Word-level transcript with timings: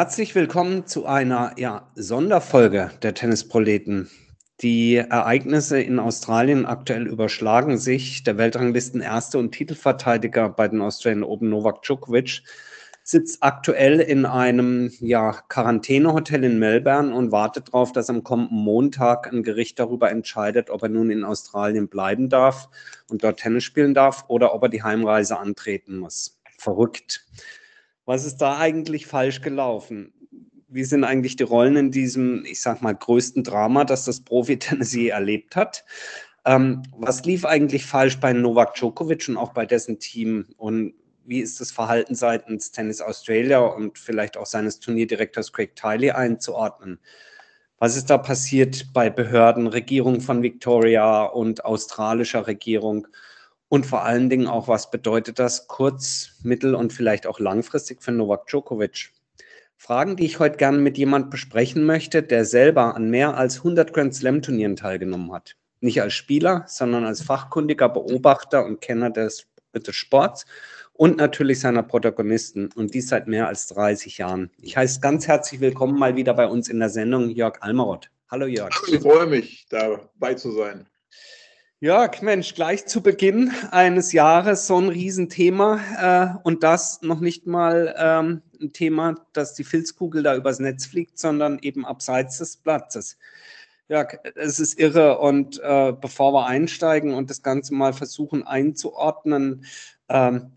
Herzlich 0.00 0.34
willkommen 0.34 0.86
zu 0.86 1.04
einer 1.04 1.52
ja, 1.58 1.86
Sonderfolge 1.94 2.90
der 3.02 3.12
Tennisproleten. 3.12 4.08
Die 4.62 4.96
Ereignisse 4.96 5.78
in 5.78 5.98
Australien 5.98 6.64
aktuell 6.64 7.06
überschlagen 7.06 7.76
sich. 7.76 8.24
Der 8.24 8.38
Weltranglisten 8.38 9.02
Erste 9.02 9.36
und 9.36 9.52
Titelverteidiger 9.52 10.48
bei 10.48 10.68
den 10.68 10.80
Australian 10.80 11.22
Open 11.22 11.50
Novak 11.50 11.82
Djokovic 11.82 12.40
sitzt 13.02 13.42
aktuell 13.42 14.00
in 14.00 14.24
einem 14.24 14.90
ja, 15.00 15.32
Quarantänehotel 15.50 16.44
in 16.44 16.58
Melbourne 16.58 17.14
und 17.14 17.30
wartet 17.30 17.68
darauf, 17.68 17.92
dass 17.92 18.08
am 18.08 18.24
kommenden 18.24 18.56
Montag 18.56 19.30
ein 19.30 19.42
Gericht 19.42 19.78
darüber 19.78 20.10
entscheidet, 20.10 20.70
ob 20.70 20.82
er 20.82 20.88
nun 20.88 21.10
in 21.10 21.24
Australien 21.24 21.88
bleiben 21.88 22.30
darf 22.30 22.70
und 23.10 23.22
dort 23.22 23.40
Tennis 23.40 23.64
spielen 23.64 23.92
darf 23.92 24.24
oder 24.28 24.54
ob 24.54 24.62
er 24.62 24.70
die 24.70 24.82
Heimreise 24.82 25.38
antreten 25.38 25.98
muss. 25.98 26.40
Verrückt. 26.56 27.26
Was 28.10 28.24
ist 28.24 28.38
da 28.38 28.58
eigentlich 28.58 29.06
falsch 29.06 29.40
gelaufen? 29.40 30.12
Wie 30.66 30.82
sind 30.82 31.04
eigentlich 31.04 31.36
die 31.36 31.44
Rollen 31.44 31.76
in 31.76 31.90
diesem, 31.92 32.44
ich 32.44 32.60
sag 32.60 32.82
mal, 32.82 32.92
größten 32.92 33.44
Drama, 33.44 33.84
das 33.84 34.04
das 34.04 34.22
Profi-Tennis 34.22 34.92
je 34.92 35.10
erlebt 35.10 35.54
hat? 35.54 35.84
Ähm, 36.44 36.82
was 36.90 37.24
lief 37.24 37.44
eigentlich 37.44 37.86
falsch 37.86 38.18
bei 38.18 38.32
Novak 38.32 38.74
Djokovic 38.74 39.28
und 39.28 39.36
auch 39.36 39.52
bei 39.52 39.64
dessen 39.64 40.00
Team? 40.00 40.46
Und 40.56 40.94
wie 41.24 41.38
ist 41.38 41.60
das 41.60 41.70
Verhalten 41.70 42.16
seitens 42.16 42.72
Tennis 42.72 43.00
Australia 43.00 43.60
und 43.60 43.96
vielleicht 43.96 44.36
auch 44.36 44.46
seines 44.46 44.80
Turnierdirektors 44.80 45.52
Craig 45.52 45.76
Tiley 45.76 46.10
einzuordnen? 46.10 46.98
Was 47.78 47.96
ist 47.96 48.10
da 48.10 48.18
passiert 48.18 48.92
bei 48.92 49.08
Behörden, 49.08 49.68
Regierung 49.68 50.20
von 50.20 50.42
Victoria 50.42 51.26
und 51.26 51.64
australischer 51.64 52.48
Regierung? 52.48 53.06
Und 53.70 53.86
vor 53.86 54.02
allen 54.02 54.28
Dingen 54.28 54.48
auch, 54.48 54.66
was 54.66 54.90
bedeutet 54.90 55.38
das 55.38 55.68
kurz-, 55.68 56.40
mittel- 56.42 56.74
und 56.74 56.92
vielleicht 56.92 57.28
auch 57.28 57.38
langfristig 57.38 58.02
für 58.02 58.10
Novak 58.10 58.48
Djokovic? 58.48 59.12
Fragen, 59.76 60.16
die 60.16 60.26
ich 60.26 60.40
heute 60.40 60.56
gerne 60.56 60.78
mit 60.78 60.98
jemand 60.98 61.30
besprechen 61.30 61.84
möchte, 61.84 62.24
der 62.24 62.44
selber 62.44 62.96
an 62.96 63.10
mehr 63.10 63.36
als 63.36 63.58
100 63.58 63.92
Grand 63.92 64.12
Slam 64.12 64.42
Turnieren 64.42 64.74
teilgenommen 64.74 65.32
hat. 65.32 65.54
Nicht 65.78 66.02
als 66.02 66.14
Spieler, 66.14 66.64
sondern 66.66 67.04
als 67.04 67.22
fachkundiger 67.22 67.88
Beobachter 67.88 68.66
und 68.66 68.80
Kenner 68.80 69.08
des, 69.10 69.46
des 69.72 69.94
Sports 69.94 70.46
und 70.92 71.18
natürlich 71.18 71.60
seiner 71.60 71.84
Protagonisten 71.84 72.70
und 72.74 72.92
dies 72.92 73.08
seit 73.08 73.28
mehr 73.28 73.46
als 73.46 73.68
30 73.68 74.18
Jahren. 74.18 74.50
Ich 74.60 74.76
heiße 74.76 74.98
ganz 74.98 75.28
herzlich 75.28 75.60
willkommen 75.60 75.96
mal 75.96 76.16
wieder 76.16 76.34
bei 76.34 76.48
uns 76.48 76.68
in 76.68 76.80
der 76.80 76.90
Sendung 76.90 77.30
Jörg 77.30 77.58
Almaroth. 77.60 78.10
Hallo 78.28 78.46
Jörg. 78.46 78.70
Ich 78.88 78.98
freue 78.98 79.26
mich, 79.26 79.66
dabei 79.70 80.34
zu 80.34 80.50
sein. 80.50 80.89
Jörg, 81.82 82.20
Mensch, 82.20 82.54
gleich 82.54 82.84
zu 82.84 83.02
Beginn 83.02 83.54
eines 83.70 84.12
Jahres 84.12 84.66
so 84.66 84.78
ein 84.78 84.90
Riesenthema 84.90 86.36
äh, 86.36 86.38
und 86.42 86.62
das 86.62 87.00
noch 87.00 87.20
nicht 87.20 87.46
mal 87.46 87.94
ähm, 87.96 88.42
ein 88.60 88.74
Thema, 88.74 89.14
dass 89.32 89.54
die 89.54 89.64
Filzkugel 89.64 90.22
da 90.22 90.36
übers 90.36 90.58
Netz 90.58 90.84
fliegt, 90.84 91.18
sondern 91.18 91.58
eben 91.60 91.86
abseits 91.86 92.36
des 92.36 92.58
Platzes. 92.58 93.16
Jörg, 93.88 94.18
es 94.34 94.60
ist 94.60 94.78
irre 94.78 95.20
und 95.20 95.58
äh, 95.60 95.94
bevor 95.98 96.34
wir 96.34 96.44
einsteigen 96.44 97.14
und 97.14 97.30
das 97.30 97.42
Ganze 97.42 97.72
mal 97.72 97.94
versuchen 97.94 98.46
einzuordnen, 98.46 99.64
ähm, 100.10 100.52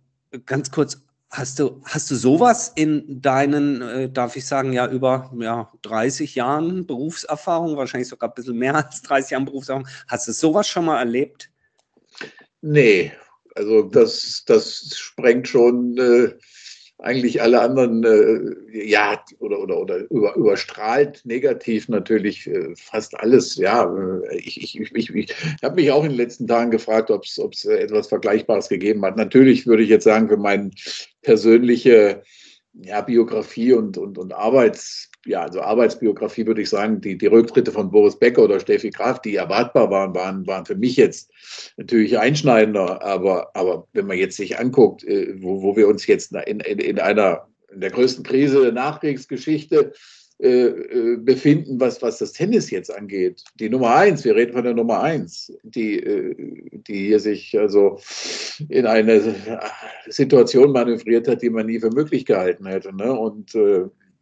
ganz 0.46 0.72
kurz, 0.72 1.02
Hast 1.36 1.58
du, 1.58 1.82
hast 1.84 2.12
du 2.12 2.16
sowas 2.16 2.72
in 2.76 3.20
deinen, 3.20 3.82
äh, 3.82 4.08
darf 4.08 4.36
ich 4.36 4.46
sagen, 4.46 4.72
ja, 4.72 4.88
über 4.88 5.34
ja, 5.40 5.72
30 5.82 6.36
Jahren 6.36 6.86
Berufserfahrung, 6.86 7.76
wahrscheinlich 7.76 8.08
sogar 8.08 8.30
ein 8.30 8.36
bisschen 8.36 8.56
mehr 8.56 8.76
als 8.86 9.02
30 9.02 9.32
Jahren 9.32 9.46
Berufserfahrung, 9.46 9.88
hast 10.08 10.28
du 10.28 10.32
sowas 10.32 10.68
schon 10.68 10.86
mal 10.86 11.00
erlebt? 11.00 11.50
Nee, 12.62 13.14
also 13.56 13.82
das, 13.82 14.44
das 14.46 14.96
sprengt 14.96 15.48
schon 15.48 15.98
äh, 15.98 16.38
eigentlich 17.00 17.42
alle 17.42 17.62
anderen, 17.62 18.04
äh, 18.04 18.88
ja, 18.88 19.24
oder, 19.40 19.60
oder, 19.60 19.80
oder 19.80 19.98
über, 20.10 20.36
überstrahlt 20.36 21.22
negativ 21.26 21.90
natürlich 21.90 22.48
äh, 22.48 22.74
fast 22.76 23.16
alles. 23.20 23.56
Ja, 23.58 23.94
äh, 23.94 24.38
ich, 24.38 24.80
ich, 24.80 24.96
ich, 24.96 25.14
ich 25.14 25.36
habe 25.62 25.76
mich 25.76 25.92
auch 25.92 26.04
in 26.04 26.12
den 26.12 26.18
letzten 26.18 26.48
Tagen 26.48 26.72
gefragt, 26.72 27.12
ob 27.12 27.24
es 27.24 27.66
äh, 27.66 27.76
etwas 27.76 28.08
Vergleichbares 28.08 28.70
gegeben 28.70 29.04
hat. 29.04 29.18
Natürlich 29.18 29.68
würde 29.68 29.84
ich 29.84 29.90
jetzt 29.90 30.06
sagen, 30.06 30.30
für 30.30 30.38
meine 30.38 30.72
persönliche 31.22 32.24
ja, 32.74 33.02
Biografie 33.02 33.74
und, 33.74 33.98
und, 33.98 34.18
und 34.18 34.34
Arbeits, 34.34 35.10
ja, 35.26 35.44
also 35.44 35.62
Arbeitsbiografie 35.62 36.46
würde 36.46 36.62
ich 36.62 36.70
sagen, 36.70 37.00
die, 37.02 37.18
die 37.18 37.28
Rücktritte 37.28 37.72
von 37.72 37.92
Boris 37.92 38.18
Becker 38.18 38.44
oder 38.44 38.60
Steffi 38.60 38.90
Graf, 38.90 39.22
die 39.22 39.36
erwartbar 39.36 39.90
waren, 39.90 40.14
waren, 40.16 40.46
waren 40.48 40.66
für 40.66 40.76
mich 40.76 40.98
jetzt 40.98 41.32
natürlich 41.78 42.18
einschneidender. 42.18 43.02
Aber, 43.04 43.56
aber 43.56 43.88
wenn 43.94 44.08
man 44.08 44.18
jetzt 44.18 44.38
sich 44.38 44.60
anguckt, 44.60 45.04
äh, 45.04 45.36
wo, 45.42 45.62
wo 45.62 45.76
wir 45.76 45.88
uns 45.88 46.08
jetzt 46.08 46.34
in, 46.34 46.60
in, 46.62 46.80
in 46.80 47.00
einer 47.00 47.48
in 47.74 47.82
der 47.82 47.92
größten 47.92 48.24
Krise 48.24 48.62
der 48.62 48.72
Nachkriegsgeschichte 48.72 49.94
äh, 50.40 50.66
äh, 50.66 51.18
befinden, 51.18 51.80
was, 51.80 52.02
was 52.02 52.18
das 52.18 52.34
Tennis 52.34 52.72
jetzt 52.72 52.94
angeht. 52.94 53.44
Die 53.60 53.70
Nummer 53.70 53.96
eins, 53.96 54.26
wir 54.26 54.36
reden 54.36 54.54
von 54.54 54.64
der 54.64 54.74
Nummer 54.74 55.02
eins, 55.02 55.54
die, 55.64 56.00
äh, 56.00 56.36
die 56.72 57.06
hier 57.06 57.20
sich 57.20 57.58
also 57.58 58.00
in 58.68 58.88
eine 58.88 59.36
Situation 60.08 60.72
manövriert 60.72 61.28
hat, 61.28 61.44
die 61.44 61.52
man 61.52 61.68
nie 61.68 61.80
für 61.80 61.92
möglich 61.92 62.26
gehalten 62.26 62.66
hätte. 62.66 62.94
Ne? 62.96 63.14
Und 63.14 63.56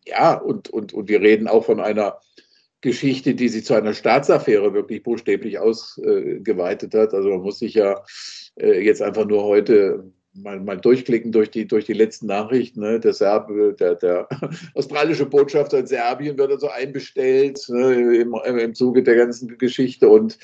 ja, 0.06 0.34
und, 0.34 0.70
und, 0.70 0.94
und 0.94 1.10
wir 1.10 1.22
reden 1.22 1.48
auch 1.48 1.66
von 1.66 1.80
einer 1.80 2.20
Geschichte, 2.82 3.34
die 3.34 3.50
sich 3.50 3.66
zu 3.66 3.74
einer 3.74 3.94
Staatsaffäre 3.94 4.74
wirklich 4.74 5.04
buchstäblich 5.04 5.60
ausgeweitet 5.60 6.94
hat. 6.94 7.14
Also 7.14 7.30
man 7.30 7.42
muss 7.42 7.60
sich 7.60 7.76
ja 7.76 8.04
jetzt 8.58 9.02
einfach 9.02 9.26
nur 9.26 9.44
heute 9.44 10.12
mal, 10.34 10.59
mal 10.59 10.78
durchklicken 10.78 11.31
durch 11.31 11.52
die, 11.52 11.68
durch 11.68 11.86
die 11.86 11.94
letzten 11.94 12.28
Nachrichten. 12.28 12.81
Ne? 12.81 13.00
Der, 13.00 13.14
Serb, 13.14 13.50
der, 13.78 13.96
der 13.96 14.28
australische 14.75 15.25
Botschafter 15.25 15.80
in 15.80 15.88
Serbien 15.88 16.38
wird 16.38 16.52
also 16.52 16.69
einbestellt 16.69 17.64
ne? 17.69 18.16
Im, 18.18 18.34
im 18.34 18.75
Zuge 18.75 19.03
der 19.03 19.16
ganzen 19.16 19.58
Geschichte. 19.58 20.09
Und 20.09 20.38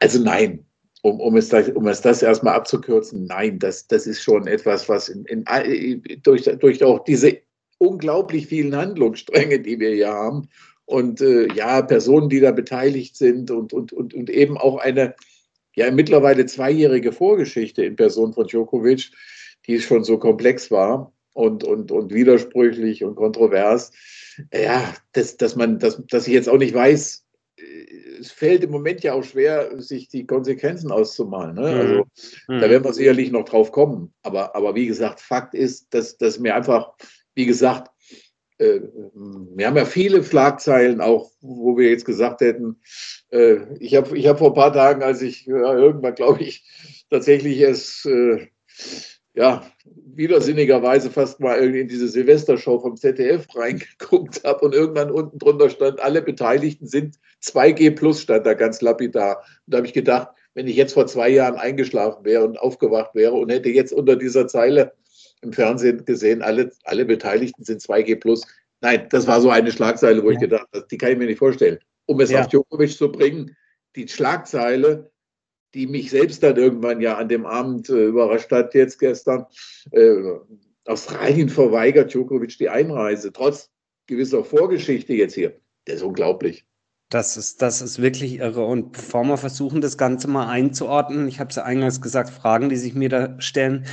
also 0.00 0.22
nein, 0.22 0.64
um, 1.02 1.20
um, 1.20 1.36
es, 1.36 1.52
um 1.52 1.86
es 1.86 2.00
das 2.00 2.22
erstmal 2.22 2.54
abzukürzen, 2.54 3.26
nein, 3.26 3.58
das, 3.58 3.86
das 3.86 4.06
ist 4.06 4.22
schon 4.22 4.46
etwas, 4.46 4.88
was 4.88 5.08
in, 5.08 5.24
in, 5.26 5.44
durch, 6.22 6.44
durch 6.44 6.82
auch 6.82 7.04
diese 7.04 7.38
unglaublich 7.78 8.46
vielen 8.46 8.74
Handlungsstränge, 8.74 9.60
die 9.60 9.78
wir 9.78 9.90
hier 9.90 10.12
haben. 10.12 10.48
Und 10.86 11.20
äh, 11.20 11.46
ja, 11.54 11.82
Personen, 11.82 12.28
die 12.28 12.40
da 12.40 12.52
beteiligt 12.52 13.16
sind 13.16 13.50
und, 13.50 13.72
und, 13.72 13.92
und, 13.92 14.14
und 14.14 14.30
eben 14.30 14.56
auch 14.58 14.78
eine 14.78 15.14
ja 15.74 15.90
mittlerweile 15.90 16.46
zweijährige 16.46 17.12
Vorgeschichte 17.12 17.84
in 17.84 17.96
Person 17.96 18.32
von 18.32 18.46
Djokovic, 18.46 19.10
die 19.66 19.80
schon 19.80 20.04
so 20.04 20.18
komplex 20.18 20.70
war 20.70 21.12
und, 21.32 21.64
und, 21.64 21.90
und 21.90 22.12
widersprüchlich 22.12 23.04
und 23.04 23.16
kontrovers. 23.16 23.92
Ja, 24.52 24.94
dass, 25.12 25.36
dass 25.36 25.56
man, 25.56 25.78
dass, 25.78 26.02
dass 26.08 26.26
ich 26.26 26.34
jetzt 26.34 26.48
auch 26.48 26.58
nicht 26.58 26.74
weiß, 26.74 27.24
äh, 27.56 27.62
es 28.20 28.30
fällt 28.30 28.64
im 28.64 28.70
Moment 28.70 29.02
ja 29.02 29.12
auch 29.12 29.24
schwer, 29.24 29.80
sich 29.80 30.08
die 30.08 30.26
Konsequenzen 30.26 30.90
auszumalen. 30.90 31.54
Ne? 31.54 31.60
Mhm. 31.60 31.80
Also 31.80 31.94
mhm. 32.48 32.60
da 32.60 32.70
werden 32.70 32.84
wir 32.84 32.92
sicherlich 32.92 33.30
noch 33.30 33.44
drauf 33.44 33.70
kommen. 33.72 34.12
Aber, 34.22 34.56
aber 34.56 34.74
wie 34.74 34.86
gesagt, 34.86 35.20
Fakt 35.20 35.54
ist, 35.54 35.92
dass, 35.94 36.16
dass 36.16 36.38
mir 36.38 36.54
einfach 36.54 36.94
wie 37.34 37.46
gesagt, 37.46 37.90
äh, 38.58 38.80
wir 39.14 39.66
haben 39.66 39.76
ja 39.76 39.84
viele 39.84 40.22
Schlagzeilen 40.22 41.00
auch, 41.00 41.30
wo 41.40 41.76
wir 41.76 41.90
jetzt 41.90 42.04
gesagt 42.04 42.40
hätten, 42.40 42.80
äh, 43.30 43.56
ich 43.80 43.94
habe 43.94 44.16
ich 44.16 44.26
hab 44.26 44.38
vor 44.38 44.50
ein 44.50 44.54
paar 44.54 44.72
Tagen, 44.72 45.02
als 45.02 45.22
ich 45.22 45.46
ja, 45.46 45.74
irgendwann, 45.74 46.14
glaube 46.14 46.42
ich, 46.42 46.64
tatsächlich 47.10 47.60
es 47.60 48.04
äh, 48.04 48.46
ja, 49.34 49.66
widersinnigerweise 49.84 51.10
fast 51.10 51.40
mal 51.40 51.58
in 51.58 51.88
diese 51.88 52.08
Silvestershow 52.08 52.78
vom 52.78 52.96
ZDF 52.96 53.46
reingeguckt 53.54 54.44
habe 54.44 54.64
und 54.64 54.74
irgendwann 54.74 55.10
unten 55.10 55.38
drunter 55.38 55.70
stand, 55.70 56.00
alle 56.00 56.22
Beteiligten 56.22 56.86
sind 56.86 57.18
2G 57.42 57.90
plus, 57.96 58.22
stand 58.22 58.46
da 58.46 58.54
ganz 58.54 58.80
lapidar. 58.80 59.38
Und 59.66 59.72
da 59.72 59.78
habe 59.78 59.88
ich 59.88 59.92
gedacht, 59.92 60.28
wenn 60.54 60.68
ich 60.68 60.76
jetzt 60.76 60.94
vor 60.94 61.08
zwei 61.08 61.30
Jahren 61.30 61.56
eingeschlafen 61.56 62.24
wäre 62.24 62.44
und 62.44 62.60
aufgewacht 62.60 63.16
wäre 63.16 63.32
und 63.32 63.50
hätte 63.50 63.70
jetzt 63.70 63.92
unter 63.92 64.14
dieser 64.14 64.46
Zeile 64.46 64.92
im 65.44 65.52
Fernsehen 65.52 66.04
gesehen, 66.04 66.42
alle, 66.42 66.70
alle 66.84 67.04
Beteiligten 67.04 67.64
sind 67.64 67.80
2G 67.80 68.16
plus. 68.16 68.46
Nein, 68.80 69.06
das 69.10 69.26
war 69.26 69.40
so 69.40 69.50
eine 69.50 69.70
Schlagzeile, 69.70 70.22
wo 70.22 70.28
ja. 70.28 70.34
ich 70.34 70.40
gedacht 70.40 70.66
habe, 70.74 70.86
die 70.90 70.98
kann 70.98 71.12
ich 71.12 71.18
mir 71.18 71.26
nicht 71.26 71.38
vorstellen. 71.38 71.78
Um 72.06 72.20
es 72.20 72.30
ja. 72.30 72.40
auf 72.40 72.48
Djokovic 72.48 72.96
zu 72.96 73.10
bringen, 73.10 73.56
die 73.96 74.08
Schlagzeile, 74.08 75.10
die 75.74 75.86
mich 75.86 76.10
selbst 76.10 76.42
dann 76.42 76.56
irgendwann 76.56 77.00
ja 77.00 77.16
an 77.16 77.28
dem 77.28 77.46
Abend 77.46 77.88
äh, 77.88 78.06
überrascht 78.06 78.50
hat, 78.50 78.74
jetzt 78.74 78.98
gestern, 78.98 79.46
äh, 79.92 80.16
Australien 80.84 81.48
verweigert 81.48 82.12
Djokovic 82.12 82.58
die 82.58 82.68
Einreise, 82.68 83.32
trotz 83.32 83.70
gewisser 84.06 84.44
Vorgeschichte 84.44 85.14
jetzt 85.14 85.34
hier. 85.34 85.58
Das 85.86 85.96
ist 85.96 86.02
unglaublich. 86.02 86.66
Das 87.10 87.36
ist, 87.36 87.62
das 87.62 87.80
ist 87.80 88.00
wirklich 88.00 88.38
irre. 88.38 88.64
Und 88.64 88.92
bevor 88.92 89.24
wir 89.24 89.36
versuchen, 89.36 89.80
das 89.80 89.98
Ganze 89.98 90.28
mal 90.28 90.48
einzuordnen, 90.48 91.28
ich 91.28 91.38
habe 91.38 91.50
es 91.50 91.56
ja 91.56 91.64
eingangs 91.64 92.00
gesagt, 92.00 92.30
Fragen, 92.30 92.68
die 92.68 92.76
sich 92.76 92.94
mir 92.94 93.08
da 93.08 93.40
stellen, 93.40 93.86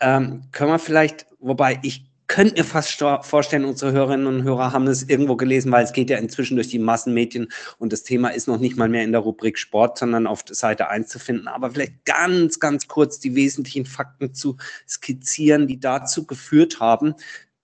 ähm, 0.00 0.42
können 0.50 0.70
wir 0.70 0.78
vielleicht, 0.78 1.26
wobei 1.38 1.78
ich 1.82 2.10
könnte 2.26 2.54
mir 2.54 2.64
fast 2.64 2.92
vorstellen, 3.22 3.64
unsere 3.64 3.92
Hörerinnen 3.92 4.26
und 4.26 4.42
Hörer 4.44 4.72
haben 4.72 4.86
es 4.86 5.02
irgendwo 5.02 5.36
gelesen, 5.36 5.70
weil 5.70 5.84
es 5.84 5.92
geht 5.92 6.08
ja 6.10 6.18
inzwischen 6.18 6.56
durch 6.56 6.68
die 6.68 6.78
Massenmedien 6.78 7.48
und 7.78 7.92
das 7.92 8.02
Thema 8.02 8.28
ist 8.28 8.48
noch 8.48 8.58
nicht 8.58 8.76
mal 8.76 8.88
mehr 8.88 9.04
in 9.04 9.12
der 9.12 9.20
Rubrik 9.20 9.58
Sport, 9.58 9.98
sondern 9.98 10.26
auf 10.26 10.42
Seite 10.48 10.88
1 10.88 11.08
zu 11.08 11.18
finden. 11.18 11.48
Aber 11.48 11.70
vielleicht 11.70 12.04
ganz, 12.04 12.58
ganz 12.58 12.88
kurz 12.88 13.20
die 13.20 13.34
wesentlichen 13.34 13.84
Fakten 13.84 14.34
zu 14.34 14.56
skizzieren, 14.88 15.66
die 15.66 15.78
dazu 15.78 16.26
geführt 16.26 16.80
haben, 16.80 17.14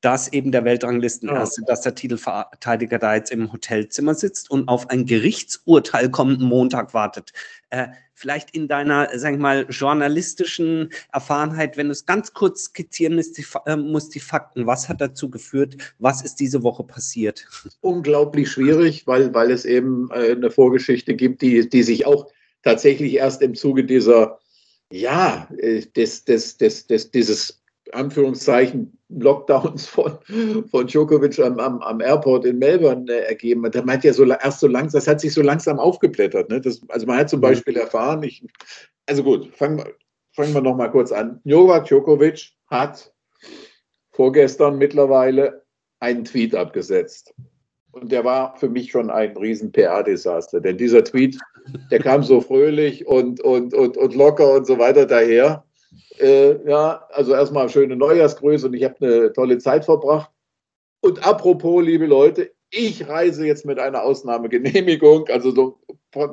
dass 0.00 0.32
eben 0.32 0.50
der 0.50 0.64
Weltranglistenerste, 0.64 1.62
ja. 1.62 1.66
dass 1.66 1.82
der 1.82 1.94
Titelverteidiger 1.94 2.98
da 2.98 3.14
jetzt 3.14 3.30
im 3.30 3.52
Hotelzimmer 3.52 4.14
sitzt 4.14 4.50
und 4.50 4.68
auf 4.68 4.88
ein 4.90 5.04
Gerichtsurteil 5.04 6.10
kommenden 6.10 6.46
Montag 6.46 6.94
wartet. 6.94 7.32
Äh, 7.68 7.88
vielleicht 8.14 8.54
in 8.54 8.68
deiner, 8.68 9.08
sag 9.18 9.34
ich 9.34 9.38
mal, 9.38 9.66
journalistischen 9.68 10.90
Erfahrenheit, 11.12 11.76
wenn 11.76 11.86
du 11.86 11.92
es 11.92 12.06
ganz 12.06 12.32
kurz 12.32 12.64
skizzieren 12.64 13.14
musst 13.14 13.38
die, 13.38 13.46
äh, 13.66 13.76
musst, 13.76 14.14
die 14.14 14.20
Fakten, 14.20 14.66
was 14.66 14.88
hat 14.88 15.00
dazu 15.00 15.30
geführt, 15.30 15.76
was 15.98 16.22
ist 16.22 16.36
diese 16.36 16.62
Woche 16.62 16.84
passiert? 16.84 17.46
Unglaublich 17.80 18.50
schwierig, 18.50 19.06
weil, 19.06 19.32
weil 19.34 19.50
es 19.50 19.64
eben 19.64 20.10
äh, 20.12 20.32
eine 20.32 20.50
Vorgeschichte 20.50 21.14
gibt, 21.14 21.42
die, 21.42 21.68
die 21.68 21.82
sich 21.82 22.06
auch 22.06 22.26
tatsächlich 22.62 23.14
erst 23.14 23.42
im 23.42 23.54
Zuge 23.54 23.84
dieser, 23.84 24.38
ja, 24.92 25.48
äh, 25.58 25.84
des, 25.86 26.24
des, 26.24 26.56
des, 26.56 26.86
des, 26.86 27.10
dieses 27.10 27.59
Anführungszeichen 27.94 28.96
Lockdowns 29.08 29.86
von, 29.86 30.18
von 30.70 30.86
Djokovic 30.86 31.38
am, 31.40 31.58
am, 31.58 31.80
am 31.82 32.00
Airport 32.00 32.44
in 32.44 32.58
Melbourne 32.58 33.10
äh, 33.10 33.28
ergeben 33.28 33.64
hat. 33.64 33.74
Man 33.74 33.96
hat 33.96 34.04
ja 34.04 34.12
so 34.12 34.24
erst 34.24 34.60
so 34.60 34.68
langsam, 34.68 34.98
das 34.98 35.08
hat 35.08 35.20
sich 35.20 35.32
so 35.32 35.42
langsam 35.42 35.78
aufgeblättert. 35.78 36.48
Ne? 36.48 36.60
Das, 36.60 36.80
also 36.88 37.06
man 37.06 37.18
hat 37.18 37.28
zum. 37.28 37.40
Beispiel 37.40 37.76
erfahren, 37.76 38.22
ich, 38.22 38.46
also 39.06 39.24
gut, 39.24 39.48
fangen 39.56 39.78
wir, 39.78 39.94
fangen 40.32 40.52
wir 40.52 40.60
noch 40.60 40.76
mal 40.76 40.88
kurz 40.88 41.10
an. 41.10 41.40
Novak 41.44 41.86
Djokovic 41.86 42.50
hat 42.68 43.12
vorgestern 44.12 44.78
mittlerweile 44.78 45.64
einen 46.00 46.24
Tweet 46.24 46.54
abgesetzt. 46.54 47.34
Und 47.92 48.12
der 48.12 48.24
war 48.24 48.56
für 48.56 48.68
mich 48.68 48.90
schon 48.90 49.10
ein 49.10 49.36
riesen 49.36 49.72
PR-Desaster. 49.72 50.60
Denn 50.60 50.78
dieser 50.78 51.02
Tweet, 51.02 51.38
der 51.90 51.98
kam 51.98 52.22
so 52.22 52.40
fröhlich 52.40 53.06
und, 53.06 53.40
und, 53.40 53.74
und, 53.74 53.96
und 53.96 54.14
locker 54.14 54.54
und 54.54 54.66
so 54.66 54.78
weiter 54.78 55.06
daher. 55.06 55.64
Äh, 56.18 56.68
ja, 56.68 57.06
also 57.10 57.34
erstmal 57.34 57.68
schöne 57.68 57.96
Neujahrsgrüße 57.96 58.66
und 58.66 58.74
ich 58.74 58.84
habe 58.84 58.96
eine 59.00 59.32
tolle 59.32 59.58
Zeit 59.58 59.84
verbracht. 59.84 60.30
Und 61.00 61.26
apropos, 61.26 61.82
liebe 61.82 62.06
Leute, 62.06 62.52
ich 62.70 63.08
reise 63.08 63.46
jetzt 63.46 63.64
mit 63.64 63.78
einer 63.78 64.02
Ausnahmegenehmigung. 64.02 65.28
Also 65.28 65.50
so, 65.50 65.80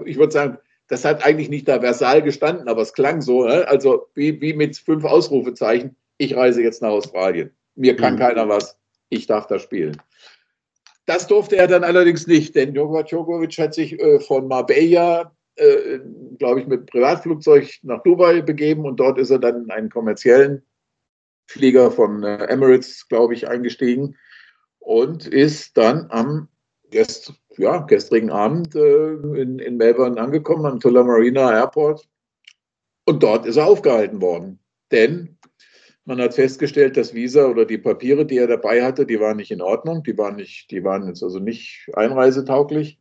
ich 0.06 0.18
würde 0.18 0.31
sagen, 0.31 0.57
das 0.88 1.04
hat 1.04 1.25
eigentlich 1.25 1.50
nicht 1.50 1.68
da 1.68 1.80
versal 1.80 2.21
gestanden, 2.21 2.68
aber 2.68 2.81
es 2.81 2.94
klang 2.94 3.21
so. 3.21 3.45
Ne? 3.45 3.68
Also 3.68 4.07
wie, 4.13 4.39
wie 4.42 4.54
mit 4.54 4.77
fünf 4.77 5.04
Ausrufezeichen. 5.04 5.95
Ich 6.18 6.36
reise 6.36 6.62
jetzt 6.62 6.81
nach 6.81 6.89
Australien. 6.89 7.51
Mir 7.75 7.95
kann 7.95 8.15
mhm. 8.15 8.19
keiner 8.19 8.50
was. 8.50 8.77
Ich 9.10 9.27
darf 9.27 9.48
da 9.48 9.60
spielen. 9.60 10.01
Das 11.06 11.27
durfte 11.27 11.56
er 11.56 11.68
dann 11.68 11.86
allerdings 11.86 12.27
nicht, 12.27 12.56
denn 12.56 12.74
Novak 12.74 13.07
Djokovic 13.07 13.57
hat 13.57 13.74
sich 13.74 13.98
äh, 14.00 14.19
von 14.19 14.48
Marbella 14.48 15.31
äh, 15.57 16.00
glaube 16.38 16.62
ich, 16.62 16.68
mit 16.68 16.86
Privatflugzeug 16.88 17.80
nach 17.83 18.04
Dubai 18.04 18.42
begeben 18.42 18.86
und 18.86 19.00
dort 19.00 19.18
ist 19.18 19.30
er 19.30 19.39
dann 19.39 19.63
in 19.63 19.71
einen 19.71 19.89
kommerziellen 19.89 20.63
Flieger 21.48 21.92
von 21.92 22.24
äh, 22.24 22.45
Emirates, 22.45 23.07
glaube 23.07 23.33
ich, 23.33 23.48
eingestiegen 23.48 24.15
und 24.80 25.27
ist 25.27 25.77
dann 25.77 26.07
am 26.09 26.48
gest, 26.92 27.33
ja, 27.57 27.80
gestrigen 27.80 28.31
Abend 28.31 28.75
äh, 28.75 29.13
in, 29.13 29.59
in 29.59 29.77
Melbourne 29.77 30.19
angekommen, 30.19 30.65
am 30.65 30.80
Tulla 30.80 31.04
Marina 31.04 31.51
Airport. 31.51 32.07
Und 33.06 33.24
dort 33.24 33.45
ist 33.45 33.57
er 33.57 33.68
aufgehalten 33.68 34.21
worden. 34.21 34.60
Denn 34.92 35.38
man 36.06 36.21
hat 36.21 36.36
festgestellt, 36.36 36.95
dass 36.98 37.13
Visa 37.13 37.48
oder 37.48 37.65
die 37.65 37.77
Papiere, 37.77 38.25
die 38.25 38.38
er 38.38 38.48
dabei 38.48 38.83
hatte, 38.83 39.06
die 39.06 39.19
waren 39.19 39.38
nicht 39.38 39.51
in 39.51 39.62
Ordnung, 39.62 40.03
die 40.03 40.18
waren, 40.18 40.36
nicht, 40.36 40.71
die 40.71 40.83
waren 40.83 41.07
jetzt 41.07 41.24
also 41.24 41.39
nicht 41.39 41.89
einreisetauglich. 41.94 43.00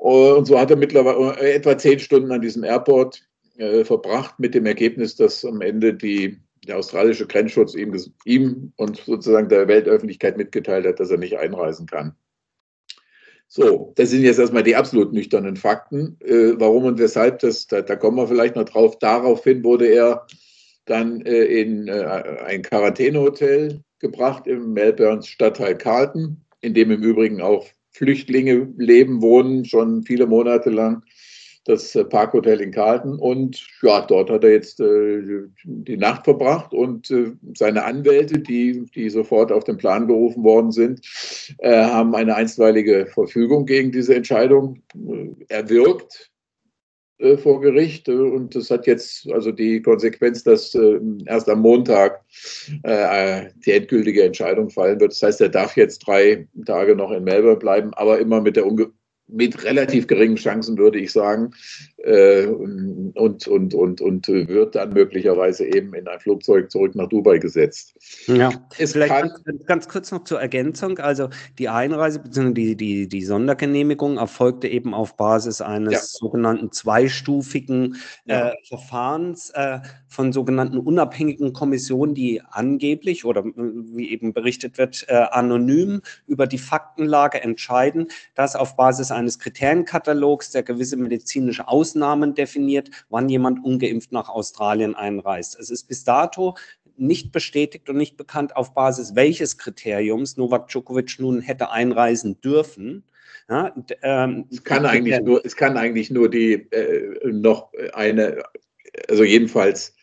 Und 0.00 0.46
so 0.46 0.58
hat 0.58 0.70
er 0.70 0.78
mittlerweile 0.78 1.38
äh, 1.38 1.52
etwa 1.52 1.76
zehn 1.76 1.98
Stunden 1.98 2.32
an 2.32 2.40
diesem 2.40 2.64
Airport 2.64 3.22
äh, 3.58 3.84
verbracht, 3.84 4.38
mit 4.38 4.54
dem 4.54 4.64
Ergebnis, 4.64 5.14
dass 5.14 5.44
am 5.44 5.60
Ende 5.60 5.92
die, 5.92 6.38
der 6.66 6.78
australische 6.78 7.26
Grenzschutz 7.26 7.74
ihm, 7.74 7.94
ihm 8.24 8.72
und 8.76 8.96
sozusagen 8.96 9.50
der 9.50 9.68
Weltöffentlichkeit 9.68 10.38
mitgeteilt 10.38 10.86
hat, 10.86 11.00
dass 11.00 11.10
er 11.10 11.18
nicht 11.18 11.36
einreisen 11.36 11.84
kann. 11.84 12.14
So, 13.46 13.92
das 13.96 14.08
sind 14.08 14.22
jetzt 14.22 14.38
erstmal 14.38 14.62
die 14.62 14.74
absolut 14.74 15.12
nüchternen 15.12 15.56
Fakten. 15.56 16.16
Äh, 16.20 16.58
warum 16.58 16.84
und 16.84 16.98
weshalb, 16.98 17.40
das, 17.40 17.66
da, 17.66 17.82
da, 17.82 17.94
kommen 17.94 18.16
wir 18.16 18.26
vielleicht 18.26 18.56
noch 18.56 18.64
drauf. 18.64 18.98
Daraufhin 19.00 19.62
wurde 19.62 19.86
er 19.86 20.26
dann 20.86 21.20
äh, 21.26 21.44
in 21.44 21.88
äh, 21.88 21.92
ein 22.46 22.62
Quarantänehotel 22.62 23.82
gebracht 23.98 24.46
im 24.46 24.72
Melbournes 24.72 25.26
Stadtteil 25.26 25.76
Carlton, 25.76 26.40
in 26.62 26.72
dem 26.72 26.90
im 26.90 27.02
Übrigen 27.02 27.42
auch 27.42 27.66
Flüchtlinge 27.92 28.68
leben, 28.76 29.20
wohnen 29.20 29.64
schon 29.64 30.02
viele 30.02 30.26
Monate 30.26 30.70
lang. 30.70 31.02
Das 31.64 31.94
äh, 31.94 32.04
Parkhotel 32.04 32.60
in 32.60 32.70
Carlton. 32.72 33.18
Und 33.18 33.66
ja, 33.82 34.00
dort 34.00 34.30
hat 34.30 34.44
er 34.44 34.52
jetzt 34.52 34.80
äh, 34.80 35.20
die 35.64 35.96
Nacht 35.96 36.24
verbracht 36.24 36.72
und 36.72 37.10
äh, 37.10 37.32
seine 37.54 37.84
Anwälte, 37.84 38.38
die, 38.38 38.86
die 38.94 39.10
sofort 39.10 39.52
auf 39.52 39.64
den 39.64 39.76
Plan 39.76 40.06
gerufen 40.06 40.42
worden 40.42 40.72
sind, 40.72 41.00
äh, 41.58 41.84
haben 41.84 42.14
eine 42.14 42.34
einstweilige 42.34 43.06
Verfügung 43.06 43.66
gegen 43.66 43.92
diese 43.92 44.14
Entscheidung 44.14 44.82
äh, 44.94 45.28
erwirkt 45.48 46.29
äh, 47.20 47.36
vor 47.36 47.60
Gericht. 47.60 48.08
Äh, 48.08 48.12
und 48.12 48.54
das 48.54 48.70
hat 48.70 48.86
jetzt 48.86 49.30
also 49.30 49.52
die 49.52 49.82
Konsequenz, 49.82 50.42
dass 50.42 50.74
äh, 50.74 50.98
erst 51.26 51.48
am 51.48 51.60
Montag 51.60 52.22
die 52.84 53.72
endgültige 53.72 54.22
Entscheidung 54.22 54.70
fallen 54.70 55.00
wird. 55.00 55.12
Das 55.12 55.22
heißt, 55.22 55.40
er 55.40 55.48
darf 55.48 55.76
jetzt 55.76 55.98
drei 56.06 56.48
Tage 56.64 56.96
noch 56.96 57.10
in 57.10 57.24
Melbourne 57.24 57.58
bleiben, 57.58 57.92
aber 57.94 58.18
immer 58.18 58.40
mit 58.40 58.56
der 58.56 58.66
Unge 58.66 58.92
mit 59.32 59.62
relativ 59.64 60.06
geringen 60.06 60.36
Chancen, 60.36 60.76
würde 60.76 60.98
ich 60.98 61.12
sagen, 61.12 61.52
und, 62.02 63.46
und, 63.46 63.74
und, 63.74 64.00
und 64.00 64.28
wird 64.28 64.74
dann 64.74 64.92
möglicherweise 64.92 65.66
eben 65.66 65.94
in 65.94 66.08
ein 66.08 66.18
Flugzeug 66.18 66.70
zurück 66.70 66.94
nach 66.94 67.08
Dubai 67.08 67.38
gesetzt. 67.38 67.94
Ja, 68.26 68.50
es 68.78 68.92
vielleicht 68.92 69.12
ganz, 69.44 69.66
ganz, 69.66 69.88
kurz 69.88 70.10
noch 70.10 70.24
zur 70.24 70.40
Ergänzung. 70.40 70.98
Also 70.98 71.28
die 71.58 71.68
Einreise 71.68 72.20
bzw. 72.20 72.54
Die, 72.54 72.76
die, 72.76 73.08
die 73.08 73.22
Sondergenehmigung 73.22 74.16
erfolgte 74.16 74.68
eben 74.68 74.94
auf 74.94 75.16
Basis 75.16 75.60
eines 75.60 75.92
ja. 75.92 76.00
sogenannten 76.00 76.72
zweistufigen 76.72 77.96
ja. 78.24 78.50
äh, 78.50 78.54
Verfahrens 78.66 79.50
äh, 79.50 79.80
von 80.08 80.32
sogenannten 80.32 80.78
unabhängigen 80.78 81.52
Kommissionen, 81.52 82.14
die 82.14 82.42
angeblich 82.50 83.24
oder 83.24 83.44
wie 83.44 84.10
eben 84.10 84.32
berichtet 84.32 84.78
wird, 84.78 85.04
äh, 85.08 85.14
anonym 85.14 86.00
über 86.26 86.46
die 86.46 86.58
Faktenlage 86.58 87.42
entscheiden, 87.42 88.08
dass 88.34 88.56
auf 88.56 88.76
Basis 88.76 89.10
eines 89.10 89.38
Kriterienkatalogs, 89.38 90.50
der 90.50 90.62
gewisse 90.62 90.96
medizinische 90.96 91.68
Ausnahmen 91.90 92.34
definiert, 92.34 92.90
wann 93.08 93.28
jemand 93.28 93.64
ungeimpft 93.64 94.12
nach 94.12 94.28
Australien 94.28 94.94
einreist. 94.94 95.58
Es 95.58 95.70
ist 95.70 95.88
bis 95.88 96.04
dato 96.04 96.56
nicht 96.96 97.32
bestätigt 97.32 97.88
und 97.88 97.96
nicht 97.96 98.16
bekannt, 98.16 98.54
auf 98.56 98.74
Basis 98.74 99.16
welches 99.16 99.58
Kriteriums 99.58 100.36
Novak 100.36 100.68
Djokovic 100.68 101.16
nun 101.18 101.40
hätte 101.40 101.70
einreisen 101.70 102.40
dürfen. 102.42 103.02
Ja, 103.48 103.74
ähm, 104.02 104.44
es, 104.52 104.62
kann 104.62 104.86
eigentlich 104.86 105.20
nur, 105.20 105.44
es 105.44 105.56
kann 105.56 105.76
eigentlich 105.76 106.10
nur 106.10 106.30
die 106.30 106.52
äh, 106.70 107.32
noch 107.32 107.72
eine, 107.94 108.42
also 109.08 109.24
jedenfalls 109.24 109.96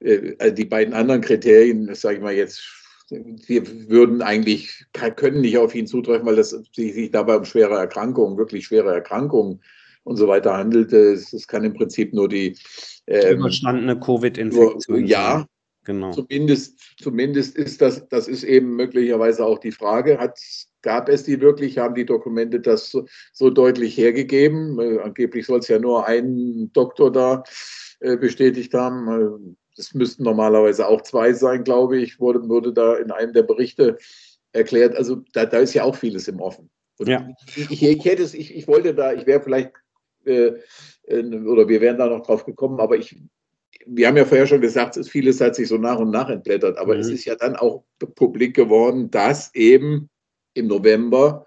äh, 0.00 0.34
also 0.38 0.54
die 0.54 0.64
beiden 0.64 0.94
anderen 0.94 1.20
Kriterien, 1.20 1.94
sage 1.94 2.16
ich 2.16 2.22
mal 2.22 2.32
jetzt 2.32 2.62
wir 3.08 3.88
würden 3.88 4.20
eigentlich, 4.20 4.84
können 5.14 5.40
nicht 5.40 5.58
auf 5.58 5.76
ihn 5.76 5.86
zutreffen, 5.86 6.26
weil 6.26 6.40
es 6.40 6.50
sich 6.50 7.10
dabei 7.12 7.36
um 7.36 7.44
schwere 7.44 7.76
Erkrankungen, 7.76 8.36
wirklich 8.36 8.66
schwere 8.66 8.92
Erkrankungen 8.92 9.60
und 10.06 10.16
so 10.16 10.28
weiter 10.28 10.56
handelt. 10.56 10.92
Es 10.92 11.46
kann 11.46 11.64
im 11.64 11.74
Prinzip 11.74 12.14
nur 12.14 12.28
die 12.28 12.56
ähm, 13.06 13.38
überstandene 13.38 13.98
Covid-Infektion. 13.98 15.04
Ja, 15.06 15.46
genau. 15.84 16.12
Zumindest, 16.12 16.78
zumindest 17.00 17.56
ist 17.56 17.80
das, 17.82 18.08
das 18.08 18.28
ist 18.28 18.44
eben 18.44 18.76
möglicherweise 18.76 19.44
auch 19.44 19.58
die 19.58 19.72
Frage, 19.72 20.18
hat, 20.18 20.38
gab 20.82 21.08
es 21.08 21.24
die 21.24 21.40
wirklich, 21.40 21.78
haben 21.78 21.96
die 21.96 22.06
Dokumente 22.06 22.60
das 22.60 22.90
so, 22.90 23.06
so 23.32 23.50
deutlich 23.50 23.96
hergegeben? 23.98 24.78
Äh, 24.78 25.00
angeblich 25.00 25.46
soll 25.46 25.58
es 25.58 25.68
ja 25.68 25.80
nur 25.80 26.06
ein 26.06 26.70
Doktor 26.72 27.10
da 27.10 27.42
äh, 27.98 28.16
bestätigt 28.16 28.72
haben. 28.74 29.08
Äh, 29.08 29.54
das 29.76 29.92
müssten 29.92 30.22
normalerweise 30.22 30.86
auch 30.86 31.02
zwei 31.02 31.32
sein, 31.32 31.64
glaube 31.64 31.98
ich, 31.98 32.20
wurde, 32.20 32.48
wurde 32.48 32.72
da 32.72 32.94
in 32.94 33.10
einem 33.10 33.32
der 33.32 33.42
Berichte 33.42 33.98
erklärt. 34.52 34.94
Also 34.96 35.22
da, 35.32 35.44
da 35.46 35.58
ist 35.58 35.74
ja 35.74 35.82
auch 35.82 35.96
vieles 35.96 36.28
im 36.28 36.40
Offen. 36.40 36.70
ja. 37.00 37.28
ich, 37.56 37.82
ich, 37.82 38.04
hätte 38.04 38.22
es, 38.22 38.34
ich, 38.34 38.54
ich 38.54 38.68
wollte 38.68 38.94
da, 38.94 39.12
ich 39.12 39.26
wäre 39.26 39.42
vielleicht, 39.42 39.72
äh, 40.26 40.52
oder 41.08 41.68
wir 41.68 41.80
wären 41.80 41.98
da 41.98 42.08
noch 42.08 42.26
drauf 42.26 42.44
gekommen, 42.44 42.80
aber 42.80 42.96
ich, 42.96 43.16
wir 43.86 44.08
haben 44.08 44.16
ja 44.16 44.24
vorher 44.24 44.46
schon 44.46 44.60
gesagt, 44.60 44.96
es 44.96 45.08
vieles 45.08 45.40
hat 45.40 45.54
sich 45.54 45.68
so 45.68 45.78
nach 45.78 45.98
und 45.98 46.10
nach 46.10 46.28
entblättert, 46.28 46.78
aber 46.78 46.94
mhm. 46.94 47.00
es 47.00 47.08
ist 47.08 47.24
ja 47.24 47.36
dann 47.36 47.56
auch 47.56 47.84
publik 48.14 48.54
geworden, 48.54 49.10
dass 49.10 49.54
eben 49.54 50.10
im 50.54 50.66
November 50.66 51.46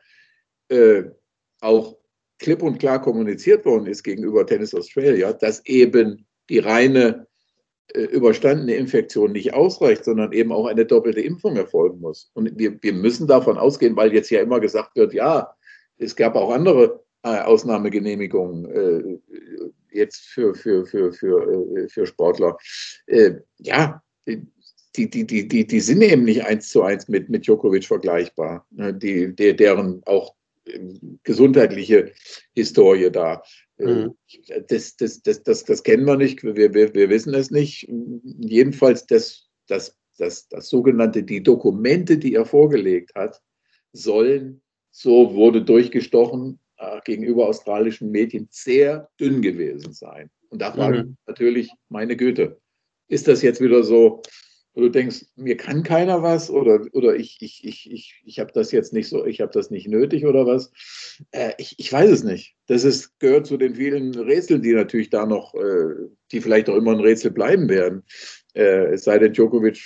äh, 0.70 1.04
auch 1.62 1.98
klipp 2.40 2.64
und 2.64 2.80
klar 2.80 3.02
kommuniziert 3.02 3.66
worden 3.66 3.88
ist 3.88 4.04
gegenüber 4.04 4.46
Tennis 4.46 4.74
Australia, 4.74 5.34
dass 5.34 5.66
eben 5.66 6.26
die 6.50 6.60
reine 6.60 7.28
äh, 7.94 8.04
überstandene 8.04 8.76
Infektion 8.76 9.32
nicht 9.34 9.54
ausreicht, 9.54 10.06
sondern 10.06 10.32
eben 10.32 10.52
auch 10.52 10.68
eine 10.68 10.86
doppelte 10.86 11.22
Impfung 11.22 11.58
erfolgen 11.58 12.00
muss. 12.00 12.32
Und 12.34 12.58
wir, 12.58 12.82
wir 12.82 12.94
müssen 12.94 13.28
davon 13.28 13.58
ausgehen, 13.58 13.96
weil 13.96 14.14
jetzt 14.14 14.30
ja 14.30 14.42
immer 14.42 14.60
gesagt 14.60 14.96
wird, 14.96 15.14
ja, 15.14 15.54
es 15.98 16.16
gab 16.16 16.36
auch 16.36 16.52
andere 16.52 17.04
äh, 17.24 17.42
Ausnahmegenehmigungen 17.42 18.66
äh, 18.66 19.20
jetzt 19.92 20.22
für, 20.28 20.56
für, 20.56 20.86
für, 20.86 21.12
für, 21.12 21.78
äh, 21.78 21.90
für 21.90 22.06
Sportler. 22.06 22.58
Äh, 23.08 23.36
ja, 23.58 24.02
die, 24.96 25.10
die, 25.10 25.26
die, 25.26 25.48
die, 25.48 25.68
die, 25.68 25.80
sind 25.80 26.02
eben 26.02 26.24
nicht 26.24 26.44
eins 26.46 26.70
zu 26.70 26.84
eins 26.84 27.08
mit, 27.08 27.30
mit 27.30 27.46
Djokovic 27.46 27.86
vergleichbar, 27.86 28.66
ne, 28.72 28.94
die, 28.94 29.36
der, 29.36 29.54
deren 29.54 30.02
auch 30.06 30.36
ähm, 30.66 31.20
gesundheitliche 31.24 32.12
Historie 32.56 33.10
da. 33.12 33.44
Mhm. 33.78 34.16
Das, 34.68 34.98
das, 34.98 35.22
das, 35.22 35.44
das, 35.44 35.64
das 35.64 35.84
kennen 35.84 36.06
wir 36.06 36.18
nicht, 36.18 36.44
wir, 36.44 36.74
wir, 36.74 36.94
wir 36.94 37.10
wissen 37.10 37.34
es 37.34 37.52
nicht. 37.52 37.88
Jedenfalls 38.40 39.06
das, 39.06 39.48
das, 39.68 39.96
das, 40.18 40.48
das 40.50 40.70
sogenannte, 40.70 41.24
die 41.24 41.42
Dokumente, 41.42 42.18
die 42.18 42.36
er 42.36 42.46
vorgelegt 42.46 43.16
hat, 43.16 43.42
sollen, 43.94 44.62
so 44.92 45.34
wurde 45.34 45.64
durchgestochen, 45.64 46.60
äh, 46.80 47.00
gegenüber 47.06 47.48
australischen 47.48 48.12
Medien 48.12 48.48
sehr 48.50 49.10
dünn 49.20 49.42
gewesen 49.42 49.94
sein. 49.94 50.30
Und 50.50 50.62
da 50.62 50.72
frage 50.72 51.04
mhm. 51.04 51.10
ich 51.12 51.28
natürlich, 51.28 51.72
meine 51.90 52.16
Güte, 52.16 52.58
ist 53.08 53.28
das 53.28 53.42
jetzt 53.42 53.62
wieder 53.62 53.84
so, 53.84 54.22
wo 54.74 54.82
du 54.82 54.90
denkst, 54.90 55.26
mir 55.36 55.58
kann 55.58 55.84
keiner 55.84 56.22
was 56.22 56.50
oder, 56.50 56.86
oder 56.94 57.16
ich, 57.16 57.38
ich, 57.42 57.66
ich, 57.66 57.92
ich, 57.92 58.22
ich 58.24 58.40
habe 58.40 58.52
das 58.54 58.72
jetzt 58.72 58.94
nicht 58.94 59.10
so, 59.10 59.26
ich 59.26 59.42
habe 59.42 59.52
das 59.52 59.72
nicht 59.72 59.88
nötig 59.88 60.26
oder 60.26 60.46
was? 60.46 60.72
Äh, 61.32 61.54
ich, 61.58 61.76
ich 61.78 61.92
weiß 61.92 62.10
es 62.10 62.24
nicht. 62.24 62.56
Das 62.68 62.84
ist, 62.84 63.20
gehört 63.20 63.48
zu 63.48 63.58
den 63.58 63.76
vielen 63.76 64.16
Rätseln, 64.16 64.62
die 64.62 64.74
natürlich 64.74 65.10
da 65.10 65.26
noch, 65.26 65.56
äh, 65.56 66.10
die 66.32 66.40
vielleicht 66.40 66.70
auch 66.70 66.76
immer 66.76 66.92
ein 66.92 67.00
Rätsel 67.00 67.32
bleiben 67.32 67.68
werden. 67.68 68.04
Äh, 68.54 68.94
es 68.94 69.04
sei 69.04 69.18
denn, 69.18 69.34
Djokovic 69.34 69.82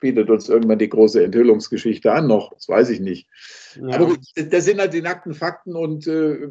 bietet 0.00 0.30
uns 0.30 0.48
irgendwann 0.48 0.78
die 0.78 0.88
große 0.88 1.24
Enthüllungsgeschichte 1.24 2.12
an 2.12 2.26
noch, 2.26 2.52
das 2.54 2.68
weiß 2.68 2.90
ich 2.90 3.00
nicht. 3.00 3.28
Ja. 3.76 3.96
Aber 3.96 4.06
gut, 4.06 4.20
das 4.34 4.64
sind 4.64 4.80
halt 4.80 4.92
die 4.92 5.02
nackten 5.02 5.34
Fakten 5.34 5.74
und 5.74 6.06
äh, 6.06 6.48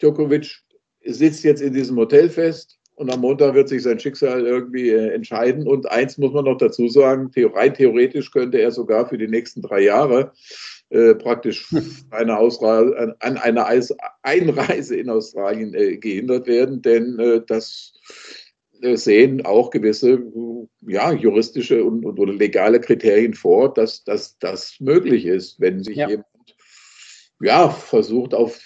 Djokovic 0.00 0.62
sitzt 1.04 1.44
jetzt 1.44 1.62
in 1.62 1.74
diesem 1.74 1.96
Hotel 1.96 2.28
fest 2.28 2.78
und 2.96 3.12
am 3.12 3.20
Montag 3.20 3.54
wird 3.54 3.68
sich 3.68 3.82
sein 3.82 3.98
Schicksal 3.98 4.46
irgendwie 4.46 4.90
äh, 4.90 5.12
entscheiden. 5.12 5.66
Und 5.66 5.90
eins 5.90 6.16
muss 6.16 6.32
man 6.32 6.44
noch 6.44 6.58
dazu 6.58 6.88
sagen, 6.88 7.30
rein 7.36 7.74
theoretisch 7.74 8.30
könnte 8.30 8.58
er 8.58 8.70
sogar 8.70 9.08
für 9.08 9.18
die 9.18 9.26
nächsten 9.26 9.62
drei 9.62 9.80
Jahre 9.80 10.32
äh, 10.90 11.14
praktisch 11.14 11.74
eine 12.10 12.38
Ausreise, 12.38 13.16
an 13.20 13.36
einer 13.36 13.66
Einreise 14.22 14.96
in 14.96 15.10
Australien 15.10 15.74
äh, 15.74 15.96
gehindert 15.96 16.46
werden, 16.46 16.82
denn 16.82 17.18
äh, 17.18 17.42
das 17.44 17.94
sehen 18.92 19.44
auch 19.44 19.70
gewisse 19.70 20.22
ja, 20.86 21.12
juristische 21.12 21.84
und, 21.84 22.04
und, 22.04 22.18
oder 22.18 22.32
legale 22.32 22.80
Kriterien 22.80 23.34
vor, 23.34 23.72
dass 23.72 24.04
das 24.04 24.76
möglich 24.80 25.26
ist, 25.26 25.60
wenn 25.60 25.82
sich 25.82 25.96
ja. 25.96 26.08
jemand 26.08 26.26
ja, 27.40 27.68
versucht, 27.68 28.34
auf 28.34 28.60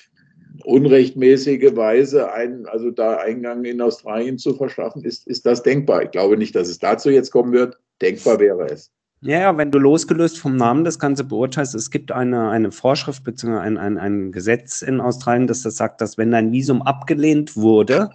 unrechtmäßige 0.64 1.76
Weise 1.76 2.32
ein, 2.32 2.66
also 2.66 2.90
da 2.90 3.16
Eingang 3.16 3.64
in 3.64 3.80
Australien 3.80 4.38
zu 4.38 4.54
verschaffen, 4.54 5.04
ist, 5.04 5.26
ist 5.26 5.46
das 5.46 5.62
denkbar. 5.62 6.02
Ich 6.02 6.10
glaube 6.10 6.36
nicht, 6.36 6.54
dass 6.54 6.68
es 6.68 6.78
dazu 6.78 7.10
jetzt 7.10 7.30
kommen 7.30 7.52
wird. 7.52 7.78
Denkbar 8.00 8.38
wäre 8.40 8.66
es. 8.66 8.90
Ja, 9.20 9.56
wenn 9.56 9.72
du 9.72 9.78
losgelöst 9.78 10.38
vom 10.38 10.56
Namen 10.56 10.84
das 10.84 10.98
Ganze 10.98 11.24
beurteilst, 11.24 11.74
es 11.74 11.90
gibt 11.90 12.12
eine, 12.12 12.50
eine 12.50 12.70
Vorschrift 12.70 13.24
bzw. 13.24 13.58
Ein, 13.58 13.76
ein, 13.76 13.98
ein 13.98 14.30
Gesetz 14.30 14.82
in 14.82 15.00
Australien, 15.00 15.48
das 15.48 15.62
das 15.62 15.76
sagt, 15.76 16.00
dass 16.00 16.18
wenn 16.18 16.30
dein 16.30 16.52
Visum 16.52 16.82
abgelehnt 16.82 17.56
wurde, 17.56 18.10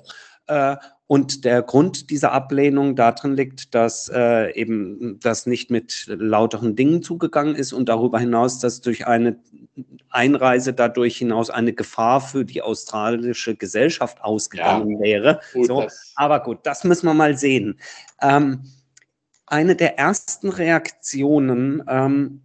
äh, 0.48 0.77
und 1.07 1.43
der 1.43 1.62
Grund 1.62 2.10
dieser 2.10 2.31
Ablehnung 2.31 2.95
darin 2.95 3.36
liegt, 3.36 3.75
dass 3.75 4.10
äh, 4.13 4.53
eben 4.53 5.19
das 5.19 5.45
nicht 5.45 5.69
mit 5.69 6.05
lauteren 6.07 6.75
Dingen 6.75 7.03
zugegangen 7.03 7.55
ist 7.55 7.74
und 7.74 7.89
darüber 7.89 8.19
hinaus, 8.19 8.60
dass 8.60 8.81
durch 8.81 9.05
eine 9.05 9.38
Einreise 10.10 10.74
dadurch 10.74 11.17
hinaus 11.17 11.50
eine 11.50 11.74
Gefahr 11.74 12.22
für 12.22 12.45
die 12.45 12.62
australische 12.62 13.55
Gesellschaft 13.55 14.22
ausgegangen 14.22 14.91
ja, 14.91 15.00
wäre. 15.00 15.41
Gut, 15.53 15.67
so, 15.67 15.88
aber 16.15 16.41
gut, 16.41 16.60
das 16.63 16.83
müssen 16.83 17.07
wir 17.07 17.13
mal 17.13 17.38
sehen. 17.38 17.79
Ähm, 18.22 18.63
eine 19.45 19.75
der 19.75 20.00
ersten 20.00 20.50
Reaktionen 20.50 21.83
ähm, 21.88 22.42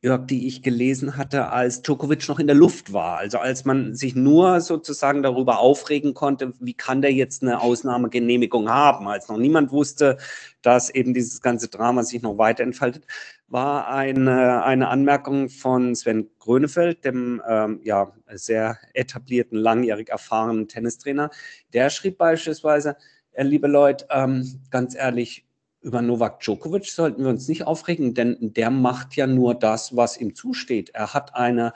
Jörg, 0.00 0.26
die 0.26 0.46
ich 0.46 0.62
gelesen 0.62 1.16
hatte, 1.16 1.48
als 1.48 1.82
Djokovic 1.82 2.28
noch 2.28 2.38
in 2.38 2.46
der 2.46 2.54
Luft 2.54 2.92
war. 2.92 3.18
Also 3.18 3.38
als 3.38 3.64
man 3.64 3.94
sich 3.94 4.14
nur 4.14 4.60
sozusagen 4.60 5.22
darüber 5.22 5.58
aufregen 5.58 6.14
konnte, 6.14 6.52
wie 6.60 6.74
kann 6.74 7.02
der 7.02 7.12
jetzt 7.12 7.42
eine 7.42 7.60
Ausnahmegenehmigung 7.60 8.70
haben, 8.70 9.08
als 9.08 9.28
noch 9.28 9.38
niemand 9.38 9.72
wusste, 9.72 10.18
dass 10.62 10.88
eben 10.88 11.14
dieses 11.14 11.40
ganze 11.40 11.68
Drama 11.68 12.04
sich 12.04 12.22
noch 12.22 12.38
weiter 12.38 12.62
entfaltet, 12.62 13.06
war 13.48 13.88
eine, 13.88 14.64
eine 14.64 14.88
Anmerkung 14.88 15.48
von 15.48 15.94
Sven 15.96 16.30
Grönefeld, 16.38 17.04
dem 17.04 17.42
ähm, 17.46 17.80
ja, 17.82 18.12
sehr 18.32 18.78
etablierten, 18.94 19.58
langjährig 19.58 20.08
erfahrenen 20.10 20.68
Tennistrainer. 20.68 21.30
Der 21.72 21.90
schrieb 21.90 22.18
beispielsweise, 22.18 22.96
äh, 23.32 23.42
liebe 23.42 23.66
Leute, 23.66 24.06
ähm, 24.10 24.60
ganz 24.70 24.94
ehrlich, 24.94 25.44
über 25.82 26.00
Novak 26.00 26.40
Djokovic 26.40 26.86
sollten 26.86 27.22
wir 27.22 27.30
uns 27.30 27.48
nicht 27.48 27.66
aufregen, 27.66 28.14
denn 28.14 28.36
der 28.40 28.70
macht 28.70 29.16
ja 29.16 29.26
nur 29.26 29.54
das, 29.54 29.96
was 29.96 30.16
ihm 30.16 30.34
zusteht. 30.34 30.90
Er 30.94 31.12
hat 31.12 31.34
eine 31.34 31.72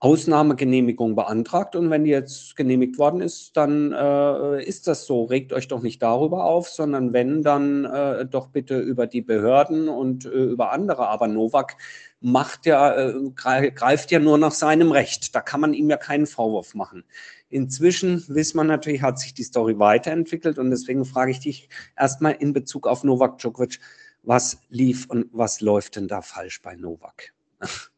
Ausnahmegenehmigung 0.00 1.16
beantragt 1.16 1.74
und 1.74 1.90
wenn 1.90 2.04
die 2.04 2.12
jetzt 2.12 2.54
genehmigt 2.54 2.98
worden 2.98 3.20
ist, 3.20 3.56
dann 3.56 3.92
äh, 3.92 4.62
ist 4.62 4.86
das 4.86 5.06
so. 5.06 5.24
Regt 5.24 5.52
euch 5.52 5.66
doch 5.66 5.82
nicht 5.82 6.00
darüber 6.02 6.44
auf, 6.44 6.68
sondern 6.68 7.12
wenn, 7.12 7.42
dann 7.42 7.84
äh, 7.84 8.24
doch 8.24 8.46
bitte 8.46 8.78
über 8.78 9.08
die 9.08 9.22
Behörden 9.22 9.88
und 9.88 10.24
äh, 10.24 10.28
über 10.28 10.70
andere. 10.70 11.08
Aber 11.08 11.26
Novak 11.26 11.76
macht 12.20 12.66
ja, 12.66 12.96
äh, 12.96 13.30
greift 13.30 14.10
ja 14.10 14.18
nur 14.18 14.38
nach 14.38 14.52
seinem 14.52 14.92
Recht. 14.92 15.34
Da 15.34 15.40
kann 15.40 15.60
man 15.60 15.74
ihm 15.74 15.88
ja 15.88 15.96
keinen 15.96 16.26
Vorwurf 16.26 16.74
machen. 16.74 17.04
Inzwischen, 17.48 18.24
wissen 18.28 18.56
man 18.56 18.66
natürlich, 18.66 19.02
hat 19.02 19.18
sich 19.18 19.34
die 19.34 19.44
Story 19.44 19.78
weiterentwickelt 19.78 20.58
und 20.58 20.70
deswegen 20.70 21.04
frage 21.04 21.30
ich 21.30 21.40
dich 21.40 21.68
erstmal 21.96 22.32
in 22.32 22.52
Bezug 22.52 22.86
auf 22.86 23.04
Novak 23.04 23.38
Djokovic, 23.38 23.80
was 24.22 24.58
lief 24.68 25.06
und 25.08 25.26
was 25.32 25.60
läuft 25.60 25.96
denn 25.96 26.08
da 26.08 26.20
falsch 26.22 26.60
bei 26.62 26.76
Novak? 26.76 27.32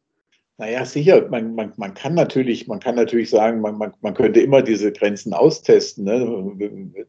Naja, 0.57 0.85
sicher, 0.85 1.27
man, 1.27 1.55
man, 1.55 1.73
man, 1.77 1.95
kann 1.95 2.13
natürlich, 2.13 2.67
man 2.67 2.79
kann 2.79 2.93
natürlich 2.93 3.31
sagen, 3.31 3.61
man, 3.61 3.79
man, 3.79 3.95
man 4.01 4.13
könnte 4.13 4.41
immer 4.41 4.61
diese 4.61 4.91
Grenzen 4.91 5.33
austesten. 5.33 6.03
Ne? 6.03 7.07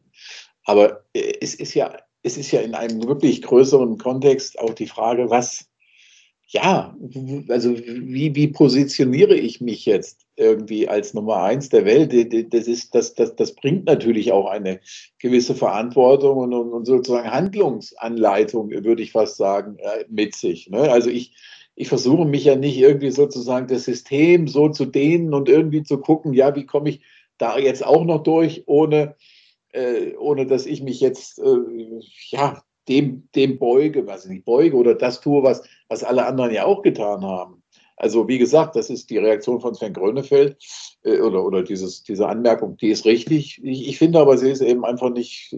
Aber 0.63 1.03
es 1.13 1.53
ist, 1.53 1.75
ja, 1.75 1.95
es 2.23 2.35
ist 2.35 2.49
ja 2.51 2.61
in 2.61 2.73
einem 2.73 3.03
wirklich 3.03 3.43
größeren 3.43 3.99
Kontext 3.99 4.57
auch 4.57 4.73
die 4.73 4.87
Frage, 4.87 5.29
was, 5.29 5.69
ja, 6.47 6.95
also 7.47 7.75
wie, 7.77 8.35
wie 8.35 8.47
positioniere 8.47 9.35
ich 9.35 9.59
mich 9.59 9.85
jetzt 9.85 10.25
irgendwie 10.35 10.87
als 10.87 11.13
Nummer 11.13 11.41
eins 11.43 11.69
der 11.69 11.85
Welt? 11.85 12.13
Das, 12.53 12.67
ist, 12.67 12.93
das, 12.93 13.15
das, 13.15 13.35
das 13.35 13.55
bringt 13.55 13.85
natürlich 13.85 14.31
auch 14.31 14.47
eine 14.47 14.79
gewisse 15.19 15.55
Verantwortung 15.55 16.37
und, 16.37 16.53
und 16.53 16.85
sozusagen 16.85 17.31
Handlungsanleitung, 17.31 18.69
würde 18.69 19.01
ich 19.01 19.11
fast 19.13 19.37
sagen, 19.37 19.77
äh, 19.79 20.05
mit 20.09 20.35
sich. 20.35 20.69
Ne? 20.69 20.91
Also 20.91 21.09
ich, 21.09 21.33
ich 21.75 21.87
versuche 21.87 22.25
mich 22.25 22.45
ja 22.45 22.55
nicht 22.55 22.77
irgendwie 22.77 23.11
sozusagen 23.11 23.67
das 23.67 23.85
System 23.85 24.47
so 24.47 24.69
zu 24.69 24.85
dehnen 24.85 25.33
und 25.33 25.49
irgendwie 25.49 25.83
zu 25.83 25.97
gucken, 25.97 26.33
ja, 26.33 26.55
wie 26.55 26.65
komme 26.65 26.89
ich 26.89 27.01
da 27.37 27.57
jetzt 27.57 27.83
auch 27.83 28.05
noch 28.05 28.21
durch, 28.21 28.63
ohne, 28.67 29.15
äh, 29.69 30.15
ohne 30.17 30.45
dass 30.45 30.65
ich 30.65 30.83
mich 30.83 30.99
jetzt 30.99 31.39
äh, 31.39 31.57
ja, 32.29 32.63
dem, 32.87 33.29
dem 33.35 33.57
beuge, 33.57 34.05
was 34.07 34.25
ich 34.25 34.43
beuge 34.43 34.75
oder 34.75 34.95
das 34.95 35.21
tue, 35.21 35.43
was, 35.43 35.63
was 35.87 36.03
alle 36.03 36.25
anderen 36.25 36.53
ja 36.53 36.65
auch 36.65 36.81
getan 36.81 37.23
haben. 37.23 37.63
Also 37.95 38.27
wie 38.27 38.37
gesagt, 38.37 38.75
das 38.75 38.89
ist 38.89 39.09
die 39.09 39.17
Reaktion 39.17 39.61
von 39.61 39.75
Sven 39.75 39.93
Grönefeld 39.93 40.57
äh, 41.03 41.19
oder, 41.19 41.45
oder 41.45 41.63
dieses, 41.63 42.03
diese 42.03 42.27
Anmerkung, 42.27 42.75
die 42.77 42.89
ist 42.89 43.05
richtig. 43.05 43.61
Ich, 43.63 43.87
ich 43.87 43.97
finde 43.97 44.19
aber, 44.19 44.37
sie 44.37 44.51
ist 44.51 44.61
eben 44.61 44.83
einfach 44.83 45.09
nicht, 45.11 45.55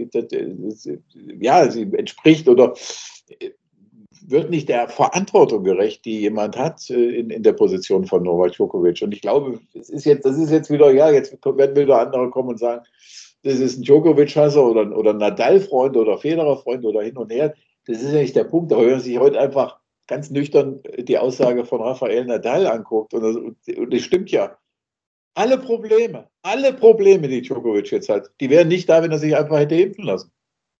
ja, 1.39 1.71
sie 1.71 1.83
entspricht 1.93 2.47
oder 2.47 2.73
äh, 3.39 3.51
wird 4.27 4.49
nicht 4.49 4.69
der 4.69 4.89
Verantwortung 4.89 5.63
gerecht, 5.63 6.03
die 6.05 6.21
jemand 6.21 6.57
hat 6.57 6.89
äh, 6.89 7.19
in, 7.19 7.29
in 7.29 7.43
der 7.43 7.53
Position 7.53 8.05
von 8.05 8.23
Novak 8.23 8.53
Djokovic. 8.53 9.01
Und 9.01 9.13
ich 9.13 9.21
glaube, 9.21 9.59
es 9.73 9.89
ist 9.89 10.05
jetzt, 10.05 10.25
das 10.25 10.37
ist 10.37 10.51
jetzt 10.51 10.69
wieder, 10.69 10.91
ja, 10.91 11.09
jetzt 11.11 11.37
werden 11.43 11.75
wieder 11.75 11.99
andere 11.99 12.29
kommen 12.29 12.49
und 12.49 12.59
sagen, 12.59 12.85
das 13.45 13.59
ist 13.59 13.77
ein 13.77 13.83
Djokovic-Hasser 13.83 14.65
oder, 14.65 14.97
oder 14.97 15.11
ein 15.11 15.17
Nadal-Freund 15.17 15.95
oder 15.95 16.17
Federer-Freund 16.17 16.83
oder 16.83 17.03
hin 17.03 17.15
und 17.15 17.31
her. 17.31 17.53
Das 17.85 18.01
ist 18.01 18.11
ja 18.11 18.19
nicht 18.19 18.35
der 18.35 18.45
Punkt. 18.45 18.73
Aber 18.73 18.81
wenn 18.81 18.93
man 18.93 18.99
sich 18.99 19.19
heute 19.19 19.39
einfach 19.39 19.79
ganz 20.07 20.31
nüchtern 20.31 20.81
die 20.97 21.19
Aussage 21.19 21.63
von 21.63 21.79
Rafael 21.79 22.25
Nadal 22.25 22.65
anguckt, 22.65 23.13
und 23.13 23.21
das, 23.21 23.35
und 23.77 23.93
das 23.93 24.01
stimmt 24.01 24.31
ja, 24.31 24.57
alle 25.35 25.59
Probleme, 25.59 26.27
alle 26.41 26.73
Probleme, 26.73 27.27
die 27.27 27.43
Djokovic 27.43 27.91
jetzt 27.91 28.09
hat, 28.09 28.31
die 28.41 28.49
wären 28.49 28.67
nicht 28.67 28.89
da, 28.89 29.03
wenn 29.03 29.11
er 29.11 29.19
sich 29.19 29.35
einfach 29.35 29.59
hätte 29.59 29.75
impfen 29.75 30.05
lassen. 30.05 30.31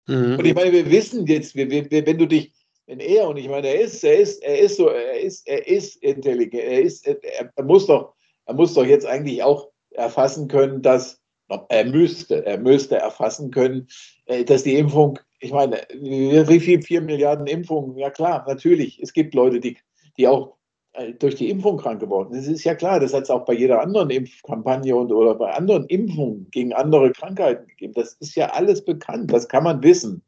Mhm. 0.08 0.40
Und 0.40 0.46
ich 0.46 0.56
meine, 0.56 0.72
wir 0.72 0.90
wissen 0.90 1.28
jetzt, 1.28 1.54
wir, 1.56 1.70
wir, 1.70 1.88
wenn 1.92 2.18
du 2.18 2.26
dich, 2.26 2.52
wenn 2.88 3.00
er, 3.00 3.28
und 3.28 3.38
ich 3.38 3.48
meine, 3.48 3.68
er 3.68 3.82
ist, 3.82 4.04
er 4.04 4.18
ist, 4.18 4.42
er 4.42 4.58
ist 4.58 4.78
so, 4.78 4.88
er 4.88 5.20
ist, 5.20 5.48
er 5.48 5.68
ist 5.68 6.02
intelligent, 6.02 6.64
er 6.64 6.82
ist, 6.82 7.06
er, 7.06 7.20
er 7.56 7.64
muss 7.64 7.86
doch, 7.86 8.16
er 8.48 8.56
muss 8.56 8.74
doch 8.74 8.86
jetzt 8.86 9.06
eigentlich 9.06 9.44
auch 9.44 9.70
erfassen 9.92 10.48
können, 10.48 10.82
dass 10.82 11.22
er 11.70 11.86
müsste, 11.86 12.46
er 12.46 12.58
müsste 12.58 12.98
erfassen 12.98 13.52
können, 13.52 13.88
äh, 14.26 14.44
dass 14.44 14.64
die 14.64 14.76
Impfung, 14.76 15.20
ich 15.40 15.52
meine, 15.52 15.82
wie 15.94 16.60
viel, 16.60 16.82
vier 16.82 17.02
Milliarden 17.02 17.48
Impfungen, 17.48 17.98
ja 17.98 18.10
klar, 18.10 18.44
natürlich, 18.48 19.02
es 19.02 19.14
gibt 19.14 19.34
Leute, 19.36 19.60
die, 19.60 19.78
die 20.18 20.28
auch 20.28 20.56
äh, 20.94 21.14
durch 21.14 21.36
die 21.36 21.50
Impfung 21.50 21.78
krank 21.78 22.00
geworden 22.00 22.34
sind. 22.34 22.46
Das 22.46 22.54
ist 22.54 22.64
ja 22.64 22.74
klar, 22.74 23.00
das 23.00 23.14
hat 23.14 23.24
es 23.24 23.30
auch 23.30 23.46
bei 23.46 23.54
jeder 23.54 23.82
anderen 23.82 24.10
Impfkampagne 24.10 24.96
und 24.96 25.12
oder 25.12 25.36
bei 25.36 25.52
anderen 25.52 25.86
Impfungen 25.88 26.48
gegen 26.52 26.74
andere 26.74 27.12
Krankheiten 27.12 27.68
gegeben. 27.68 27.94
Das 27.94 28.14
ist 28.14 28.36
ja 28.36 28.48
alles 28.52 28.84
bekannt, 28.84 29.32
das 29.32 29.48
kann 29.48 29.64
man 29.64 29.84
wissen. 29.84 30.24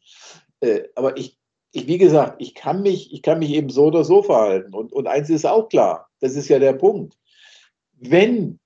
Äh, 0.60 0.82
aber 0.96 1.18
ich, 1.18 1.38
ich, 1.72 1.88
wie 1.88 1.98
gesagt, 1.98 2.42
ich 2.42 2.54
kann 2.54 2.82
mich, 2.82 3.14
ich 3.14 3.22
kann 3.22 3.40
mich 3.40 3.52
eben 3.52 3.70
so 3.70 3.86
oder 3.86 4.04
so 4.04 4.24
verhalten. 4.24 4.74
Und, 4.74 4.94
und 4.94 5.08
eins 5.08 5.30
ist 5.30 5.46
auch 5.46 5.70
klar, 5.70 6.10
das 6.20 6.36
ist 6.36 6.50
ja 6.50 6.60
der 6.60 6.74
Punkt. 6.74 7.18
Wenn, 8.00 8.60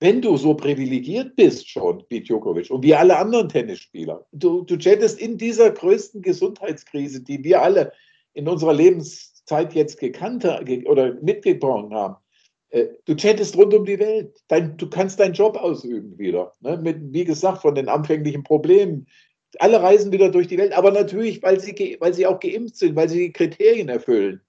wenn 0.00 0.20
du 0.20 0.36
so 0.36 0.54
privilegiert 0.54 1.36
bist 1.36 1.68
schon 1.68 2.04
wie 2.08 2.20
Djokovic 2.20 2.70
und 2.70 2.82
wie 2.82 2.94
alle 2.94 3.16
anderen 3.16 3.48
Tennisspieler, 3.48 4.26
du, 4.32 4.62
du 4.62 4.76
chattest 4.76 5.20
in 5.20 5.38
dieser 5.38 5.70
größten 5.70 6.22
Gesundheitskrise, 6.22 7.22
die 7.22 7.42
wir 7.42 7.62
alle 7.62 7.92
in 8.34 8.48
unserer 8.48 8.74
Lebenszeit 8.74 9.72
jetzt 9.74 9.98
gekannt 9.98 10.44
oder 10.44 11.14
mitgebracht 11.22 11.90
haben, 11.92 12.16
äh, 12.74 12.88
du 13.04 13.14
chattest 13.14 13.56
rund 13.56 13.72
um 13.72 13.84
die 13.84 14.00
Welt. 14.00 14.36
Dein, 14.48 14.76
du 14.76 14.90
kannst 14.90 15.20
deinen 15.20 15.34
Job 15.34 15.56
ausüben 15.56 16.18
wieder. 16.18 16.52
Ne? 16.60 16.76
Mit, 16.76 17.12
wie 17.12 17.24
gesagt, 17.24 17.62
von 17.62 17.76
den 17.76 17.88
anfänglichen 17.88 18.42
Problemen. 18.42 19.06
Alle 19.60 19.80
reisen 19.80 20.10
wieder 20.10 20.30
durch 20.30 20.48
die 20.48 20.58
Welt, 20.58 20.72
aber 20.72 20.90
natürlich, 20.90 21.40
weil 21.44 21.60
sie, 21.60 21.96
weil 22.00 22.12
sie 22.12 22.26
auch 22.26 22.40
geimpft 22.40 22.76
sind, 22.76 22.96
weil 22.96 23.08
sie 23.08 23.26
die 23.26 23.32
Kriterien 23.32 23.88
erfüllen. 23.88 24.40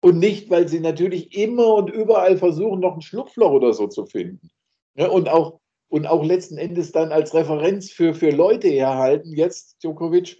Und 0.00 0.18
nicht, 0.18 0.48
weil 0.48 0.66
sie 0.68 0.80
natürlich 0.80 1.36
immer 1.36 1.74
und 1.74 1.90
überall 1.90 2.38
versuchen, 2.38 2.80
noch 2.80 2.94
ein 2.94 3.02
Schlupfloch 3.02 3.50
oder 3.50 3.74
so 3.74 3.86
zu 3.88 4.06
finden. 4.06 4.48
Ja, 4.96 5.08
und, 5.08 5.28
auch, 5.28 5.60
und 5.88 6.06
auch 6.06 6.24
letzten 6.24 6.58
Endes 6.58 6.92
dann 6.92 7.12
als 7.12 7.34
Referenz 7.34 7.90
für, 7.90 8.14
für 8.14 8.30
Leute 8.30 8.68
herhalten, 8.68 9.32
jetzt 9.34 9.82
Djokovic, 9.82 10.38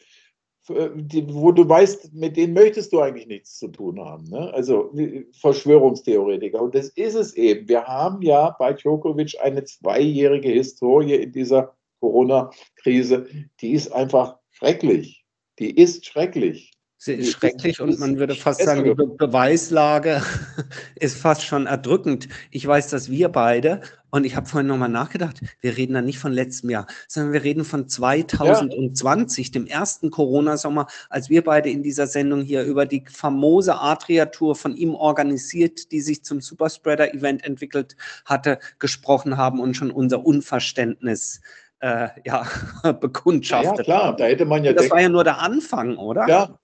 wo 0.68 1.52
du 1.52 1.68
weißt, 1.68 2.12
mit 2.14 2.36
denen 2.36 2.54
möchtest 2.54 2.92
du 2.92 3.00
eigentlich 3.00 3.28
nichts 3.28 3.58
zu 3.58 3.68
tun 3.68 4.00
haben. 4.00 4.24
Ne? 4.24 4.52
Also 4.52 4.92
Verschwörungstheoretiker. 5.40 6.60
Und 6.60 6.74
das 6.74 6.88
ist 6.88 7.14
es 7.14 7.34
eben. 7.34 7.68
Wir 7.68 7.84
haben 7.84 8.20
ja 8.22 8.56
bei 8.58 8.72
Djokovic 8.72 9.40
eine 9.40 9.62
zweijährige 9.62 10.48
Historie 10.48 11.14
in 11.14 11.32
dieser 11.32 11.76
Corona-Krise. 12.00 13.26
Die 13.60 13.72
ist 13.72 13.92
einfach 13.92 14.38
schrecklich. 14.50 15.24
Die 15.58 15.70
ist 15.70 16.04
schrecklich. 16.04 16.72
Sie 16.98 17.12
ist 17.12 17.32
schrecklich 17.32 17.80
und 17.82 17.98
man 18.00 18.18
würde 18.18 18.34
fast 18.34 18.62
sagen, 18.62 18.82
die 18.84 18.94
Be 18.94 19.06
Beweislage 19.06 20.22
ist 20.96 21.18
fast 21.18 21.42
schon 21.42 21.66
erdrückend. 21.66 22.28
Ich 22.50 22.66
weiß, 22.66 22.88
dass 22.88 23.10
wir 23.10 23.28
beide, 23.28 23.82
und 24.10 24.24
ich 24.24 24.34
habe 24.34 24.46
vorhin 24.46 24.66
nochmal 24.66 24.88
nachgedacht, 24.88 25.40
wir 25.60 25.76
reden 25.76 25.92
da 25.92 26.00
nicht 26.00 26.18
von 26.18 26.32
letztem 26.32 26.70
Jahr, 26.70 26.86
sondern 27.06 27.34
wir 27.34 27.44
reden 27.44 27.66
von 27.66 27.86
2020, 27.86 29.46
ja. 29.46 29.52
dem 29.52 29.66
ersten 29.66 30.10
Corona-Sommer, 30.10 30.86
als 31.10 31.28
wir 31.28 31.44
beide 31.44 31.68
in 31.68 31.82
dieser 31.82 32.06
Sendung 32.06 32.40
hier 32.40 32.62
über 32.62 32.86
die 32.86 33.04
famose 33.06 33.78
Adria-Tour 33.78 34.56
von 34.56 34.74
ihm 34.74 34.94
organisiert, 34.94 35.92
die 35.92 36.00
sich 36.00 36.24
zum 36.24 36.40
Superspreader-Event 36.40 37.44
entwickelt 37.44 37.94
hatte, 38.24 38.58
gesprochen 38.78 39.36
haben 39.36 39.60
und 39.60 39.74
schon 39.74 39.90
unser 39.90 40.24
Unverständnis 40.24 41.42
äh, 41.80 42.08
ja, 42.24 42.46
bekundschaftet. 43.00 43.86
Ja, 43.86 43.98
klar, 43.98 44.16
da 44.16 44.24
hätte 44.24 44.46
man 44.46 44.64
ja. 44.64 44.72
Das 44.72 44.90
war 44.90 45.02
ja 45.02 45.10
nur 45.10 45.24
der 45.24 45.42
Anfang, 45.42 45.98
oder? 45.98 46.26
Ja, 46.26 46.58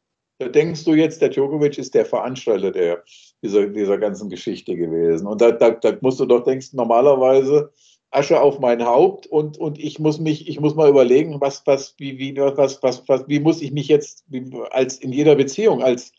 denkst 0.51 0.85
du 0.85 0.95
jetzt, 0.95 1.21
der 1.21 1.31
Djokovic 1.31 1.79
ist 1.79 1.95
der 1.95 2.07
Veranstalter 2.07 2.71
der, 2.71 3.03
dieser, 3.43 3.67
dieser 3.67 3.99
ganzen 3.99 4.29
Geschichte 4.29 4.77
gewesen. 4.77 5.27
Und 5.27 5.41
da, 5.41 5.53
da, 5.53 5.71
da 5.71 5.97
musst 6.01 6.21
du 6.21 6.27
doch 6.27 6.45
denken, 6.45 6.77
normalerweise 6.77 7.73
Asche 8.11 8.41
auf 8.41 8.61
mein 8.61 8.85
Haupt 8.85 9.27
und, 9.27 9.57
und 9.57 9.79
ich 9.79 9.99
muss 9.99 10.21
mich, 10.21 10.47
ich 10.47 10.61
muss 10.61 10.75
mal 10.75 10.89
überlegen, 10.89 11.41
was, 11.41 11.67
was, 11.67 11.95
wie, 11.99 12.19
wie, 12.19 12.37
was, 12.37 12.83
was, 12.83 13.09
was, 13.09 13.27
wie 13.27 13.41
muss 13.41 13.63
ich 13.63 13.73
mich 13.73 13.89
jetzt 13.89 14.25
als 14.71 14.99
in 14.99 15.13
jeder 15.13 15.35
Beziehung, 15.35 15.83
als 15.83 16.13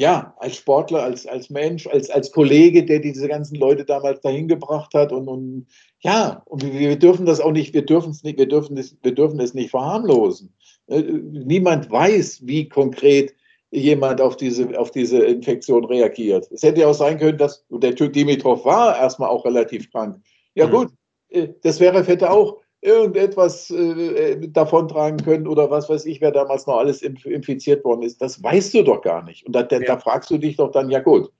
ja, 0.00 0.32
als 0.38 0.56
Sportler, 0.56 1.02
als, 1.02 1.26
als 1.26 1.50
Mensch, 1.50 1.88
als, 1.88 2.08
als 2.08 2.30
Kollege, 2.30 2.84
der 2.84 3.00
diese 3.00 3.26
ganzen 3.26 3.56
Leute 3.56 3.84
damals 3.84 4.20
dahin 4.20 4.46
gebracht 4.46 4.94
hat 4.94 5.12
und, 5.12 5.26
und 5.26 5.66
ja, 6.00 6.42
und 6.46 6.62
wir, 6.62 6.96
dürfen 6.96 7.26
das 7.26 7.40
auch 7.40 7.50
nicht, 7.50 7.74
wir 7.74 7.84
dürfen 7.84 8.12
es 8.12 8.22
nicht, 8.22 8.38
wir 8.38 8.46
dürfen 8.46 8.76
es, 8.76 8.96
wir 9.02 9.12
dürfen 9.12 9.40
es 9.40 9.54
nicht 9.54 9.70
verharmlosen. 9.70 10.54
Äh, 10.86 11.02
niemand 11.02 11.90
weiß, 11.90 12.46
wie 12.46 12.68
konkret 12.68 13.34
jemand 13.70 14.20
auf 14.20 14.36
diese, 14.36 14.78
auf 14.78 14.90
diese 14.90 15.18
Infektion 15.18 15.84
reagiert. 15.84 16.48
Es 16.50 16.62
hätte 16.62 16.80
ja 16.80 16.88
auch 16.88 16.94
sein 16.94 17.18
können, 17.18 17.38
dass 17.38 17.64
der 17.68 17.94
Typ 17.94 18.12
Dimitrov 18.12 18.64
war 18.64 18.98
erstmal 18.98 19.28
auch 19.28 19.44
relativ 19.44 19.90
krank. 19.90 20.20
Ja 20.54 20.66
mhm. 20.66 20.70
gut, 20.70 20.88
äh, 21.28 21.48
das 21.62 21.80
wäre 21.80 22.02
hätte 22.04 22.30
auch 22.30 22.58
irgendetwas 22.80 23.70
äh, 23.70 24.48
davontragen 24.48 25.18
können 25.22 25.48
oder 25.48 25.70
was 25.70 25.88
weiß 25.88 26.06
ich, 26.06 26.20
wer 26.20 26.30
damals 26.30 26.66
noch 26.66 26.76
alles 26.76 27.02
infiziert 27.02 27.84
worden 27.84 28.02
ist. 28.02 28.22
Das 28.22 28.42
weißt 28.42 28.74
du 28.74 28.82
doch 28.82 29.02
gar 29.02 29.24
nicht. 29.24 29.44
Und 29.46 29.54
da, 29.54 29.64
da, 29.64 29.78
ja. 29.78 29.86
da 29.86 29.98
fragst 29.98 30.30
du 30.30 30.38
dich 30.38 30.56
doch 30.56 30.70
dann, 30.70 30.88
ja 30.90 31.00
gut, 31.00 31.30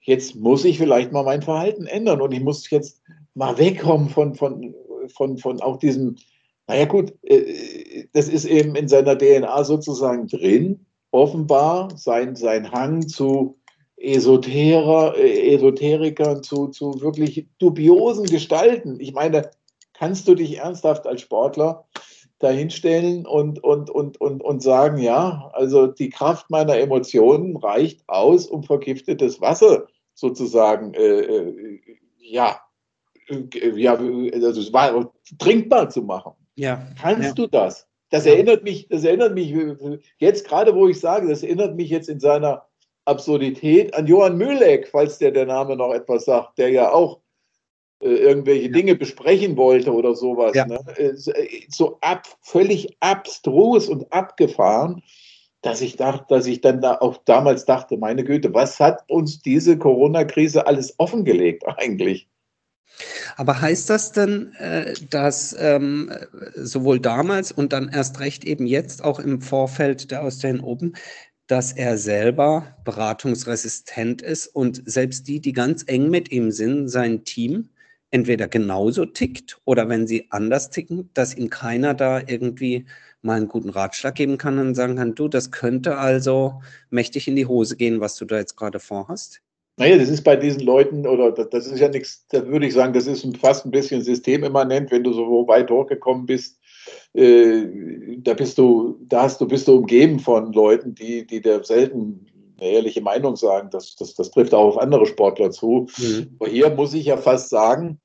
jetzt 0.00 0.36
muss 0.36 0.64
ich 0.64 0.78
vielleicht 0.78 1.12
mal 1.12 1.24
mein 1.24 1.42
Verhalten 1.42 1.86
ändern 1.86 2.20
und 2.20 2.32
ich 2.32 2.40
muss 2.40 2.70
jetzt 2.70 3.02
mal 3.34 3.58
wegkommen 3.58 4.08
von, 4.08 4.34
von, 4.34 4.74
von, 5.08 5.36
von 5.38 5.60
auch 5.60 5.78
diesem, 5.78 6.16
naja 6.68 6.84
gut, 6.84 7.12
äh, 7.22 8.06
das 8.12 8.28
ist 8.28 8.44
eben 8.44 8.76
in 8.76 8.88
seiner 8.88 9.18
DNA 9.18 9.64
sozusagen 9.64 10.28
drin 10.28 10.86
offenbar 11.12 11.96
sein, 11.96 12.34
sein 12.34 12.72
Hang 12.72 13.06
zu 13.06 13.58
Esoterer, 13.96 15.16
äh, 15.16 15.54
Esoterikern, 15.54 16.42
zu, 16.42 16.68
zu 16.68 17.00
wirklich 17.00 17.46
dubiosen 17.58 18.26
Gestalten. 18.26 18.98
Ich 18.98 19.12
meine, 19.12 19.50
kannst 19.94 20.26
du 20.26 20.34
dich 20.34 20.58
ernsthaft 20.58 21.06
als 21.06 21.20
Sportler 21.20 21.86
dahinstellen 22.40 23.24
und, 23.24 23.62
und, 23.62 23.88
und, 23.88 24.20
und, 24.20 24.42
und 24.42 24.62
sagen, 24.62 24.98
ja, 24.98 25.50
also 25.52 25.86
die 25.86 26.10
Kraft 26.10 26.50
meiner 26.50 26.76
Emotionen 26.76 27.56
reicht 27.56 28.02
aus, 28.08 28.46
um 28.46 28.64
vergiftetes 28.64 29.40
Wasser 29.40 29.86
sozusagen, 30.14 30.92
äh, 30.94 31.20
äh 31.20 31.80
ja, 32.18 32.60
äh, 33.28 33.80
ja, 33.80 33.94
also 33.94 35.12
trinkbar 35.38 35.90
zu 35.90 36.02
machen. 36.02 36.32
Ja. 36.56 36.84
Kannst 37.00 37.28
ja. 37.28 37.34
du 37.34 37.46
das? 37.46 37.86
Das 38.12 38.26
erinnert 38.26 38.62
mich, 38.62 38.88
das 38.88 39.04
erinnert 39.04 39.32
mich 39.32 39.54
jetzt 40.18 40.46
gerade, 40.46 40.74
wo 40.74 40.86
ich 40.86 41.00
sage, 41.00 41.28
das 41.28 41.42
erinnert 41.42 41.76
mich 41.76 41.88
jetzt 41.88 42.10
in 42.10 42.20
seiner 42.20 42.66
Absurdität 43.06 43.94
an 43.94 44.06
Johann 44.06 44.36
Mühleck, 44.36 44.86
falls 44.86 45.16
der 45.16 45.30
der 45.30 45.46
Name 45.46 45.76
noch 45.76 45.94
etwas 45.94 46.26
sagt, 46.26 46.58
der 46.58 46.68
ja 46.68 46.92
auch 46.92 47.20
äh, 48.02 48.10
irgendwelche 48.10 48.66
ja. 48.66 48.72
Dinge 48.72 48.96
besprechen 48.96 49.56
wollte 49.56 49.94
oder 49.94 50.14
sowas. 50.14 50.54
Ja. 50.54 50.66
Ne? 50.66 50.78
Äh, 50.98 51.14
so 51.70 51.96
ab, 52.02 52.28
völlig 52.42 52.98
abstrus 53.00 53.88
und 53.88 54.12
abgefahren, 54.12 55.02
dass 55.62 55.80
ich 55.80 55.96
dachte, 55.96 56.26
dass 56.28 56.46
ich 56.46 56.60
dann 56.60 56.82
da 56.82 56.98
auch 56.98 57.16
damals 57.24 57.64
dachte, 57.64 57.96
meine 57.96 58.24
Güte, 58.24 58.52
was 58.52 58.78
hat 58.78 59.08
uns 59.08 59.40
diese 59.40 59.78
Corona-Krise 59.78 60.66
alles 60.66 60.94
offengelegt 60.98 61.66
eigentlich? 61.66 62.28
Aber 63.36 63.60
heißt 63.60 63.88
das 63.90 64.12
denn, 64.12 64.52
äh, 64.54 64.94
dass 65.10 65.54
ähm, 65.58 66.12
sowohl 66.54 67.00
damals 67.00 67.52
und 67.52 67.72
dann 67.72 67.88
erst 67.88 68.20
recht 68.20 68.44
eben 68.44 68.66
jetzt 68.66 69.02
auch 69.02 69.18
im 69.18 69.40
Vorfeld 69.40 70.10
der 70.10 70.22
Australian 70.22 70.60
Open, 70.64 70.94
dass 71.46 71.72
er 71.72 71.98
selber 71.98 72.76
beratungsresistent 72.84 74.22
ist 74.22 74.46
und 74.46 74.82
selbst 74.86 75.28
die, 75.28 75.40
die 75.40 75.52
ganz 75.52 75.84
eng 75.86 76.08
mit 76.10 76.30
ihm 76.30 76.50
sind, 76.50 76.88
sein 76.88 77.24
Team, 77.24 77.68
entweder 78.10 78.48
genauso 78.48 79.06
tickt 79.06 79.60
oder 79.64 79.88
wenn 79.88 80.06
sie 80.06 80.30
anders 80.30 80.70
ticken, 80.70 81.10
dass 81.14 81.34
ihm 81.34 81.50
keiner 81.50 81.94
da 81.94 82.20
irgendwie 82.20 82.86
mal 83.22 83.36
einen 83.36 83.48
guten 83.48 83.70
Ratschlag 83.70 84.14
geben 84.14 84.38
kann 84.38 84.58
und 84.58 84.74
sagen 84.74 84.96
kann, 84.96 85.14
du, 85.14 85.28
das 85.28 85.50
könnte 85.50 85.98
also 85.98 86.62
mächtig 86.90 87.28
in 87.28 87.36
die 87.36 87.46
Hose 87.46 87.76
gehen, 87.76 88.00
was 88.00 88.16
du 88.16 88.24
da 88.24 88.36
jetzt 88.36 88.56
gerade 88.56 88.80
vorhast? 88.80 89.42
Naja, 89.78 89.96
das 89.96 90.10
ist 90.10 90.22
bei 90.22 90.36
diesen 90.36 90.60
Leuten, 90.60 91.06
oder 91.06 91.32
das 91.32 91.66
ist 91.66 91.80
ja 91.80 91.88
nichts, 91.88 92.26
da 92.28 92.46
würde 92.46 92.66
ich 92.66 92.74
sagen, 92.74 92.92
das 92.92 93.06
ist 93.06 93.26
fast 93.38 93.64
ein 93.64 93.70
bisschen 93.70 94.02
systemimmanent, 94.02 94.90
wenn 94.90 95.02
du 95.02 95.12
so 95.12 95.46
weit 95.48 95.70
hochgekommen 95.70 96.26
bist. 96.26 96.60
Äh, 97.14 97.64
da 98.18 98.34
bist 98.34 98.58
du, 98.58 98.98
da 99.06 99.22
hast 99.22 99.40
du, 99.40 99.48
bist 99.48 99.68
du 99.68 99.76
umgeben 99.76 100.18
von 100.20 100.52
Leuten, 100.52 100.94
die, 100.94 101.26
die 101.26 101.40
dir 101.40 101.64
selten 101.64 102.26
eine 102.60 102.70
ehrliche 102.70 103.00
Meinung 103.00 103.36
sagen. 103.36 103.70
Das, 103.70 103.96
das, 103.96 104.14
das 104.14 104.30
trifft 104.30 104.52
auch 104.52 104.68
auf 104.68 104.78
andere 104.78 105.06
Sportler 105.06 105.50
zu. 105.50 105.86
Mhm. 105.98 106.36
Aber 106.38 106.50
hier 106.50 106.70
muss 106.70 106.92
ich 106.94 107.06
ja 107.06 107.16
fast 107.16 107.48
sagen, 107.48 107.98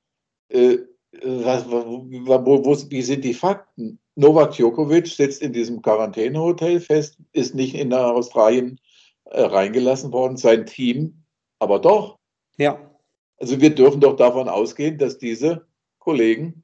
äh, 0.49 0.77
was, 1.23 1.69
wo, 1.69 2.05
wo, 2.09 2.77
wie 2.89 3.01
sind 3.01 3.23
die 3.23 3.33
Fakten? 3.33 3.99
Novak 4.15 4.53
Djokovic 4.53 5.07
sitzt 5.07 5.41
in 5.41 5.53
diesem 5.53 5.81
Quarantänehotel 5.81 6.79
fest, 6.79 7.17
ist 7.33 7.55
nicht 7.55 7.75
in 7.75 7.93
Australien 7.93 8.79
äh, 9.25 9.41
reingelassen 9.41 10.11
worden. 10.11 10.37
Sein 10.37 10.65
Team 10.65 11.23
aber 11.59 11.79
doch. 11.79 12.17
Ja. 12.57 12.91
Also 13.39 13.61
wir 13.61 13.73
dürfen 13.73 14.01
doch 14.01 14.15
davon 14.15 14.49
ausgehen, 14.49 14.97
dass 14.97 15.17
diese 15.17 15.67
Kollegen, 15.99 16.63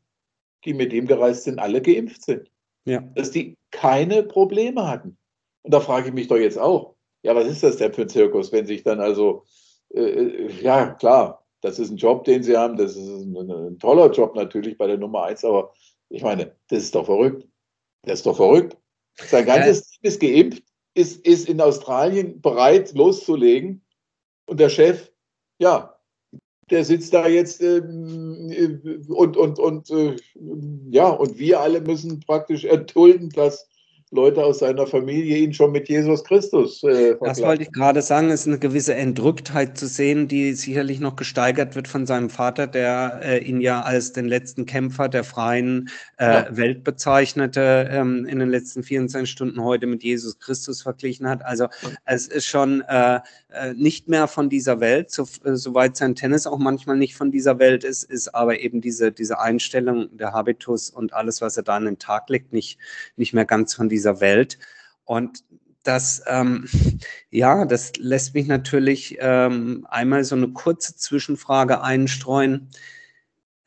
die 0.65 0.73
mit 0.73 0.93
ihm 0.93 1.07
gereist 1.07 1.43
sind, 1.43 1.59
alle 1.59 1.81
geimpft 1.81 2.23
sind. 2.23 2.49
Ja. 2.85 3.01
Dass 3.15 3.31
die 3.31 3.57
keine 3.71 4.23
Probleme 4.23 4.87
hatten. 4.87 5.17
Und 5.61 5.73
da 5.73 5.79
frage 5.79 6.09
ich 6.09 6.13
mich 6.13 6.27
doch 6.27 6.37
jetzt 6.37 6.57
auch, 6.57 6.95
ja, 7.21 7.35
was 7.35 7.47
ist 7.47 7.63
das 7.63 7.77
denn 7.77 7.93
für 7.93 8.03
ein 8.03 8.09
Zirkus, 8.09 8.51
wenn 8.51 8.65
sich 8.65 8.83
dann 8.83 8.99
also, 8.99 9.45
äh, 9.93 10.01
äh 10.01 10.61
ja, 10.61 10.91
klar, 10.91 11.45
das 11.61 11.79
ist 11.79 11.91
ein 11.91 11.97
Job, 11.97 12.25
den 12.25 12.43
sie 12.43 12.57
haben, 12.57 12.75
das 12.75 12.97
ist 12.97 13.07
ein, 13.07 13.35
ein 13.35 13.79
toller 13.79 14.11
Job 14.11 14.35
natürlich 14.35 14.77
bei 14.77 14.87
der 14.87 14.97
Nummer 14.97 15.23
eins, 15.23 15.45
aber 15.45 15.73
ich 16.09 16.21
meine, 16.21 16.55
das 16.67 16.83
ist 16.83 16.95
doch 16.95 17.05
verrückt. 17.05 17.47
Das 18.03 18.19
ist 18.19 18.25
doch 18.25 18.35
verrückt. 18.35 18.77
Sein 19.15 19.45
ganzes 19.45 19.89
Team 19.89 19.99
ist 20.03 20.19
geimpft, 20.19 20.63
ist, 20.93 21.25
ist 21.25 21.47
in 21.47 21.61
Australien 21.61 22.41
bereit 22.41 22.93
loszulegen 22.93 23.83
und 24.45 24.59
der 24.59 24.69
Chef, 24.69 25.11
ja, 25.59 25.97
der 26.69 26.85
sitzt 26.85 27.13
da 27.13 27.27
jetzt 27.27 27.61
ähm, 27.61 28.49
äh, 28.51 29.11
und, 29.11 29.37
und, 29.37 29.59
und 29.59 29.89
äh, 29.91 30.15
ja, 30.89 31.09
und 31.09 31.37
wir 31.37 31.59
alle 31.59 31.81
müssen 31.81 32.19
praktisch 32.21 32.63
erdulden, 32.63 33.29
dass, 33.29 33.67
Leute 34.13 34.43
aus 34.43 34.59
seiner 34.59 34.85
Familie 34.85 35.37
ihn 35.37 35.53
schon 35.53 35.71
mit 35.71 35.89
Jesus 35.89 36.23
Christus 36.23 36.83
äh, 36.83 37.15
Das 37.19 37.41
wollte 37.41 37.63
ich 37.63 37.71
gerade 37.71 38.01
sagen, 38.03 38.29
ist 38.29 38.47
eine 38.47 38.59
gewisse 38.59 38.93
Entrücktheit 38.93 39.75
zu 39.75 39.87
sehen, 39.87 40.27
die 40.27 40.53
sicherlich 40.53 40.99
noch 40.99 41.15
gesteigert 41.15 41.75
wird 41.75 41.87
von 41.87 42.05
seinem 42.05 42.29
Vater, 42.29 42.67
der 42.67 43.21
äh, 43.23 43.39
ihn 43.39 43.59
ja 43.59 43.81
als 43.81 44.13
den 44.13 44.25
letzten 44.25 44.67
Kämpfer 44.67 45.09
der 45.09 45.23
freien 45.23 45.89
äh, 46.17 46.25
ja. 46.25 46.47
Welt 46.51 46.83
bezeichnete, 46.83 47.89
ähm, 47.91 48.25
in 48.25 48.37
den 48.37 48.49
letzten 48.49 48.83
24 48.83 49.29
Stunden 49.29 49.63
heute 49.63 49.87
mit 49.87 50.03
Jesus 50.03 50.37
Christus 50.37 50.83
verglichen 50.83 51.27
hat. 51.27 51.43
Also 51.43 51.67
es 52.05 52.27
ist 52.27 52.45
schon 52.45 52.81
äh, 52.81 53.19
äh, 53.53 53.73
nicht 53.73 54.09
mehr 54.09 54.27
von 54.27 54.49
dieser 54.49 54.79
Welt, 54.79 55.11
so, 55.11 55.27
äh, 55.43 55.55
soweit 55.55 55.95
sein 55.95 56.15
Tennis 56.15 56.47
auch 56.47 56.57
manchmal 56.57 56.97
nicht 56.97 57.15
von 57.15 57.31
dieser 57.31 57.59
Welt 57.59 57.83
ist, 57.83 58.03
ist 58.03 58.33
aber 58.33 58.59
eben 58.59 58.81
diese, 58.81 59.11
diese 59.11 59.39
Einstellung, 59.39 60.09
der 60.17 60.33
Habitus 60.33 60.89
und 60.89 61.13
alles, 61.13 61.41
was 61.41 61.57
er 61.57 61.63
da 61.63 61.75
an 61.75 61.85
den 61.85 61.99
Tag 61.99 62.29
legt, 62.29 62.51
nicht, 62.51 62.77
nicht 63.15 63.33
mehr 63.33 63.45
ganz 63.45 63.73
von 63.73 63.89
dieser 63.89 64.02
Welt. 64.19 64.59
Und 65.05 65.43
das, 65.83 66.23
ähm, 66.27 66.67
ja, 67.29 67.65
das 67.65 67.95
lässt 67.97 68.33
mich 68.33 68.47
natürlich 68.47 69.17
ähm, 69.19 69.85
einmal 69.89 70.23
so 70.23 70.35
eine 70.35 70.49
kurze 70.49 70.95
Zwischenfrage 70.95 71.81
einstreuen. 71.81 72.69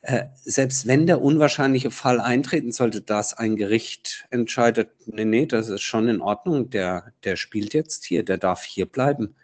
Äh, 0.03 0.27
selbst 0.45 0.87
wenn 0.87 1.07
der 1.07 1.21
unwahrscheinliche 1.21 1.91
Fall 1.91 2.21
eintreten 2.21 2.71
sollte, 2.73 3.01
dass 3.01 3.35
ein 3.35 3.57
Gericht 3.57 4.27
entscheidet, 4.31 4.91
nee, 5.07 5.25
nee, 5.25 5.47
das 5.47 5.69
ist 5.69 5.83
schon 5.83 6.09
in 6.09 6.21
Ordnung, 6.21 6.71
der, 6.71 7.13
der 7.25 7.37
spielt 7.37 7.75
jetzt 7.75 8.05
hier, 8.05 8.25
der 8.25 8.39
darf 8.39 8.63
hier 8.63 8.87
bleiben. 8.87 9.35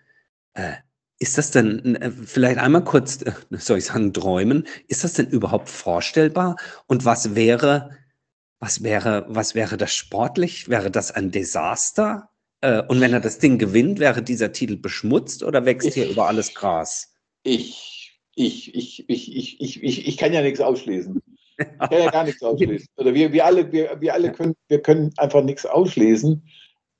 Äh, 0.54 0.74
ist 1.18 1.38
das 1.38 1.50
denn, 1.52 1.96
äh, 1.96 2.10
vielleicht 2.10 2.58
einmal 2.58 2.84
kurz, 2.84 3.20
soll 3.50 3.78
ich 3.78 3.86
sagen, 3.86 4.12
träumen, 4.12 4.66
ist 4.88 5.04
das 5.04 5.14
denn 5.14 5.28
überhaupt 5.28 5.68
vorstellbar? 5.68 6.56
Und 6.86 7.04
was 7.04 7.34
wäre, 7.34 7.90
was 8.62 8.84
wäre, 8.84 9.26
was 9.28 9.56
wäre 9.56 9.76
das 9.76 9.92
sportlich? 9.92 10.68
Wäre 10.68 10.92
das 10.92 11.10
ein 11.10 11.32
Desaster? 11.32 12.30
Äh, 12.60 12.82
und 12.86 13.00
wenn 13.00 13.12
er 13.12 13.18
das 13.18 13.40
Ding 13.40 13.58
gewinnt, 13.58 13.98
wäre 13.98 14.22
dieser 14.22 14.52
Titel 14.52 14.76
beschmutzt 14.76 15.42
oder 15.42 15.64
wächst 15.64 15.88
ich, 15.88 15.94
hier 15.94 16.08
über 16.08 16.28
alles 16.28 16.54
Gras? 16.54 17.12
Ich, 17.42 18.16
ich, 18.36 18.72
ich, 18.72 19.08
ich, 19.08 19.34
ich, 19.34 19.60
ich, 19.60 19.82
ich, 19.82 20.06
ich 20.06 20.16
kann 20.16 20.32
ja 20.32 20.42
nichts 20.42 20.60
ausschließen. 20.60 21.20
Ich 21.58 21.78
kann 21.80 21.90
ja 21.90 22.10
gar 22.10 22.22
nichts 22.22 22.40
ausschließen. 22.40 22.86
Oder 22.96 23.12
wir, 23.14 23.32
wir 23.32 23.44
alle, 23.44 23.72
wir, 23.72 24.00
wir 24.00 24.14
alle 24.14 24.30
können, 24.30 24.54
wir 24.68 24.80
können 24.80 25.10
einfach 25.16 25.42
nichts 25.42 25.66
ausschließen. 25.66 26.48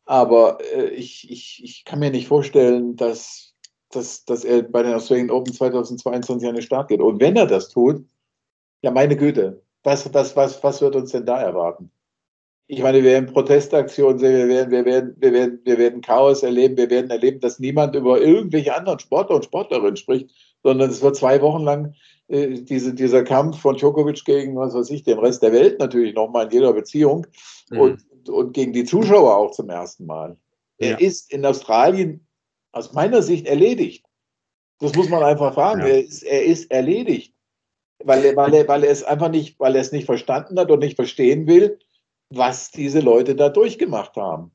Aber 0.05 0.59
äh, 0.75 0.89
ich, 0.89 1.31
ich, 1.31 1.61
ich 1.63 1.85
kann 1.85 2.01
mir 2.01 2.11
nicht 2.11 2.27
vorstellen, 2.27 2.97
dass, 2.97 3.55
dass, 3.91 4.25
dass 4.25 4.43
er 4.43 4.63
bei 4.63 4.83
den 4.83 4.95
Australian 4.95 5.31
Open 5.31 5.55
2022 5.55 6.49
an 6.49 6.57
den 6.57 6.63
Start 6.63 6.89
geht. 6.89 7.01
Und 7.01 7.21
wenn 7.21 7.37
er 7.37 7.47
das 7.47 7.69
tut, 7.69 8.05
ja, 8.83 8.91
meine 8.91 9.17
Güte, 9.17 9.63
was, 9.83 10.13
was, 10.13 10.37
was, 10.37 10.63
was 10.63 10.81
wird 10.81 10.97
uns 10.97 11.13
denn 11.13 11.27
da 11.27 11.41
erwarten? 11.41 11.91
Ich 12.69 12.83
meine, 12.83 12.99
wir 12.99 13.11
werden 13.11 13.33
Protestaktionen 13.33 14.19
sehen, 14.19 14.49
wir 14.49 14.49
werden, 14.49 14.71
wir, 14.71 14.85
werden, 14.85 15.17
wir, 15.19 15.33
werden, 15.33 15.61
wir 15.65 15.79
werden 15.79 16.01
Chaos 16.01 16.43
erleben, 16.43 16.77
wir 16.77 16.89
werden 16.89 17.11
erleben, 17.11 17.41
dass 17.41 17.59
niemand 17.59 17.95
über 17.95 18.21
irgendwelche 18.21 18.75
anderen 18.75 18.99
Sportler 18.99 19.37
und 19.37 19.45
Sportlerinnen 19.45 19.97
spricht, 19.97 20.31
sondern 20.63 20.91
es 20.91 21.03
wird 21.03 21.17
zwei 21.17 21.43
Wochen 21.43 21.65
lang 21.65 21.95
äh, 22.29 22.61
diese, 22.61 22.95
dieser 22.95 23.25
Kampf 23.25 23.61
von 23.61 23.77
Djokovic 23.77 24.25
gegen, 24.25 24.57
was 24.57 24.75
weiß 24.75 24.91
ich, 24.91 25.03
den 25.03 25.19
Rest 25.19 25.43
der 25.43 25.53
Welt 25.53 25.81
natürlich 25.81 26.15
nochmal 26.15 26.47
in 26.47 26.53
jeder 26.53 26.73
Beziehung 26.73 27.27
mhm. 27.71 27.81
und, 27.81 28.29
und 28.29 28.53
gegen 28.55 28.73
die 28.73 28.85
Zuschauer 28.85 29.37
auch 29.37 29.51
zum 29.51 29.69
ersten 29.69 30.07
Mal. 30.07 30.37
Er 30.79 31.01
ist 31.01 31.33
in 31.33 31.47
Australien 31.47 32.27
aus 32.73 32.93
meiner 32.93 33.23
Sicht 33.23 33.47
erledigt. 33.47 34.05
Das 34.81 34.95
muss 34.97 35.09
man 35.09 35.23
einfach 35.23 35.55
sagen. 35.55 35.81
Ja. 35.81 35.87
Er, 35.87 36.05
ist, 36.05 36.23
er 36.23 36.45
ist 36.45 36.71
erledigt. 36.71 37.32
Weil 38.05 38.25
er, 38.25 38.37
weil, 38.37 38.55
er, 38.55 38.69
weil 38.69 38.85
er 38.85 38.91
es 38.91 39.05
einfach 39.05 39.31
nicht, 39.31 39.59
weil 39.61 39.75
er 39.75 39.81
es 39.81 39.93
nicht 39.93 40.07
verstanden 40.07 40.59
hat 40.59 40.71
und 40.71 40.81
nicht 40.81 40.97
verstehen 40.97 41.47
will, 41.47 41.79
was 42.31 42.71
diese 42.71 43.01
Leute 43.01 43.35
da 43.35 43.49
durchgemacht 43.49 44.17
haben. 44.17 44.51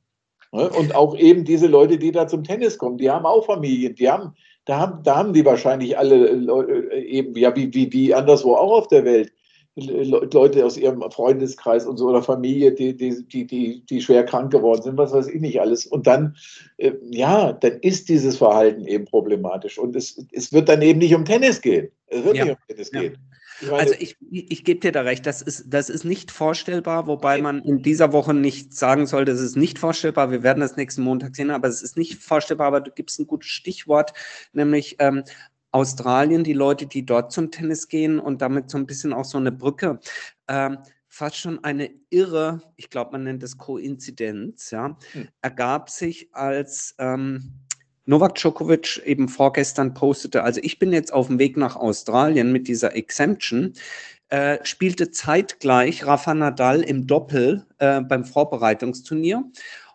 Ne? 0.52 0.68
Und 0.70 0.94
auch 0.94 1.16
eben 1.16 1.44
diese 1.44 1.66
Leute, 1.66 1.98
die 1.98 2.12
da 2.12 2.26
zum 2.26 2.44
Tennis 2.44 2.78
kommen, 2.78 2.98
die 2.98 3.10
haben 3.10 3.26
auch 3.26 3.46
Familien, 3.46 3.94
die 3.94 4.10
haben, 4.10 4.34
da 4.64 4.78
haben, 4.78 5.02
da 5.02 5.16
haben 5.16 5.32
die 5.32 5.44
wahrscheinlich 5.44 5.96
alle 5.98 6.28
äh, 6.28 7.00
eben, 7.02 7.36
ja, 7.36 7.54
wie, 7.54 7.72
wie, 7.74 7.92
wie 7.92 8.14
anderswo 8.14 8.54
auch 8.54 8.72
auf 8.72 8.88
der 8.88 9.04
Welt, 9.04 9.32
Leute 9.80 10.64
aus 10.66 10.76
ihrem 10.76 11.02
Freundeskreis 11.10 11.86
und 11.86 11.98
so 11.98 12.08
oder 12.08 12.22
Familie, 12.22 12.72
die, 12.72 12.96
die, 12.96 13.24
die, 13.28 13.46
die, 13.46 13.86
die 13.86 14.00
schwer 14.00 14.24
krank 14.24 14.50
geworden 14.50 14.82
sind, 14.82 14.98
was 14.98 15.12
weiß 15.12 15.28
ich 15.28 15.40
nicht 15.40 15.60
alles. 15.60 15.86
Und 15.86 16.06
dann, 16.06 16.36
äh, 16.78 16.92
ja, 17.10 17.52
dann 17.52 17.78
ist 17.80 18.08
dieses 18.08 18.38
Verhalten 18.38 18.86
eben 18.86 19.04
problematisch. 19.04 19.78
Und 19.78 19.94
es, 19.94 20.26
es 20.32 20.52
wird 20.52 20.68
dann 20.68 20.82
eben 20.82 20.98
nicht 20.98 21.14
um 21.14 21.24
Tennis 21.24 21.60
gehen. 21.60 21.90
Es 22.08 22.24
wird 22.24 22.36
ja. 22.36 22.44
nicht 22.44 22.54
um 22.54 22.66
Tennis 22.66 22.90
ja. 22.92 23.00
gehen. 23.02 23.18
Ich 23.60 23.72
also 23.72 23.94
ich, 23.98 24.16
ich 24.30 24.64
gebe 24.64 24.80
dir 24.80 24.92
da 24.92 25.02
recht, 25.02 25.26
das 25.26 25.42
ist, 25.42 25.64
das 25.68 25.90
ist 25.90 26.04
nicht 26.04 26.30
vorstellbar, 26.30 27.06
wobei 27.06 27.40
man 27.40 27.62
in 27.62 27.82
dieser 27.82 28.12
Woche 28.12 28.34
nicht 28.34 28.74
sagen 28.74 29.06
soll, 29.06 29.24
das 29.24 29.40
ist 29.40 29.56
nicht 29.56 29.78
vorstellbar. 29.78 30.30
Wir 30.30 30.42
werden 30.42 30.60
das 30.60 30.76
nächsten 30.76 31.02
Montag 31.02 31.34
sehen, 31.34 31.50
aber 31.50 31.68
es 31.68 31.82
ist 31.82 31.96
nicht 31.96 32.22
vorstellbar, 32.22 32.68
aber 32.68 32.80
du 32.80 32.90
gibst 32.90 33.18
ein 33.18 33.26
gutes 33.26 33.48
Stichwort, 33.48 34.12
nämlich 34.52 34.96
ähm, 35.00 35.24
Australien, 35.70 36.44
die 36.44 36.52
Leute, 36.54 36.86
die 36.86 37.04
dort 37.04 37.32
zum 37.32 37.50
Tennis 37.50 37.88
gehen 37.88 38.18
und 38.18 38.42
damit 38.42 38.70
so 38.70 38.78
ein 38.78 38.86
bisschen 38.86 39.12
auch 39.12 39.24
so 39.24 39.38
eine 39.38 39.52
Brücke. 39.52 40.00
Ähm, 40.46 40.78
fast 41.08 41.36
schon 41.36 41.62
eine 41.64 41.90
irre, 42.10 42.62
ich 42.76 42.90
glaube, 42.90 43.12
man 43.12 43.24
nennt 43.24 43.42
es 43.42 43.58
Koinzidenz, 43.58 44.70
ja, 44.70 44.96
hm. 45.12 45.28
ergab 45.42 45.90
sich, 45.90 46.28
als 46.32 46.94
ähm, 46.98 47.54
Novak 48.08 48.36
Djokovic 48.36 49.02
eben 49.04 49.28
vorgestern 49.28 49.92
postete, 49.92 50.42
also 50.42 50.60
ich 50.62 50.78
bin 50.78 50.94
jetzt 50.94 51.12
auf 51.12 51.26
dem 51.26 51.38
Weg 51.38 51.58
nach 51.58 51.76
Australien 51.76 52.52
mit 52.52 52.66
dieser 52.66 52.96
Exemption, 52.96 53.74
äh, 54.30 54.56
spielte 54.62 55.10
zeitgleich 55.10 56.06
Rafa 56.06 56.32
Nadal 56.32 56.80
im 56.80 57.06
Doppel 57.06 57.66
äh, 57.76 58.00
beim 58.00 58.24
Vorbereitungsturnier 58.24 59.44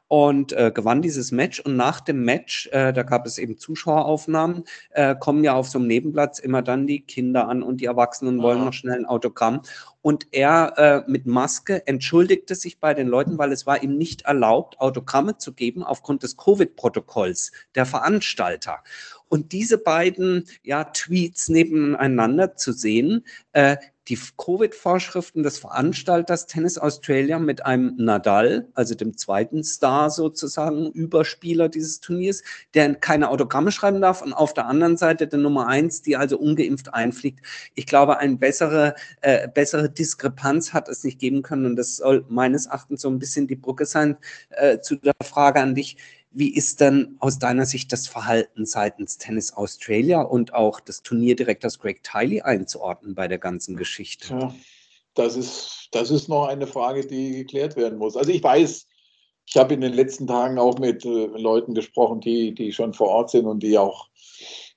und 0.10 0.54
äh, 0.54 0.72
gewann 0.72 1.02
dieses 1.02 1.32
Match. 1.32 1.60
Und 1.62 1.76
nach 1.76 2.02
dem 2.02 2.24
Match, 2.24 2.70
äh, 2.72 2.94
da 2.94 3.02
gab 3.02 3.26
es 3.26 3.40
eben 3.40 3.58
Zuschaueraufnahmen, 3.58 4.64
äh, 4.92 5.16
kommen 5.20 5.44
ja 5.44 5.56
auf 5.56 5.68
so 5.68 5.80
einem 5.80 5.88
Nebenplatz 5.88 6.38
immer 6.38 6.62
dann 6.62 6.86
die 6.86 7.02
Kinder 7.02 7.48
an 7.48 7.64
und 7.64 7.82
die 7.82 7.86
Erwachsenen 7.86 8.44
wollen 8.44 8.62
ah. 8.62 8.66
noch 8.66 8.74
schnell 8.74 9.00
ein 9.00 9.06
Autogramm. 9.08 9.62
Und 10.04 10.28
er 10.32 10.74
äh, 10.78 11.10
mit 11.10 11.26
Maske 11.26 11.88
entschuldigte 11.88 12.56
sich 12.56 12.82
bei 12.82 12.94
den 12.94 13.08
Leuten, 13.08 13.38
weil 13.38 13.54
es 13.54 13.66
war 13.66 13.82
ihm 13.82 13.98
nicht 13.98 14.24
erlaubt, 14.24 14.82
Autogramme 14.82 15.38
zu 15.38 15.54
geben 15.54 15.82
aufgrund 15.82 16.24
des 16.24 16.36
Covid-Protokolls 16.36 17.54
der 17.74 17.86
Veranstalter. 17.86 18.84
Und 19.34 19.52
diese 19.52 19.80
beiden 19.80 20.46
ja, 20.62 20.84
Tweets 20.84 21.50
nebeneinander 21.50 22.56
zu 22.56 22.72
sehen, 22.72 23.26
äh, 23.54 23.78
die 24.08 24.20
Covid-Vorschriften 24.38 25.42
des 25.42 25.58
Veranstalters 25.58 26.46
Tennis 26.46 26.78
Australia 26.78 27.40
mit 27.40 27.66
einem 27.66 27.96
Nadal, 27.98 28.68
also 28.76 28.94
dem 28.94 29.18
zweiten 29.18 29.64
Star 29.64 30.12
sozusagen, 30.12 30.92
Überspieler 30.92 31.68
dieses 31.68 32.00
Turniers, 32.00 32.44
der 32.76 32.94
keine 32.94 33.28
Autogramme 33.32 33.72
schreiben 33.72 34.02
darf. 34.02 34.22
Und 34.22 34.34
auf 34.34 34.54
der 34.54 34.68
anderen 34.68 34.98
Seite 34.98 35.26
der 35.26 35.40
Nummer 35.40 35.66
eins, 35.66 36.04
die 36.04 36.16
also 36.16 36.38
ungeimpft 36.38 36.94
einfliegt. 36.94 37.44
Ich 37.74 37.88
glaube, 37.88 38.20
eine 38.20 38.38
bessere, 38.38 38.94
äh, 39.22 39.48
bessere 39.48 39.90
Diskrepanz 39.90 40.74
hat 40.74 40.90
es 40.90 41.04
nicht 41.04 41.18
geben 41.18 41.42
können. 41.42 41.66
Und 41.66 41.76
das 41.76 41.96
soll 41.96 42.24
meines 42.30 42.68
Erachtens 42.68 43.02
so 43.02 43.10
ein 43.10 43.18
bisschen 43.18 43.48
die 43.48 43.56
Brücke 43.56 43.88
sein 43.88 44.16
äh, 44.50 44.78
zu 44.78 44.96
der 44.96 45.16
Frage 45.24 45.60
an 45.60 45.74
dich 45.74 45.98
wie 46.34 46.54
ist 46.54 46.82
denn 46.82 47.16
aus 47.20 47.40
deiner 47.40 47.66
Sicht 47.66 47.92
das 47.94 48.08
Verhalten 48.08 48.66
seitens 48.66 49.18
Tennis 49.18 49.54
Australia 49.54 50.22
und 50.22 50.54
auch 50.54 50.80
des 50.80 51.04
Turnierdirektors 51.04 51.80
Greg 51.80 52.04
Tiley 52.04 52.42
einzuordnen 52.42 53.14
bei 53.16 53.28
der 53.28 53.38
ganzen 53.38 53.76
Geschichte? 53.76 54.30
Ja, 54.30 54.56
das 55.14 55.36
ist, 55.36 55.90
das 55.92 56.10
ist 56.10 56.30
noch 56.30 56.48
eine 56.48 56.68
Frage, 56.68 57.06
die 57.06 57.32
geklärt 57.32 57.76
werden 57.76 58.00
muss. 58.00 58.18
Also 58.18 58.32
ich 58.32 58.44
weiß, 58.44 58.88
ich 59.46 59.58
habe 59.58 59.74
in 59.74 59.82
den 59.82 59.94
letzten 59.94 60.26
Tagen 60.26 60.58
auch 60.58 60.80
mit 60.80 61.06
äh, 61.06 61.26
Leuten 61.28 61.74
gesprochen, 61.74 62.22
die, 62.22 62.54
die 62.54 62.72
schon 62.72 62.94
vor 62.94 63.10
Ort 63.10 63.30
sind 63.30 63.46
und 63.46 63.62
die 63.62 63.78
auch 63.78 64.08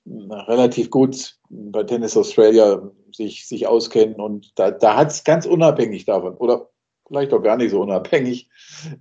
äh, 0.05 0.33
relativ 0.33 0.91
gut 0.91 1.37
bei 1.49 1.83
Tennis 1.83 2.17
Australia 2.17 2.91
sich, 3.11 3.47
sich 3.47 3.67
auskennen. 3.67 4.15
Und 4.15 4.51
da, 4.55 4.71
da 4.71 4.97
hat 4.97 5.11
es 5.11 5.23
ganz 5.23 5.45
unabhängig 5.45 6.05
davon, 6.05 6.35
oder 6.35 6.69
vielleicht 7.07 7.33
auch 7.33 7.41
gar 7.41 7.57
nicht 7.57 7.71
so 7.71 7.81
unabhängig. 7.81 8.49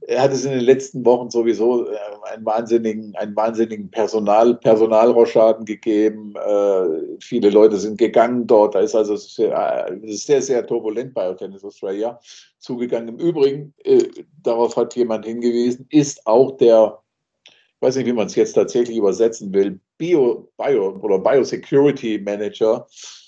Er 0.06 0.22
hat 0.22 0.32
es 0.32 0.44
in 0.44 0.52
den 0.52 0.60
letzten 0.60 1.04
Wochen 1.04 1.30
sowieso 1.30 1.88
äh, 1.88 1.96
einen 2.32 2.44
wahnsinnigen, 2.44 3.14
einen 3.16 3.34
wahnsinnigen 3.34 3.90
Personal, 3.90 4.54
Personalrochaden 4.54 5.64
gegeben. 5.64 6.34
Äh, 6.36 7.18
viele 7.20 7.50
Leute 7.50 7.76
sind 7.76 7.98
gegangen 7.98 8.46
dort. 8.46 8.74
Da 8.74 8.80
ist 8.80 8.94
also 8.94 9.16
sehr, 9.16 9.88
ist 10.02 10.26
sehr, 10.26 10.42
sehr 10.42 10.66
turbulent 10.66 11.14
bei 11.14 11.32
Tennis 11.34 11.64
Australia 11.64 12.18
zugegangen. 12.58 13.08
Im 13.08 13.18
Übrigen, 13.18 13.74
äh, 13.84 14.04
darauf 14.42 14.76
hat 14.76 14.94
jemand 14.94 15.26
hingewiesen, 15.26 15.86
ist 15.90 16.26
auch 16.26 16.56
der, 16.56 16.98
ich 17.46 17.52
weiß 17.80 17.96
nicht, 17.96 18.06
wie 18.06 18.12
man 18.12 18.26
es 18.26 18.34
jetzt 18.34 18.54
tatsächlich 18.54 18.96
übersetzen 18.96 19.52
will, 19.52 19.80
Bio, 19.98 20.50
Bio 20.56 20.98
oder 21.02 21.18
Biosecurity 21.18 22.18
Manager 22.18 22.86
äh, 22.86 23.25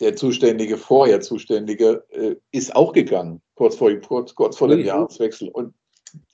der 0.00 0.16
zuständige, 0.16 0.76
vorher 0.76 1.20
zuständige, 1.20 2.04
äh, 2.10 2.36
ist 2.52 2.74
auch 2.74 2.92
gegangen, 2.92 3.42
kurz 3.54 3.76
vor, 3.76 3.94
kurz, 3.96 4.34
kurz 4.34 4.56
vor 4.56 4.68
dem 4.68 4.80
Jahreswechsel. 4.80 5.48
Und 5.48 5.74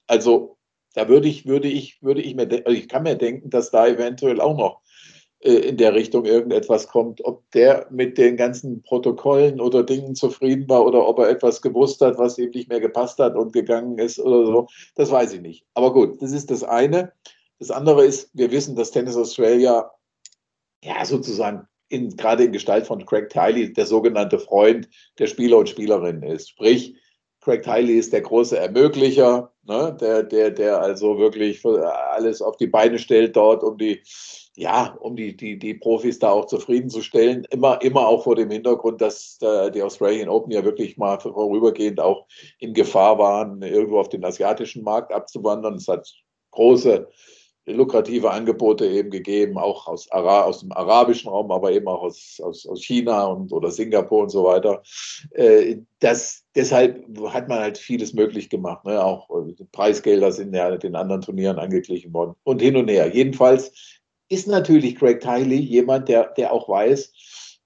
also 0.07 0.57
da 0.95 1.09
würde 1.09 1.29
ich, 1.29 1.47
würde 1.47 1.69
ich, 1.69 2.03
würde 2.03 2.23
ich 2.23 2.35
mir, 2.35 2.49
also 2.65 2.71
ich 2.71 2.89
kann 2.89 3.03
mir 3.03 3.17
denken, 3.17 3.51
dass 3.51 3.71
da 3.71 3.87
eventuell 3.87 4.41
auch 4.41 4.57
noch 4.57 4.81
äh, 5.41 5.53
in 5.53 5.77
der 5.77 5.95
Richtung 5.95 6.25
irgendetwas 6.25 6.89
kommt. 6.89 7.25
Ob 7.25 7.51
der 7.53 7.89
mit 7.91 8.17
den 8.19 8.37
ganzen 8.37 8.83
Protokollen 8.83 9.61
oder 9.61 9.83
Dingen 9.83 10.15
zufrieden 10.15 10.69
war 10.69 10.85
oder 10.87 11.07
ob 11.07 11.19
er 11.19 11.29
etwas 11.29 11.63
gewusst 11.63 12.01
hat, 12.01 12.19
was 12.19 12.39
ihm 12.39 12.51
nicht 12.51 12.69
mehr 12.69 12.81
gepasst 12.81 13.19
hat 13.19 13.35
und 13.35 13.53
gegangen 13.53 13.99
ist 13.99 14.21
oder 14.21 14.47
so, 14.47 14.69
das 14.95 15.11
weiß 15.11 15.33
ich 15.33 15.41
nicht. 15.41 15.67
Aber 15.75 15.93
gut, 15.93 16.23
das 16.23 16.33
ist 16.33 16.51
das 16.51 16.63
eine. 16.63 17.13
Das 17.59 17.71
andere 17.71 18.05
ist, 18.05 18.31
wir 18.35 18.51
wissen, 18.51 18.77
dass 18.77 18.91
Tennis 18.91 19.17
Australia 19.17 19.91
ja 20.83 21.05
sozusagen 21.05 21.67
in, 21.89 22.17
gerade 22.17 22.45
in 22.45 22.53
Gestalt 22.53 22.87
von 22.87 23.05
Craig 23.05 23.31
Tiley 23.31 23.73
der 23.73 23.87
sogenannte 23.87 24.39
Freund 24.39 24.89
der 25.19 25.27
Spieler 25.27 25.59
und 25.59 25.69
Spielerinnen 25.69 26.23
ist. 26.23 26.51
Sprich, 26.51 26.97
Craig 27.41 27.63
Tiley 27.63 27.99
ist 27.99 28.13
der 28.13 28.23
große 28.23 28.59
Ermöglicher, 28.59 29.53
ne? 29.65 29.97
der, 30.01 30.23
der, 30.23 30.51
der 30.51 30.81
also 30.81 31.19
wirklich 31.19 31.63
alles 31.65 32.41
auf 32.41 32.57
die 32.57 32.67
Beine 32.67 32.99
stellt 32.99 33.37
dort, 33.37 33.63
um 33.63 33.77
die, 33.77 34.03
ja, 34.57 34.97
um 35.01 35.15
die, 35.15 35.37
die, 35.37 35.59
die 35.59 35.75
Profis 35.75 36.19
da 36.19 36.31
auch 36.31 36.47
zufriedenzustellen. 36.47 37.45
Immer, 37.51 37.83
immer 37.83 38.07
auch 38.07 38.25
vor 38.25 38.35
dem 38.35 38.51
Hintergrund, 38.51 39.03
dass 39.03 39.37
äh, 39.43 39.71
die 39.71 39.83
Australian 39.83 40.31
Open 40.31 40.53
ja 40.53 40.65
wirklich 40.65 40.97
mal 40.97 41.21
vorübergehend 41.21 42.01
auch 42.01 42.27
in 42.59 42.73
Gefahr 42.73 43.19
waren, 43.19 43.61
irgendwo 43.61 43.99
auf 43.99 44.09
den 44.09 44.25
asiatischen 44.25 44.83
Markt 44.83 45.13
abzuwandern. 45.13 45.75
Es 45.75 45.87
hat 45.87 46.09
große 46.53 47.09
lukrative 47.67 48.31
Angebote 48.31 48.87
eben 48.87 49.11
gegeben, 49.11 49.57
auch 49.57 49.87
aus, 49.87 50.11
Ara 50.11 50.43
aus 50.43 50.61
dem 50.61 50.73
arabischen 50.73 51.31
Raum, 51.31 51.51
aber 51.51 51.73
eben 51.73 51.89
auch 51.89 52.03
aus, 52.03 52.41
aus, 52.43 52.67
aus 52.67 52.83
China 52.83 53.25
und 53.25 53.53
oder 53.53 53.71
Singapur 53.71 54.23
und 54.23 54.31
so 54.31 54.45
weiter. 54.45 54.83
Äh, 55.31 55.77
das, 56.01 56.45
deshalb 56.55 57.05
hat 57.29 57.49
man 57.49 57.61
halt 57.61 57.79
vieles 57.79 58.13
möglich 58.13 58.51
gemacht. 58.51 58.85
Ne? 58.85 59.03
Auch 59.03 59.31
äh, 59.31 59.65
Preisgelder 59.73 60.33
sind 60.33 60.55
ja 60.55 60.77
den 60.77 60.95
anderen 60.95 61.23
Turnieren 61.23 61.59
angeglichen 61.59 62.13
worden 62.13 62.35
und 62.45 62.61
hin 62.61 62.77
und 62.77 62.89
her. 62.89 63.09
Jedenfalls 63.15 63.73
ist 64.29 64.47
natürlich 64.49 64.97
Craig 64.97 65.21
Tiley 65.21 65.61
jemand, 65.61 66.09
der, 66.09 66.33
der 66.37 66.53
auch 66.53 66.69
weiß, 66.69 67.13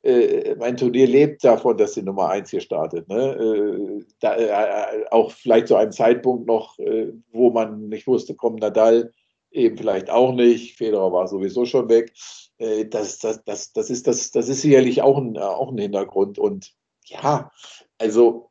äh, 0.03 0.55
mein 0.57 0.77
Turnier 0.77 1.07
lebt 1.07 1.43
davon, 1.43 1.77
dass 1.77 1.93
die 1.93 2.03
Nummer 2.03 2.29
eins 2.29 2.51
hier 2.51 2.61
startet. 2.61 3.09
Ne? 3.09 3.17
Äh, 3.17 4.05
da, 4.21 4.37
äh, 4.37 5.05
auch 5.11 5.33
vielleicht 5.33 5.69
zu 5.69 5.77
einem 5.77 5.93
Zeitpunkt 5.93 6.47
noch, 6.47 6.79
äh, 6.79 7.13
wo 7.33 7.51
man 7.51 7.89
nicht 7.89 8.07
wusste, 8.07 8.35
kommt 8.35 8.61
Nadal 8.61 9.13
eben 9.51 9.77
vielleicht 9.77 10.11
auch 10.11 10.33
nicht. 10.33 10.77
Federer 10.77 11.13
war 11.13 11.29
sowieso 11.29 11.65
schon 11.65 11.89
weg. 11.89 12.13
Äh, 12.59 12.87
das, 12.87 13.19
das, 13.19 13.45
das, 13.45 13.73
das, 13.73 13.91
ist, 13.91 14.07
das, 14.07 14.31
das 14.31 14.49
ist 14.49 14.63
sicherlich 14.63 15.03
auch 15.03 15.19
ein, 15.19 15.37
auch 15.39 15.71
ein 15.71 15.79
Hintergrund. 15.79 16.39
Und 16.39 16.73
ja, 17.07 17.51
also 17.99 18.51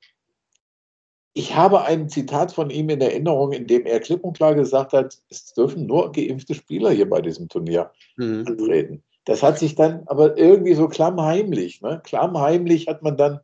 ich 1.33 1.55
habe 1.55 1.83
ein 1.83 2.09
Zitat 2.09 2.51
von 2.51 2.71
ihm 2.71 2.89
in 2.89 2.99
Erinnerung, 2.99 3.51
in 3.51 3.67
dem 3.67 3.85
er 3.85 3.99
klipp 3.99 4.23
und 4.23 4.35
klar 4.35 4.55
gesagt 4.55 4.93
hat, 4.93 5.19
es 5.29 5.53
dürfen 5.53 5.85
nur 5.85 6.11
geimpfte 6.11 6.55
Spieler 6.55 6.89
hier 6.89 7.07
bei 7.07 7.21
diesem 7.21 7.47
Turnier 7.47 7.91
mhm. 8.15 8.43
antreten. 8.47 9.03
Das 9.25 9.43
hat 9.43 9.59
sich 9.59 9.75
dann 9.75 10.03
aber 10.07 10.37
irgendwie 10.37 10.73
so 10.73 10.87
klammheimlich, 10.87 11.81
ne? 11.81 12.01
klammheimlich 12.03 12.87
hat 12.87 13.03
man 13.03 13.17
dann, 13.17 13.39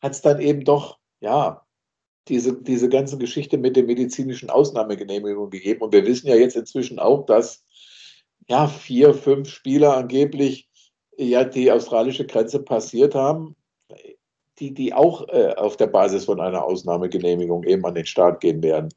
hat 0.00 0.12
es 0.12 0.20
dann 0.20 0.40
eben 0.40 0.62
doch, 0.62 0.98
ja, 1.20 1.65
diese, 2.28 2.60
diese 2.60 2.88
ganze 2.88 3.18
Geschichte 3.18 3.58
mit 3.58 3.76
der 3.76 3.84
medizinischen 3.84 4.50
Ausnahmegenehmigung 4.50 5.50
gegeben. 5.50 5.82
Und 5.82 5.92
wir 5.92 6.06
wissen 6.06 6.28
ja 6.28 6.36
jetzt 6.36 6.56
inzwischen 6.56 6.98
auch, 6.98 7.24
dass 7.26 7.64
ja, 8.48 8.68
vier, 8.68 9.14
fünf 9.14 9.48
Spieler 9.48 9.96
angeblich 9.96 10.68
ja 11.16 11.44
die 11.44 11.70
australische 11.70 12.26
Grenze 12.26 12.62
passiert 12.62 13.14
haben, 13.14 13.56
die, 14.58 14.72
die 14.72 14.92
auch 14.92 15.28
äh, 15.28 15.54
auf 15.54 15.76
der 15.76 15.86
Basis 15.86 16.24
von 16.24 16.40
einer 16.40 16.64
Ausnahmegenehmigung 16.64 17.64
eben 17.64 17.84
an 17.84 17.94
den 17.94 18.06
Start 18.06 18.40
gehen 18.40 18.62
werden 18.62 18.88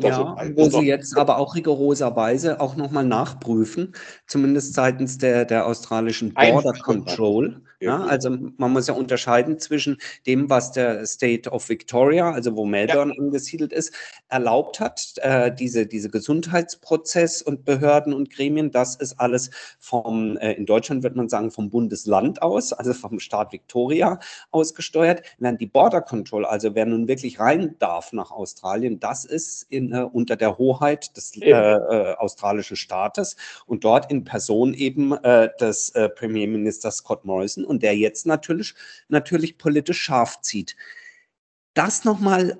ja, 0.00 0.36
wo 0.54 0.68
sie 0.68 0.86
jetzt 0.86 1.16
aber 1.16 1.38
auch 1.38 1.54
rigoroserweise 1.54 2.60
auch 2.60 2.76
nochmal 2.76 3.04
nachprüfen, 3.04 3.94
zumindest 4.26 4.74
seitens 4.74 5.18
der, 5.18 5.44
der 5.44 5.66
australischen 5.66 6.34
Border 6.34 6.72
Control. 6.72 7.62
Ja, 7.82 8.04
also 8.04 8.30
man 8.58 8.72
muss 8.72 8.86
ja 8.86 8.94
unterscheiden 8.94 9.58
zwischen 9.58 9.98
dem, 10.24 10.48
was 10.48 10.70
der 10.70 11.04
State 11.04 11.50
of 11.50 11.68
Victoria, 11.68 12.30
also 12.30 12.54
wo 12.54 12.64
Melbourne 12.64 13.12
ja. 13.12 13.20
angesiedelt 13.20 13.72
ist, 13.72 13.92
erlaubt 14.28 14.78
hat, 14.78 15.14
äh, 15.16 15.52
diese, 15.52 15.86
diese 15.86 16.08
Gesundheitsprozess 16.08 17.42
und 17.42 17.64
Behörden 17.64 18.12
und 18.12 18.30
Gremien, 18.30 18.70
das 18.70 18.94
ist 18.94 19.18
alles 19.18 19.50
vom, 19.80 20.36
äh, 20.36 20.52
in 20.52 20.64
Deutschland 20.64 21.02
wird 21.02 21.16
man 21.16 21.28
sagen, 21.28 21.50
vom 21.50 21.70
Bundesland 21.70 22.40
aus, 22.40 22.72
also 22.72 22.92
vom 22.94 23.18
Staat 23.18 23.52
Victoria 23.52 24.20
ausgesteuert, 24.52 25.22
während 25.38 25.60
die 25.60 25.66
Border 25.66 26.02
Control, 26.02 26.44
also 26.44 26.76
wer 26.76 26.86
nun 26.86 27.08
wirklich 27.08 27.40
rein 27.40 27.74
darf 27.80 28.12
nach 28.12 28.30
Australien, 28.30 29.00
das 29.00 29.24
ist 29.24 29.66
in, 29.70 29.81
äh, 29.90 30.02
unter 30.02 30.36
der 30.36 30.58
Hoheit 30.58 31.16
des 31.16 31.34
äh, 31.40 31.50
äh, 31.50 32.14
australischen 32.16 32.76
Staates 32.76 33.36
und 33.66 33.84
dort 33.84 34.10
in 34.10 34.24
Person 34.24 34.74
eben 34.74 35.12
äh, 35.12 35.48
des 35.58 35.88
äh, 35.90 36.10
Premierministers 36.10 36.98
Scott 36.98 37.24
Morrison 37.24 37.64
und 37.64 37.82
der 37.82 37.96
jetzt 37.96 38.26
natürlich, 38.26 38.74
natürlich 39.08 39.56
politisch 39.56 40.00
scharf 40.00 40.40
zieht. 40.42 40.76
Das 41.74 42.04
nochmal 42.04 42.58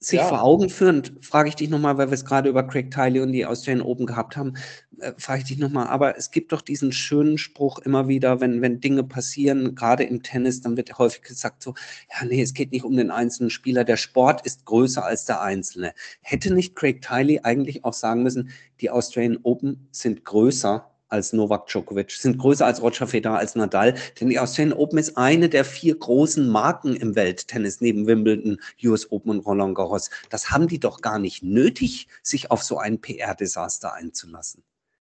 sich 0.00 0.18
ja. 0.18 0.26
vor 0.26 0.42
Augen 0.42 0.70
führen, 0.70 1.02
frage 1.20 1.50
ich 1.50 1.56
dich 1.56 1.68
nochmal, 1.68 1.98
weil 1.98 2.08
wir 2.08 2.14
es 2.14 2.24
gerade 2.24 2.48
über 2.48 2.62
Craig 2.66 2.90
Tiley 2.90 3.20
und 3.20 3.32
die 3.32 3.44
Australian 3.44 3.86
Open 3.86 4.06
gehabt 4.06 4.36
haben, 4.36 4.54
äh, 5.00 5.14
frage 5.18 5.42
ich 5.42 5.48
dich 5.48 5.58
nochmal, 5.58 5.86
aber 5.88 6.16
es 6.16 6.30
gibt 6.30 6.52
doch 6.52 6.60
diesen 6.60 6.92
schönen 6.92 7.38
Spruch 7.38 7.78
immer 7.80 8.08
wieder, 8.08 8.40
wenn, 8.40 8.62
wenn 8.62 8.80
Dinge 8.80 9.04
passieren, 9.04 9.74
gerade 9.74 10.04
im 10.04 10.22
Tennis, 10.22 10.60
dann 10.60 10.76
wird 10.76 10.98
häufig 10.98 11.22
gesagt 11.22 11.62
so, 11.62 11.74
ja, 12.10 12.26
nee, 12.26 12.42
es 12.42 12.54
geht 12.54 12.72
nicht 12.72 12.84
um 12.84 12.96
den 12.96 13.10
einzelnen 13.10 13.50
Spieler, 13.50 13.84
der 13.84 13.96
Sport 13.96 14.44
ist 14.46 14.64
größer 14.64 15.04
als 15.04 15.24
der 15.24 15.40
Einzelne. 15.42 15.92
Hätte 16.22 16.54
nicht 16.54 16.76
Craig 16.76 17.02
Tiley 17.02 17.40
eigentlich 17.42 17.84
auch 17.84 17.94
sagen 17.94 18.22
müssen, 18.22 18.50
die 18.80 18.90
Australian 18.90 19.38
Open 19.42 19.88
sind 19.90 20.24
größer 20.24 20.90
als 21.10 21.32
Novak 21.32 21.66
Djokovic, 21.66 22.12
sind 22.12 22.38
größer 22.38 22.64
als 22.64 22.80
Roger 22.80 23.06
Federer, 23.06 23.38
als 23.38 23.56
Nadal, 23.56 23.94
denn 24.20 24.28
die 24.28 24.38
Australian 24.38 24.78
Open 24.78 24.98
ist 24.98 25.16
eine 25.16 25.48
der 25.48 25.64
vier 25.64 25.98
großen 25.98 26.48
Marken 26.48 26.94
im 26.96 27.16
Welttennis 27.16 27.80
neben 27.80 28.06
Wimbledon, 28.06 28.58
US 28.84 29.10
Open 29.10 29.30
und 29.30 29.40
Roland 29.40 29.74
Garros. 29.74 30.10
Das 30.30 30.50
haben 30.50 30.68
die 30.68 30.78
doch 30.78 31.00
gar 31.00 31.18
nicht 31.18 31.42
nötig, 31.42 32.08
sich 32.22 32.50
auf 32.50 32.62
so 32.62 32.78
ein 32.78 33.00
PR-Desaster 33.00 33.92
einzulassen. 33.92 34.62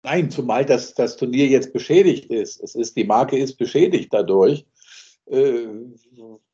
Nein, 0.08 0.32
zumal 0.32 0.64
das, 0.64 0.94
das 0.94 1.18
Turnier 1.18 1.48
jetzt 1.48 1.74
beschädigt 1.74 2.28
ist. 2.28 2.64
Es 2.64 2.76
ist. 2.76 2.96
Die 2.96 3.04
Marke 3.04 3.38
ist 3.38 3.58
beschädigt 3.58 4.14
dadurch. 4.14 4.66
Äh, 5.26 5.68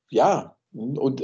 ja, 0.10 0.56
und 0.72 1.24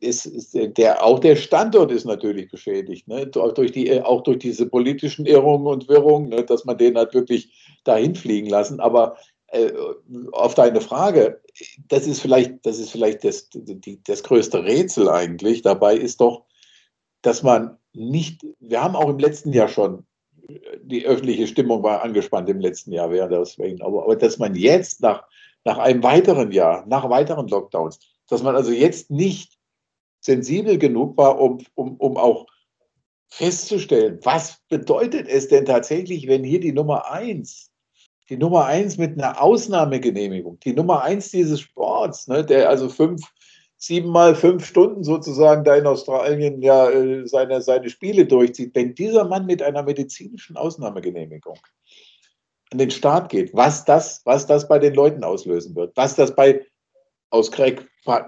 es 0.00 0.24
ist 0.24 0.54
der, 0.54 1.04
auch 1.04 1.18
der 1.18 1.36
Standort 1.36 1.92
ist 1.92 2.06
natürlich 2.06 2.50
beschädigt, 2.50 3.06
ne? 3.08 3.26
durch 3.26 3.72
die, 3.72 4.00
auch 4.00 4.22
durch 4.22 4.38
diese 4.38 4.64
politischen 4.64 5.26
Irrungen 5.26 5.66
und 5.66 5.86
Wirrungen, 5.86 6.30
ne? 6.30 6.44
dass 6.44 6.64
man 6.64 6.78
den 6.78 6.96
halt 6.96 7.12
wirklich 7.12 7.52
dahin 7.84 8.14
fliegen 8.14 8.48
lassen. 8.48 8.80
Aber 8.80 9.18
äh, 9.48 9.70
auf 10.32 10.54
deine 10.54 10.80
Frage, 10.80 11.42
das 11.88 12.06
ist 12.06 12.20
vielleicht, 12.20 12.64
das, 12.64 12.78
ist 12.78 12.90
vielleicht 12.90 13.22
das, 13.22 13.50
die, 13.52 14.02
das 14.02 14.22
größte 14.22 14.64
Rätsel 14.64 15.10
eigentlich. 15.10 15.60
Dabei 15.60 15.94
ist 15.94 16.22
doch, 16.22 16.46
dass 17.20 17.42
man 17.42 17.76
nicht, 17.92 18.46
wir 18.60 18.82
haben 18.82 18.96
auch 18.96 19.10
im 19.10 19.18
letzten 19.18 19.52
Jahr 19.52 19.68
schon, 19.68 20.05
die 20.82 21.06
öffentliche 21.06 21.46
Stimmung 21.46 21.82
war 21.82 22.02
angespannt 22.02 22.48
im 22.48 22.60
letzten 22.60 22.92
Jahr 22.92 23.10
während 23.10 23.32
des 23.32 23.58
aber, 23.80 24.04
aber 24.04 24.16
dass 24.16 24.38
man 24.38 24.54
jetzt 24.54 25.00
nach, 25.00 25.24
nach 25.64 25.78
einem 25.78 26.02
weiteren 26.02 26.52
Jahr, 26.52 26.84
nach 26.86 27.08
weiteren 27.10 27.48
Lockdowns, 27.48 27.98
dass 28.28 28.42
man 28.42 28.54
also 28.54 28.72
jetzt 28.72 29.10
nicht 29.10 29.58
sensibel 30.20 30.78
genug 30.78 31.16
war, 31.16 31.40
um, 31.40 31.58
um, 31.74 31.96
um 31.96 32.16
auch 32.16 32.46
festzustellen, 33.28 34.20
was 34.22 34.58
bedeutet 34.68 35.28
es 35.28 35.48
denn 35.48 35.64
tatsächlich, 35.64 36.28
wenn 36.28 36.44
hier 36.44 36.60
die 36.60 36.72
Nummer 36.72 37.10
eins, 37.10 37.70
die 38.28 38.36
Nummer 38.36 38.66
eins 38.66 38.98
mit 38.98 39.12
einer 39.12 39.40
Ausnahmegenehmigung, 39.40 40.58
die 40.60 40.72
Nummer 40.72 41.02
eins 41.02 41.30
dieses 41.30 41.60
Sports, 41.60 42.28
ne, 42.28 42.44
der 42.44 42.68
also 42.68 42.88
fünf, 42.88 43.22
sieben 43.86 44.10
mal 44.10 44.34
fünf 44.34 44.66
Stunden 44.66 45.04
sozusagen 45.04 45.64
da 45.64 45.76
in 45.76 45.86
Australien 45.86 46.60
ja 46.60 46.90
äh, 46.90 47.26
seine, 47.26 47.62
seine 47.62 47.88
Spiele 47.88 48.26
durchzieht, 48.26 48.74
wenn 48.74 48.94
dieser 48.94 49.24
Mann 49.24 49.46
mit 49.46 49.62
einer 49.62 49.82
medizinischen 49.82 50.56
Ausnahmegenehmigung 50.56 51.58
an 52.72 52.78
den 52.78 52.90
Start 52.90 53.28
geht, 53.30 53.54
was 53.54 53.84
das, 53.84 54.22
was 54.24 54.46
das 54.46 54.66
bei 54.66 54.78
den 54.78 54.94
Leuten 54.94 55.22
auslösen 55.22 55.76
wird, 55.76 55.96
was 55.96 56.16
das 56.16 56.34
bei 56.34 56.66
aus 57.30 57.50
Craig 57.50 57.86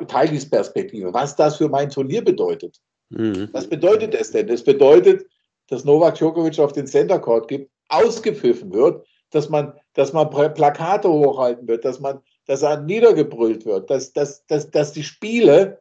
Tileys 0.09 0.49
Perspektive, 0.49 1.13
was 1.13 1.37
das 1.37 1.57
für 1.57 1.69
mein 1.69 1.91
Turnier 1.91 2.25
bedeutet. 2.25 2.79
Mhm. 3.11 3.49
Was 3.53 3.69
bedeutet 3.69 4.15
es 4.15 4.31
denn? 4.31 4.49
Es 4.49 4.63
bedeutet, 4.63 5.27
dass 5.69 5.85
Novak 5.85 6.17
Djokovic 6.17 6.59
auf 6.59 6.73
den 6.73 6.87
Center 6.87 7.19
Court 7.19 7.49
gibt, 7.49 7.71
ausgepfiffen 7.89 8.73
wird, 8.73 9.07
dass 9.31 9.49
man, 9.49 9.73
dass 9.95 10.13
man 10.13 10.31
Plakate 10.31 11.09
hochhalten 11.09 11.69
wird, 11.69 11.85
dass 11.85 12.01
man, 12.01 12.21
dass 12.49 12.63
er 12.63 12.81
niedergebrüllt 12.81 13.67
wird, 13.67 13.91
dass, 13.91 14.13
dass, 14.15 14.45
dass, 14.47 14.71
dass 14.71 14.93
die 14.93 15.03
Spiele 15.05 15.81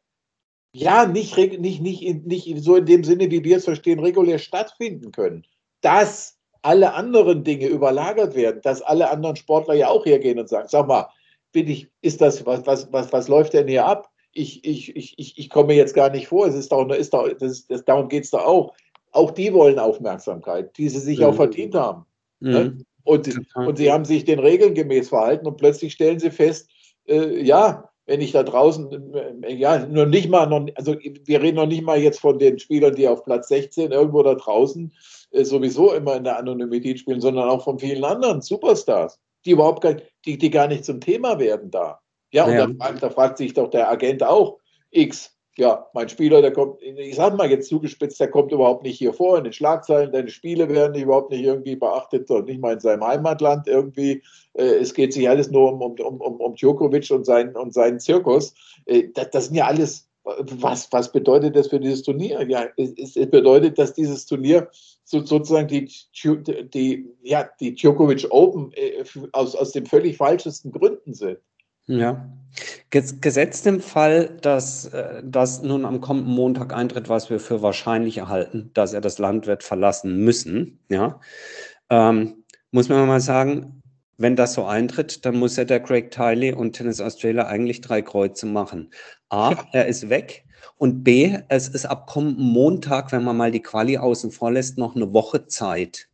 ja 0.73 1.05
nicht, 1.05 1.37
nicht, 1.37 1.81
nicht, 1.81 2.25
nicht 2.25 2.63
so 2.63 2.75
in 2.75 2.85
dem 2.85 3.03
Sinne, 3.05 3.31
wie 3.31 3.43
wir 3.43 3.57
es 3.57 3.63
verstehen, 3.63 3.99
regulär 3.99 4.37
stattfinden 4.37 5.11
können. 5.11 5.45
Dass 5.81 6.37
alle 6.63 6.93
anderen 6.93 7.45
Dinge 7.45 7.67
überlagert 7.67 8.35
werden, 8.35 8.59
dass 8.63 8.81
alle 8.81 9.09
anderen 9.09 9.37
Sportler 9.37 9.75
ja 9.75 9.87
auch 9.87 10.05
hergehen 10.05 10.39
und 10.39 10.49
sagen, 10.49 10.67
sag 10.67 10.87
mal, 10.87 11.07
bin 11.53 11.69
ich, 11.69 11.87
ist 12.01 12.19
das, 12.19 12.45
was, 12.45 12.65
was, 12.65 12.91
was, 12.91 13.13
was 13.13 13.29
läuft 13.29 13.53
denn 13.53 13.69
hier 13.69 13.85
ab? 13.85 14.09
Ich, 14.33 14.65
ich, 14.65 14.93
ich, 14.93 15.37
ich 15.37 15.49
komme 15.49 15.73
jetzt 15.73 15.95
gar 15.95 16.09
nicht 16.09 16.27
vor. 16.27 16.47
Es 16.47 16.55
ist 16.55 16.73
doch, 16.73 16.87
ist 16.89 17.13
doch, 17.13 17.31
das, 17.39 17.65
das, 17.67 17.85
darum 17.85 18.09
geht 18.09 18.25
es 18.25 18.31
doch 18.31 18.45
auch. 18.45 18.73
Auch 19.13 19.31
die 19.31 19.53
wollen 19.53 19.79
Aufmerksamkeit, 19.79 20.77
die 20.77 20.89
sie 20.89 20.99
sich 20.99 21.19
mhm. 21.19 21.25
auch 21.27 21.35
verdient 21.35 21.75
haben. 21.75 22.05
Mhm. 22.41 22.51
Ne? 22.51 22.77
Und, 23.07 23.39
und 23.55 23.77
sie 23.77 23.89
haben 23.89 24.03
sich 24.03 24.25
den 24.25 24.39
Regeln 24.39 24.73
gemäß 24.73 25.07
verhalten 25.09 25.47
und 25.47 25.55
plötzlich 25.55 25.93
stellen 25.93 26.19
sie 26.19 26.29
fest, 26.29 26.69
äh, 27.07 27.41
ja, 27.41 27.89
wenn 28.05 28.19
ich 28.19 28.33
da 28.33 28.43
draußen, 28.43 29.13
äh, 29.43 29.53
ja, 29.53 29.85
noch 29.85 30.07
nicht 30.07 30.29
mal, 30.29 30.45
noch, 30.45 30.67
also 30.75 30.93
wir 30.99 31.41
reden 31.41 31.55
noch 31.55 31.67
nicht 31.67 31.83
mal 31.83 31.97
jetzt 31.97 32.19
von 32.19 32.37
den 32.37 32.59
Spielern, 32.59 32.95
die 32.95 33.07
auf 33.07 33.23
Platz 33.23 33.47
16 33.47 33.93
irgendwo 33.93 34.23
da 34.23 34.35
draußen 34.35 34.93
äh, 35.31 35.45
sowieso 35.45 35.93
immer 35.93 36.17
in 36.17 36.25
der 36.25 36.37
Anonymität 36.37 36.99
spielen, 36.99 37.21
sondern 37.21 37.47
auch 37.49 37.63
von 37.63 37.79
vielen 37.79 38.03
anderen 38.03 38.41
Superstars, 38.41 39.19
die 39.45 39.51
überhaupt 39.51 39.83
gar, 39.83 39.95
die, 40.25 40.37
die 40.37 40.49
gar 40.49 40.67
nicht 40.67 40.83
zum 40.83 40.99
Thema 40.99 41.39
werden 41.39 41.71
da. 41.71 42.01
Ja, 42.31 42.43
und 42.43 42.53
ja. 42.53 42.67
Da, 42.67 42.73
fragt, 42.73 43.03
da 43.03 43.09
fragt 43.09 43.37
sich 43.37 43.53
doch 43.53 43.69
der 43.69 43.89
Agent 43.89 44.21
auch, 44.21 44.59
X, 44.91 45.36
ja, 45.57 45.87
mein 45.93 46.07
Spieler, 46.07 46.41
der 46.41 46.53
kommt, 46.53 46.81
ich 46.81 47.15
sage 47.15 47.35
mal 47.35 47.49
jetzt 47.49 47.67
zugespitzt, 47.67 48.19
der 48.19 48.29
kommt 48.29 48.51
überhaupt 48.51 48.83
nicht 48.83 48.99
hier 48.99 49.11
vor 49.11 49.39
in 49.39 49.43
den 49.43 49.53
Schlagzeilen, 49.53 50.11
deine 50.11 50.29
Spiele 50.29 50.69
werden 50.69 50.95
überhaupt 51.01 51.31
nicht 51.31 51.43
irgendwie 51.43 51.75
beachtet, 51.75 52.29
nicht 52.29 52.61
mal 52.61 52.73
in 52.73 52.79
seinem 52.79 53.03
Heimatland 53.03 53.67
irgendwie. 53.67 54.21
Äh, 54.53 54.75
es 54.75 54.93
geht 54.93 55.13
sich 55.13 55.27
alles 55.27 55.49
nur 55.49 55.73
um, 55.73 55.81
um, 55.81 56.21
um, 56.21 56.35
um 56.39 56.55
Djokovic 56.55 57.09
und, 57.09 57.25
sein, 57.25 57.55
und 57.55 57.73
seinen 57.73 57.99
Zirkus. 57.99 58.53
Äh, 58.85 59.09
das, 59.15 59.31
das 59.31 59.45
sind 59.45 59.55
ja 59.55 59.65
alles, 59.65 60.07
was, 60.23 60.91
was 60.91 61.11
bedeutet 61.11 61.55
das 61.55 61.69
für 61.69 61.79
dieses 61.79 62.03
Turnier? 62.03 62.47
Ja, 62.47 62.67
es, 62.77 63.15
es 63.15 63.29
bedeutet, 63.31 63.79
dass 63.79 63.93
dieses 63.93 64.27
Turnier 64.27 64.69
so, 65.05 65.25
sozusagen 65.25 65.67
die, 65.69 65.89
die, 66.73 67.09
ja, 67.23 67.49
die 67.59 67.73
Djokovic 67.73 68.27
Open 68.29 68.71
äh, 68.73 69.03
aus, 69.31 69.55
aus 69.55 69.71
den 69.71 69.87
völlig 69.87 70.17
falschesten 70.17 70.71
Gründen 70.71 71.15
sind. 71.15 71.39
Ja. 71.87 72.29
Gesetzt 72.89 73.67
im 73.67 73.81
Fall, 73.81 74.37
dass 74.41 74.85
äh, 74.85 75.21
das 75.23 75.61
nun 75.61 75.85
am 75.85 76.01
kommenden 76.01 76.33
Montag 76.33 76.73
eintritt, 76.73 77.07
was 77.07 77.29
wir 77.29 77.39
für 77.39 77.61
wahrscheinlich 77.61 78.17
erhalten, 78.17 78.71
dass 78.73 78.93
er 78.93 79.01
das 79.01 79.19
Land 79.19 79.45
wird 79.45 79.61
verlassen 79.61 80.17
müssen, 80.23 80.79
ja, 80.89 81.19
ähm, 81.89 82.43
muss 82.71 82.89
man 82.89 83.07
mal 83.07 83.21
sagen, 83.21 83.81
wenn 84.17 84.35
das 84.35 84.53
so 84.55 84.65
eintritt, 84.65 85.25
dann 85.25 85.37
muss 85.37 85.55
ja 85.57 85.65
der 85.65 85.79
Craig 85.81 86.09
Tiley 86.09 86.53
und 86.53 86.73
Tennis 86.73 86.99
Australia 86.99 87.45
eigentlich 87.45 87.81
drei 87.81 88.01
Kreuze 88.01 88.47
machen. 88.47 88.89
A, 89.29 89.53
er 89.73 89.85
ist 89.87 90.09
weg 90.09 90.45
und 90.77 91.03
B, 91.03 91.37
es 91.49 91.67
ist 91.67 91.85
ab 91.85 92.07
kommenden 92.07 92.45
Montag, 92.45 93.11
wenn 93.11 93.23
man 93.23 93.37
mal 93.37 93.51
die 93.51 93.61
Quali 93.61 93.97
außen 93.97 94.31
vor 94.31 94.51
lässt, 94.51 94.77
noch 94.79 94.95
eine 94.95 95.13
Woche 95.13 95.45
Zeit 95.47 96.09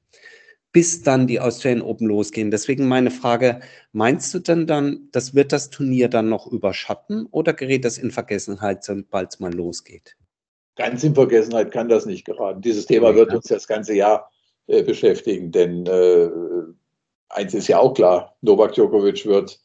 bis 0.74 1.04
dann 1.04 1.28
die 1.28 1.40
Australian 1.40 1.84
Open 1.84 2.08
losgehen. 2.08 2.52
Deswegen 2.52 2.88
meine 2.88 3.12
Frage, 3.12 3.62
meinst 3.94 4.34
du 4.34 4.40
denn 4.40 4.68
dann, 4.68 5.08
das 5.12 5.36
wird 5.36 5.54
das 5.54 5.70
Turnier 5.70 6.10
dann 6.10 6.28
noch 6.28 6.48
überschatten 6.48 7.28
oder 7.28 7.54
gerät 7.54 7.86
das 7.86 7.98
in 7.98 8.12
Vergessenheit, 8.12 8.84
sobald 8.84 9.34
es 9.34 9.40
mal 9.40 9.54
losgeht? 9.54 10.18
Ganz 10.76 11.04
in 11.04 11.14
Vergessenheit 11.14 11.72
kann 11.72 11.88
das 11.88 12.08
nicht 12.08 12.26
geraten. 12.26 12.62
Dieses 12.62 12.88
Thema 12.88 13.14
wird 13.14 13.34
uns 13.34 13.46
das 13.46 13.68
ganze 13.68 13.94
Jahr 13.94 14.32
äh, 14.66 14.82
beschäftigen, 14.82 15.52
denn 15.52 15.86
äh, 15.86 16.30
eins 17.30 17.54
ist 17.54 17.68
ja 17.68 17.78
auch 17.78 17.94
klar, 17.94 18.36
Novak 18.42 18.74
Djokovic 18.74 19.26
wird 19.28 19.60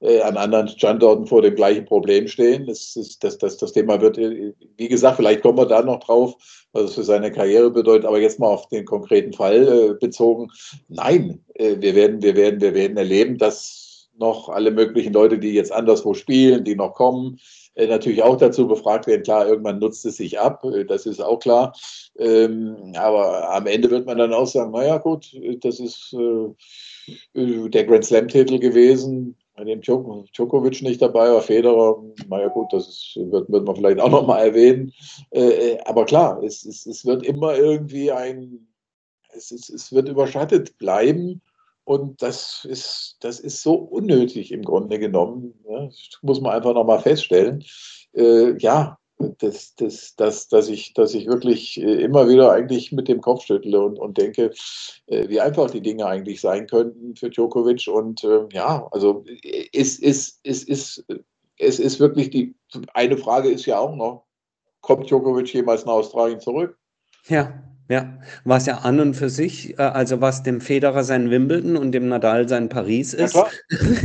an 0.00 0.36
anderen 0.36 0.68
Standorten 0.68 1.26
vor 1.26 1.42
dem 1.42 1.56
gleichen 1.56 1.84
Problem 1.84 2.28
stehen. 2.28 2.66
Das, 2.66 2.94
ist, 2.94 3.24
das, 3.24 3.38
das, 3.38 3.56
das 3.56 3.72
Thema 3.72 4.00
wird, 4.00 4.16
äh, 4.18 4.54
wie 4.76 4.88
gesagt, 4.88 5.16
vielleicht 5.16 5.42
kommen 5.42 5.58
wir 5.58 5.66
da 5.66 5.82
noch 5.82 6.00
drauf, 6.00 6.34
was 6.72 6.84
es 6.84 6.94
für 6.94 7.02
seine 7.02 7.32
Karriere 7.32 7.70
bedeutet, 7.70 8.06
aber 8.06 8.20
jetzt 8.20 8.38
mal 8.38 8.48
auf 8.48 8.68
den 8.68 8.84
konkreten 8.84 9.32
Fall 9.32 9.66
äh, 9.66 9.94
bezogen. 9.94 10.50
Nein, 10.88 11.44
äh, 11.54 11.76
wir, 11.80 11.94
werden, 11.94 12.22
wir, 12.22 12.36
werden, 12.36 12.60
wir 12.60 12.74
werden 12.74 12.96
erleben, 12.96 13.38
dass 13.38 14.08
noch 14.16 14.48
alle 14.48 14.70
möglichen 14.70 15.12
Leute, 15.12 15.38
die 15.38 15.52
jetzt 15.52 15.72
anderswo 15.72 16.14
spielen, 16.14 16.64
die 16.64 16.76
noch 16.76 16.94
kommen, 16.94 17.40
äh, 17.74 17.88
natürlich 17.88 18.22
auch 18.22 18.36
dazu 18.36 18.68
befragt 18.68 19.08
werden. 19.08 19.22
Klar, 19.24 19.48
irgendwann 19.48 19.80
nutzt 19.80 20.06
es 20.06 20.16
sich 20.16 20.38
ab, 20.38 20.64
äh, 20.64 20.84
das 20.84 21.06
ist 21.06 21.20
auch 21.20 21.40
klar. 21.40 21.72
Ähm, 22.18 22.92
aber 22.96 23.50
am 23.50 23.66
Ende 23.66 23.90
wird 23.90 24.06
man 24.06 24.18
dann 24.18 24.32
auch 24.32 24.46
sagen, 24.46 24.70
naja 24.70 24.98
gut, 24.98 25.32
das 25.60 25.80
ist 25.80 26.14
der 27.34 27.84
Grand 27.84 28.04
Slam-Titel 28.04 28.58
gewesen 28.58 29.36
bei 29.58 29.64
dem 29.64 29.80
Djokovic 29.80 30.82
nicht 30.82 31.02
dabei 31.02 31.32
war, 31.32 31.42
Federer, 31.42 32.00
naja 32.28 32.48
gut, 32.48 32.72
das 32.72 32.88
ist, 32.88 33.16
wird, 33.16 33.50
wird 33.50 33.66
man 33.66 33.74
vielleicht 33.74 34.00
auch 34.00 34.10
nochmal 34.10 34.46
erwähnen. 34.46 34.92
Äh, 35.30 35.72
äh, 35.72 35.78
aber 35.84 36.04
klar, 36.04 36.40
es, 36.44 36.64
es, 36.64 36.86
es 36.86 37.04
wird 37.04 37.24
immer 37.24 37.56
irgendwie 37.56 38.12
ein, 38.12 38.68
es, 39.32 39.50
es, 39.50 39.68
es 39.68 39.92
wird 39.92 40.08
überschattet 40.08 40.78
bleiben. 40.78 41.42
Und 41.84 42.22
das 42.22 42.66
ist, 42.68 43.16
das 43.20 43.40
ist 43.40 43.62
so 43.62 43.74
unnötig 43.74 44.52
im 44.52 44.62
Grunde 44.62 44.98
genommen. 44.98 45.54
Ja, 45.68 45.86
das 45.86 46.18
muss 46.22 46.40
man 46.40 46.52
einfach 46.52 46.74
nochmal 46.74 47.00
feststellen. 47.00 47.64
Äh, 48.12 48.56
ja, 48.58 48.97
dass, 49.18 49.74
dass, 49.74 50.14
dass, 50.16 50.48
dass, 50.48 50.68
ich, 50.68 50.94
dass 50.94 51.14
ich 51.14 51.26
wirklich 51.26 51.80
äh, 51.80 52.02
immer 52.02 52.28
wieder 52.28 52.52
eigentlich 52.52 52.92
mit 52.92 53.08
dem 53.08 53.20
Kopf 53.20 53.44
schüttle 53.44 53.80
und, 53.80 53.98
und 53.98 54.16
denke, 54.16 54.52
äh, 55.06 55.28
wie 55.28 55.40
einfach 55.40 55.70
die 55.70 55.80
Dinge 55.80 56.06
eigentlich 56.06 56.40
sein 56.40 56.66
könnten 56.66 57.16
für 57.16 57.28
Djokovic. 57.28 57.88
Und 57.88 58.22
äh, 58.24 58.46
ja, 58.52 58.86
also 58.92 59.24
es 59.72 59.98
ist, 59.98 60.40
es, 60.44 60.62
ist, 60.62 61.04
es 61.58 61.78
ist 61.80 62.00
wirklich 62.00 62.30
die, 62.30 62.54
eine 62.94 63.16
Frage 63.16 63.50
ist 63.50 63.66
ja 63.66 63.78
auch 63.78 63.94
noch, 63.94 64.26
kommt 64.80 65.10
Djokovic 65.10 65.52
jemals 65.52 65.84
nach 65.84 65.94
Australien 65.94 66.40
zurück? 66.40 66.78
Ja, 67.26 67.62
ja, 67.88 68.18
was 68.44 68.66
ja 68.66 68.78
an 68.78 69.00
und 69.00 69.14
für 69.14 69.30
sich, 69.30 69.80
also 69.80 70.20
was 70.20 70.42
dem 70.42 70.60
Federer 70.60 71.04
sein 71.04 71.30
Wimbledon 71.30 71.76
und 71.76 71.92
dem 71.92 72.08
Nadal 72.08 72.46
sein 72.46 72.68
Paris 72.68 73.14
ist, 73.14 73.34
ja, 73.34 73.46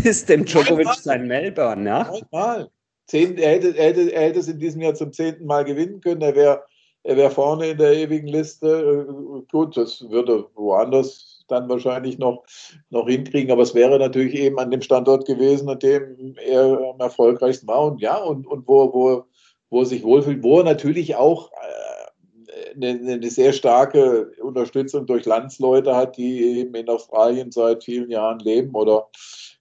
ist 0.03 0.29
dem 0.29 0.45
Djokovic 0.45 0.95
sein 0.95 1.27
Melbourne, 1.27 1.87
ja? 1.87 2.11
Einmal. 2.31 2.69
Zehn, 3.05 3.37
er, 3.37 3.51
hätte, 3.51 3.77
er, 3.77 3.85
hätte, 3.85 4.13
er 4.13 4.21
hätte 4.23 4.39
es 4.39 4.47
in 4.47 4.59
diesem 4.59 4.81
Jahr 4.81 4.95
zum 4.95 5.11
zehnten 5.11 5.45
Mal 5.45 5.65
gewinnen 5.65 6.01
können. 6.01 6.21
Er 6.21 6.35
wäre 6.35 6.63
er 7.03 7.17
wär 7.17 7.31
vorne 7.31 7.69
in 7.69 7.77
der 7.77 7.93
ewigen 7.93 8.27
Liste. 8.27 9.05
Äh, 9.07 9.41
gut, 9.51 9.75
das 9.75 10.09
würde 10.09 10.45
woanders 10.55 11.43
dann 11.49 11.67
wahrscheinlich 11.67 12.17
noch, 12.17 12.45
noch 12.89 13.07
hinkriegen. 13.07 13.51
Aber 13.51 13.61
es 13.61 13.75
wäre 13.75 13.99
natürlich 13.99 14.35
eben 14.35 14.57
an 14.57 14.71
dem 14.71 14.81
Standort 14.81 15.25
gewesen, 15.25 15.69
an 15.69 15.79
dem 15.79 16.35
er 16.37 16.93
am 16.93 16.99
erfolgreichsten 16.99 17.67
war. 17.67 17.85
Und 17.85 18.01
ja, 18.01 18.17
und, 18.17 18.47
und 18.47 18.67
wo, 18.67 18.93
wo, 18.93 19.25
wo 19.69 19.79
er 19.81 19.85
sich 19.85 20.03
wohlfühlt, 20.03 20.43
wo 20.43 20.59
er 20.59 20.63
natürlich 20.63 21.15
auch 21.15 21.51
äh, 21.51 22.75
eine, 22.75 23.13
eine, 23.13 23.29
sehr 23.29 23.51
starke 23.51 24.31
Unterstützung 24.41 25.05
durch 25.05 25.25
Landsleute 25.25 25.95
hat, 25.95 26.15
die 26.15 26.59
eben 26.59 26.73
in 26.73 26.87
Australien 26.87 27.51
seit 27.51 27.83
vielen 27.83 28.09
Jahren 28.09 28.39
leben 28.39 28.73
oder 28.73 29.09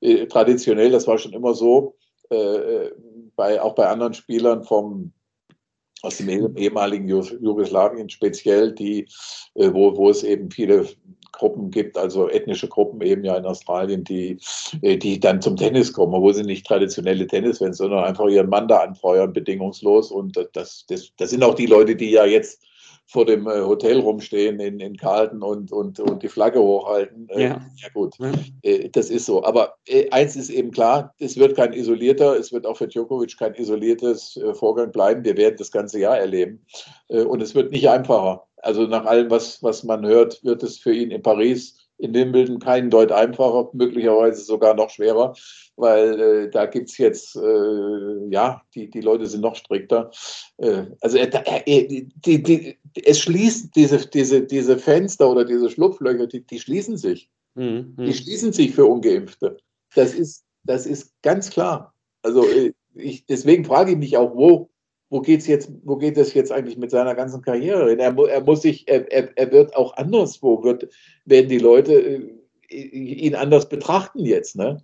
äh, 0.00 0.26
traditionell, 0.26 0.90
das 0.90 1.08
war 1.08 1.18
schon 1.18 1.32
immer 1.32 1.54
so, 1.54 1.96
äh, 2.30 2.36
äh 2.36 2.92
bei, 3.42 3.60
auch 3.60 3.74
bei 3.74 3.88
anderen 3.88 4.14
Spielern 4.14 4.62
vom 4.62 5.12
aus 6.02 6.18
dem 6.18 6.56
ehemaligen 6.56 7.08
Jugoslawien 7.08 8.08
speziell, 8.08 8.72
die, 8.72 9.08
äh, 9.54 9.72
wo, 9.72 9.96
wo 9.96 10.10
es 10.10 10.22
eben 10.22 10.50
viele 10.50 10.88
Gruppen 11.32 11.70
gibt, 11.70 11.96
also 11.96 12.28
ethnische 12.28 12.68
Gruppen 12.68 13.00
eben 13.02 13.24
ja 13.24 13.36
in 13.36 13.44
Australien, 13.44 14.04
die, 14.04 14.38
äh, 14.82 14.96
die 14.96 15.18
dann 15.18 15.42
zum 15.42 15.56
Tennis 15.56 15.92
kommen, 15.92 16.20
wo 16.20 16.32
sie 16.32 16.44
nicht 16.44 16.66
traditionelle 16.66 17.26
Tennisfans, 17.26 17.78
sondern 17.78 18.04
einfach 18.04 18.28
ihren 18.28 18.48
Mann 18.48 18.68
da 18.68 18.78
anfeuern, 18.78 19.32
bedingungslos. 19.32 20.12
Und 20.12 20.36
das, 20.54 20.84
das, 20.86 21.12
das 21.16 21.30
sind 21.30 21.42
auch 21.42 21.54
die 21.54 21.66
Leute, 21.66 21.96
die 21.96 22.10
ja 22.10 22.24
jetzt 22.24 22.64
vor 23.06 23.26
dem 23.26 23.46
äh, 23.46 23.60
Hotel 23.60 24.00
rumstehen 24.00 24.58
in, 24.60 24.80
in 24.80 24.96
Carlton 24.96 25.42
und, 25.42 25.70
und, 25.72 26.00
und 26.00 26.22
die 26.22 26.28
Flagge 26.28 26.60
hochhalten. 26.60 27.28
Äh, 27.28 27.42
ja, 27.42 27.60
ja 27.76 27.88
gut, 27.92 28.14
ja. 28.18 28.32
Äh, 28.62 28.88
das 28.88 29.10
ist 29.10 29.26
so. 29.26 29.44
Aber 29.44 29.74
eins 30.10 30.36
ist 30.36 30.50
eben 30.50 30.70
klar, 30.70 31.14
es 31.18 31.36
wird 31.36 31.56
kein 31.56 31.72
isolierter, 31.72 32.38
es 32.38 32.52
wird 32.52 32.66
auch 32.66 32.76
für 32.76 32.88
Djokovic 32.88 33.38
kein 33.38 33.54
isoliertes 33.54 34.40
Vorgang 34.54 34.92
bleiben. 34.92 35.24
Wir 35.24 35.36
werden 35.36 35.56
das 35.58 35.70
ganze 35.70 35.98
Jahr 35.98 36.18
erleben. 36.18 36.64
Und 37.08 37.42
es 37.42 37.54
wird 37.54 37.72
nicht 37.72 37.88
einfacher. 37.88 38.44
Also 38.58 38.86
nach 38.86 39.04
allem, 39.04 39.30
was, 39.30 39.62
was 39.62 39.82
man 39.82 40.06
hört, 40.06 40.42
wird 40.44 40.62
es 40.62 40.78
für 40.78 40.94
ihn 40.94 41.10
in 41.10 41.22
Paris 41.22 41.81
in 42.02 42.12
Wimbledon 42.12 42.58
keinen 42.58 42.90
Deut 42.90 43.12
einfacher, 43.12 43.70
möglicherweise 43.72 44.42
sogar 44.42 44.74
noch 44.74 44.90
schwerer, 44.90 45.34
weil 45.76 46.20
äh, 46.20 46.50
da 46.50 46.66
gibt 46.66 46.90
es 46.90 46.98
jetzt, 46.98 47.36
äh, 47.36 48.28
ja, 48.28 48.62
die, 48.74 48.90
die 48.90 49.00
Leute 49.00 49.26
sind 49.26 49.40
noch 49.40 49.54
strikter. 49.54 50.10
Äh, 50.58 50.86
also 51.00 51.16
die, 51.16 52.42
die, 52.42 52.78
es 53.04 53.20
schließt 53.20 53.76
diese, 53.76 53.98
diese, 54.08 54.42
diese 54.42 54.78
Fenster 54.78 55.30
oder 55.30 55.44
diese 55.44 55.70
Schlupflöcher, 55.70 56.26
die, 56.26 56.44
die 56.44 56.58
schließen 56.58 56.96
sich. 56.96 57.30
Mhm. 57.54 57.94
Die 57.96 58.14
schließen 58.14 58.52
sich 58.52 58.74
für 58.74 58.86
Ungeimpfte. 58.86 59.58
Das 59.94 60.12
ist, 60.12 60.44
das 60.64 60.86
ist 60.86 61.12
ganz 61.22 61.50
klar. 61.50 61.94
Also 62.22 62.44
äh, 62.48 62.72
ich, 62.94 63.26
deswegen 63.26 63.64
frage 63.64 63.92
ich 63.92 63.98
mich 63.98 64.16
auch, 64.16 64.34
wo, 64.34 64.70
wo 65.12 65.20
geht's 65.20 65.46
jetzt, 65.46 65.70
wo 65.84 65.96
geht 65.96 66.16
es 66.16 66.32
jetzt 66.32 66.50
eigentlich 66.50 66.78
mit 66.78 66.90
seiner 66.90 67.14
ganzen 67.14 67.42
Karriere 67.42 67.90
hin? 67.90 67.98
Er, 67.98 68.16
er 68.16 68.40
muss 68.40 68.62
sich, 68.62 68.88
er, 68.88 69.12
er, 69.12 69.52
wird 69.52 69.76
auch 69.76 69.94
anderswo, 69.98 70.64
wird, 70.64 70.88
werden 71.26 71.50
die 71.50 71.58
Leute 71.58 71.92
äh, 71.92 72.30
ihn 72.70 73.34
anders 73.34 73.68
betrachten 73.68 74.24
jetzt, 74.24 74.56
ne? 74.56 74.82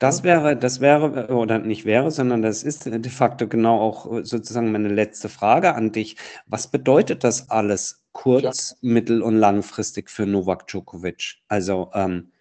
Das 0.00 0.24
wäre, 0.24 0.56
das 0.56 0.80
wäre, 0.80 1.28
oder 1.32 1.60
nicht 1.60 1.84
wäre, 1.84 2.10
sondern 2.10 2.42
das 2.42 2.64
ist 2.64 2.86
de 2.86 3.10
facto 3.10 3.46
genau 3.46 3.80
auch 3.80 4.24
sozusagen 4.24 4.72
meine 4.72 4.88
letzte 4.88 5.28
Frage 5.28 5.76
an 5.76 5.92
dich. 5.92 6.16
Was 6.46 6.66
bedeutet 6.66 7.22
das 7.22 7.48
alles 7.48 8.04
kurz-, 8.10 8.76
ja. 8.82 8.88
mittel- 8.90 9.22
und 9.22 9.36
langfristig 9.36 10.10
für 10.10 10.26
Novak 10.26 10.66
Djokovic? 10.66 11.36
Also, 11.46 11.90
ähm, 11.94 12.32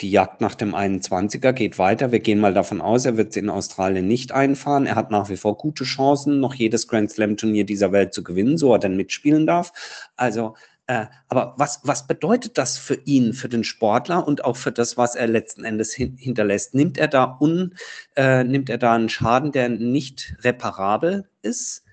die 0.00 0.10
Jagd 0.10 0.40
nach 0.40 0.54
dem 0.54 0.74
21er 0.74 1.52
geht 1.52 1.78
weiter. 1.78 2.10
Wir 2.12 2.20
gehen 2.20 2.40
mal 2.40 2.54
davon 2.54 2.80
aus, 2.80 3.04
er 3.04 3.16
wird 3.16 3.32
sie 3.32 3.40
in 3.40 3.50
Australien 3.50 4.08
nicht 4.08 4.32
einfahren. 4.32 4.86
Er 4.86 4.96
hat 4.96 5.10
nach 5.10 5.28
wie 5.28 5.36
vor 5.36 5.56
gute 5.56 5.84
Chancen, 5.84 6.40
noch 6.40 6.54
jedes 6.54 6.88
Grand 6.88 7.10
Slam 7.10 7.36
Turnier 7.36 7.64
dieser 7.64 7.92
Welt 7.92 8.12
zu 8.12 8.22
gewinnen, 8.24 8.58
so 8.58 8.72
er 8.72 8.78
denn 8.80 8.96
mitspielen 8.96 9.46
darf. 9.46 9.72
Also 10.16 10.54
Äh, 10.86 11.06
aber 11.28 11.54
was, 11.56 11.80
was 11.84 12.06
bedeutet 12.06 12.58
das 12.58 12.76
für 12.76 12.96
ihn, 13.06 13.32
für 13.32 13.48
den 13.48 13.64
Sportler 13.64 14.26
und 14.26 14.44
auch 14.44 14.56
für 14.56 14.70
das, 14.70 14.98
was 14.98 15.14
er 15.14 15.28
letzten 15.28 15.64
Endes 15.64 15.94
hin, 15.94 16.16
hinterlässt? 16.18 16.74
Nimmt 16.74 16.98
er 16.98 17.08
da 17.08 17.38
un, 17.40 17.74
äh, 18.16 18.44
nimmt 18.44 18.68
er 18.68 18.76
da 18.76 18.92
einen 18.94 19.08
Schaden, 19.08 19.50
der 19.52 19.70
nicht 19.70 20.36
reparabel 20.42 21.26
ist? 21.40 21.84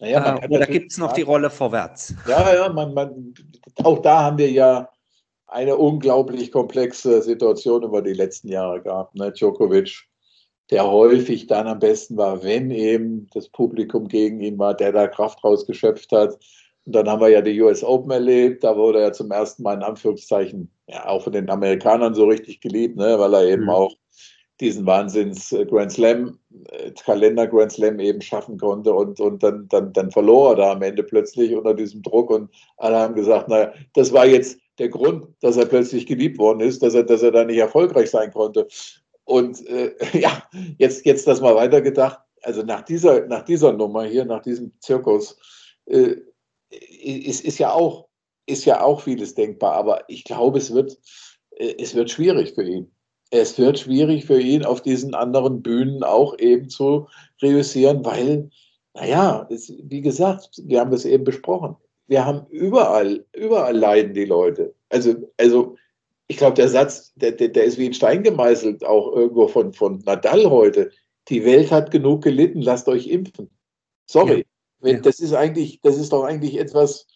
Naja, 0.00 0.38
äh, 0.38 0.48
oder 0.48 0.66
gibt 0.66 0.92
es 0.92 0.98
noch 0.98 1.12
die 1.12 1.22
Rolle 1.22 1.50
vorwärts? 1.50 2.14
Ja, 2.26 2.54
ja, 2.54 2.72
man, 2.72 2.94
man, 2.94 3.34
auch 3.84 4.00
da 4.00 4.22
haben 4.22 4.38
wir 4.38 4.50
ja 4.50 4.88
eine 5.48 5.76
unglaublich 5.76 6.52
komplexe 6.52 7.22
Situation 7.22 7.82
über 7.82 8.02
die 8.02 8.12
letzten 8.12 8.48
Jahre 8.48 8.82
gehabt. 8.82 9.14
Ne? 9.14 9.32
Djokovic, 9.32 10.06
der 10.70 10.86
häufig 10.86 11.46
dann 11.46 11.66
am 11.66 11.78
besten 11.78 12.16
war, 12.16 12.42
wenn 12.42 12.70
eben 12.70 13.26
das 13.32 13.48
Publikum 13.48 14.08
gegen 14.08 14.40
ihn 14.40 14.58
war, 14.58 14.74
der 14.74 14.92
da 14.92 15.08
Kraft 15.08 15.42
rausgeschöpft 15.42 16.12
hat. 16.12 16.38
Und 16.84 16.94
dann 16.94 17.08
haben 17.08 17.20
wir 17.20 17.30
ja 17.30 17.40
die 17.40 17.60
US 17.62 17.82
Open 17.82 18.10
erlebt, 18.10 18.62
da 18.62 18.76
wurde 18.76 19.00
er 19.00 19.12
zum 19.12 19.30
ersten 19.30 19.62
Mal 19.62 19.74
in 19.74 19.82
Anführungszeichen 19.82 20.70
ja, 20.86 21.06
auch 21.06 21.24
von 21.24 21.32
den 21.32 21.48
Amerikanern 21.50 22.14
so 22.14 22.26
richtig 22.26 22.60
geliebt, 22.60 22.96
ne? 22.96 23.18
weil 23.18 23.34
er 23.34 23.46
eben 23.46 23.64
mhm. 23.64 23.70
auch 23.70 23.94
diesen 24.60 24.84
Wahnsinns 24.86 25.52
äh, 25.52 25.64
Grand 25.64 25.92
Slam, 25.92 26.38
äh, 26.70 26.90
Kalender 27.04 27.46
Grand 27.46 27.72
Slam 27.72 28.00
eben 28.00 28.20
schaffen 28.20 28.58
konnte 28.58 28.92
und, 28.92 29.20
und 29.20 29.42
dann, 29.42 29.68
dann, 29.68 29.92
dann 29.92 30.10
verlor 30.10 30.50
er 30.50 30.56
da 30.56 30.72
am 30.72 30.82
Ende 30.82 31.02
plötzlich 31.02 31.54
unter 31.54 31.74
diesem 31.74 32.02
Druck 32.02 32.30
und 32.30 32.50
alle 32.76 32.96
haben 32.96 33.14
gesagt, 33.14 33.48
naja, 33.48 33.72
das 33.94 34.12
war 34.12 34.26
jetzt 34.26 34.58
der 34.78 34.88
Grund, 34.88 35.26
dass 35.40 35.56
er 35.56 35.66
plötzlich 35.66 36.06
geliebt 36.06 36.38
worden 36.38 36.60
ist, 36.60 36.82
dass 36.82 36.94
er, 36.94 37.02
dass 37.02 37.22
er 37.22 37.32
da 37.32 37.44
nicht 37.44 37.58
erfolgreich 37.58 38.10
sein 38.10 38.32
konnte. 38.32 38.68
Und 39.24 39.66
äh, 39.66 39.94
ja, 40.18 40.42
jetzt, 40.78 41.04
jetzt 41.04 41.26
das 41.26 41.40
mal 41.40 41.54
weitergedacht. 41.54 42.20
Also 42.42 42.62
nach 42.62 42.82
dieser, 42.82 43.26
nach 43.26 43.44
dieser 43.44 43.72
Nummer 43.72 44.04
hier, 44.04 44.24
nach 44.24 44.42
diesem 44.42 44.72
Zirkus, 44.80 45.36
äh, 45.86 46.16
ist, 46.70 47.44
ist, 47.44 47.58
ja 47.58 47.72
auch, 47.72 48.08
ist 48.46 48.64
ja 48.64 48.82
auch 48.82 49.00
vieles 49.00 49.34
denkbar. 49.34 49.72
Aber 49.72 50.04
ich 50.08 50.24
glaube, 50.24 50.58
es 50.58 50.72
wird, 50.72 50.96
äh, 51.56 51.74
es 51.78 51.94
wird 51.94 52.10
schwierig 52.10 52.54
für 52.54 52.64
ihn. 52.64 52.92
Es 53.30 53.58
wird 53.58 53.78
schwierig 53.78 54.24
für 54.24 54.40
ihn, 54.40 54.64
auf 54.64 54.80
diesen 54.80 55.14
anderen 55.14 55.60
Bühnen 55.62 56.02
auch 56.02 56.38
eben 56.38 56.70
zu 56.70 57.08
reüssieren, 57.42 58.02
weil, 58.04 58.48
naja, 58.94 59.46
es, 59.50 59.70
wie 59.82 60.00
gesagt, 60.00 60.62
wir 60.64 60.80
haben 60.80 60.90
das 60.90 61.04
eben 61.04 61.24
besprochen 61.24 61.76
wir 62.08 62.24
haben 62.24 62.46
überall, 62.50 63.24
überall 63.34 63.76
leiden 63.76 64.14
die 64.14 64.24
Leute. 64.24 64.74
Also, 64.88 65.14
also 65.36 65.76
ich 66.26 66.38
glaube, 66.38 66.54
der 66.54 66.68
Satz, 66.68 67.12
der, 67.16 67.32
der, 67.32 67.48
der, 67.48 67.64
ist 67.64 67.78
wie 67.78 67.86
ein 67.86 67.94
Stein 67.94 68.22
gemeißelt, 68.22 68.84
auch 68.84 69.14
irgendwo 69.14 69.48
von, 69.48 69.72
von 69.72 69.98
Nadal 70.04 70.50
heute. 70.50 70.90
Die 71.28 71.44
Welt 71.44 71.70
hat 71.70 71.90
genug 71.90 72.22
gelitten, 72.22 72.62
lasst 72.62 72.88
euch 72.88 73.06
impfen. 73.06 73.50
Sorry. 74.06 74.46
Ja. 74.82 74.90
Ja. 74.90 75.00
Das 75.00 75.20
ist 75.20 75.34
eigentlich, 75.34 75.80
das 75.82 75.98
ist 75.98 76.12
doch 76.12 76.24
eigentlich 76.24 76.58
etwas, 76.58 77.06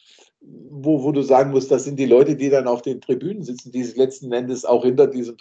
wo, 0.41 1.03
wo 1.03 1.13
du 1.13 1.23
sagen 1.23 1.53
musst, 1.53 1.71
das 1.71 1.85
sind 1.85 1.99
die 1.99 2.07
Leute, 2.07 2.37
die 2.37 2.51
dann 2.51 2.67
auf 2.67 2.83
den 2.83 3.01
Tribünen 3.01 3.43
sitzen, 3.43 3.71
die 3.73 3.85
sich 3.85 3.97
letzten 3.97 4.33
Endes 4.33 4.65
auch 4.65 4.85
hinter 4.85 5.07
diesem 5.07 5.37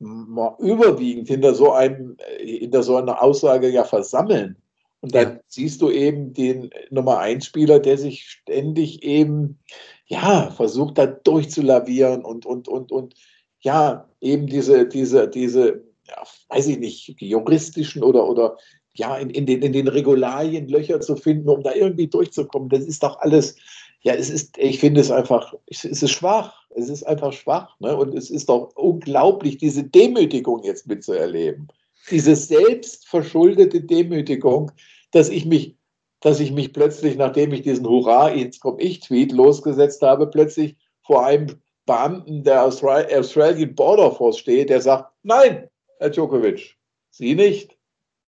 überwiegend 0.00 1.26
hinter 1.26 1.54
so 1.54 1.72
einem, 1.72 2.16
hinter 2.38 2.84
so 2.84 2.96
einer 2.96 3.20
Aussage 3.20 3.68
ja 3.68 3.82
versammeln. 3.82 4.56
Und 5.00 5.14
dann 5.14 5.34
ja. 5.34 5.40
siehst 5.46 5.80
du 5.80 5.90
eben 5.90 6.32
den 6.32 6.70
Nummer 6.90 7.18
1 7.18 7.46
Spieler, 7.46 7.78
der 7.78 7.98
sich 7.98 8.24
ständig 8.28 9.02
eben, 9.02 9.58
ja, 10.06 10.50
versucht 10.50 10.98
da 10.98 11.06
durchzulavieren 11.06 12.24
und, 12.24 12.46
und, 12.46 12.68
und, 12.68 12.90
und, 12.90 13.14
ja, 13.60 14.08
eben 14.20 14.46
diese, 14.46 14.86
diese, 14.86 15.28
diese, 15.28 15.84
ja, 16.06 16.22
weiß 16.48 16.68
ich 16.68 16.78
nicht, 16.78 17.20
juristischen 17.20 18.02
oder, 18.02 18.28
oder, 18.28 18.56
ja, 18.94 19.16
in, 19.16 19.30
in, 19.30 19.46
den, 19.46 19.62
in 19.62 19.72
den 19.72 19.88
Regularien 19.88 20.68
Löcher 20.68 21.00
zu 21.00 21.14
finden, 21.14 21.48
um 21.48 21.62
da 21.62 21.72
irgendwie 21.74 22.08
durchzukommen. 22.08 22.68
Das 22.68 22.84
ist 22.84 23.02
doch 23.04 23.20
alles, 23.20 23.56
ja, 24.00 24.14
es 24.14 24.30
ist, 24.30 24.58
ich 24.58 24.80
finde 24.80 25.00
es 25.00 25.10
einfach, 25.10 25.54
es 25.66 25.84
ist 25.84 26.10
schwach. 26.10 26.66
Es 26.70 26.88
ist 26.88 27.04
einfach 27.04 27.32
schwach. 27.32 27.78
Ne? 27.80 27.96
Und 27.96 28.14
es 28.14 28.30
ist 28.30 28.48
doch 28.48 28.72
unglaublich, 28.74 29.58
diese 29.58 29.84
Demütigung 29.84 30.62
jetzt 30.64 30.86
mitzuerleben 30.86 31.68
diese 32.10 32.36
selbstverschuldete 32.36 33.82
Demütigung, 33.82 34.72
dass 35.12 35.28
ich 35.28 35.44
mich, 35.44 35.76
dass 36.20 36.40
ich 36.40 36.52
mich 36.52 36.72
plötzlich, 36.72 37.16
nachdem 37.16 37.52
ich 37.52 37.62
diesen 37.62 37.86
Hurra, 37.86 38.34
jetzt 38.34 38.60
komm 38.60 38.78
ich 38.78 39.00
Tweet 39.00 39.32
losgesetzt 39.32 40.02
habe, 40.02 40.26
plötzlich 40.26 40.76
vor 41.02 41.24
einem 41.24 41.60
Beamten 41.86 42.44
der 42.44 42.64
Australian 42.64 43.74
Border 43.74 44.12
Force 44.12 44.38
stehe, 44.38 44.66
der 44.66 44.80
sagt, 44.80 45.10
nein, 45.22 45.68
Herr 45.98 46.10
Djokovic, 46.10 46.76
Sie 47.10 47.34
nicht. 47.34 47.76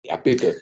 Ja, 0.03 0.15
bitte. 0.15 0.61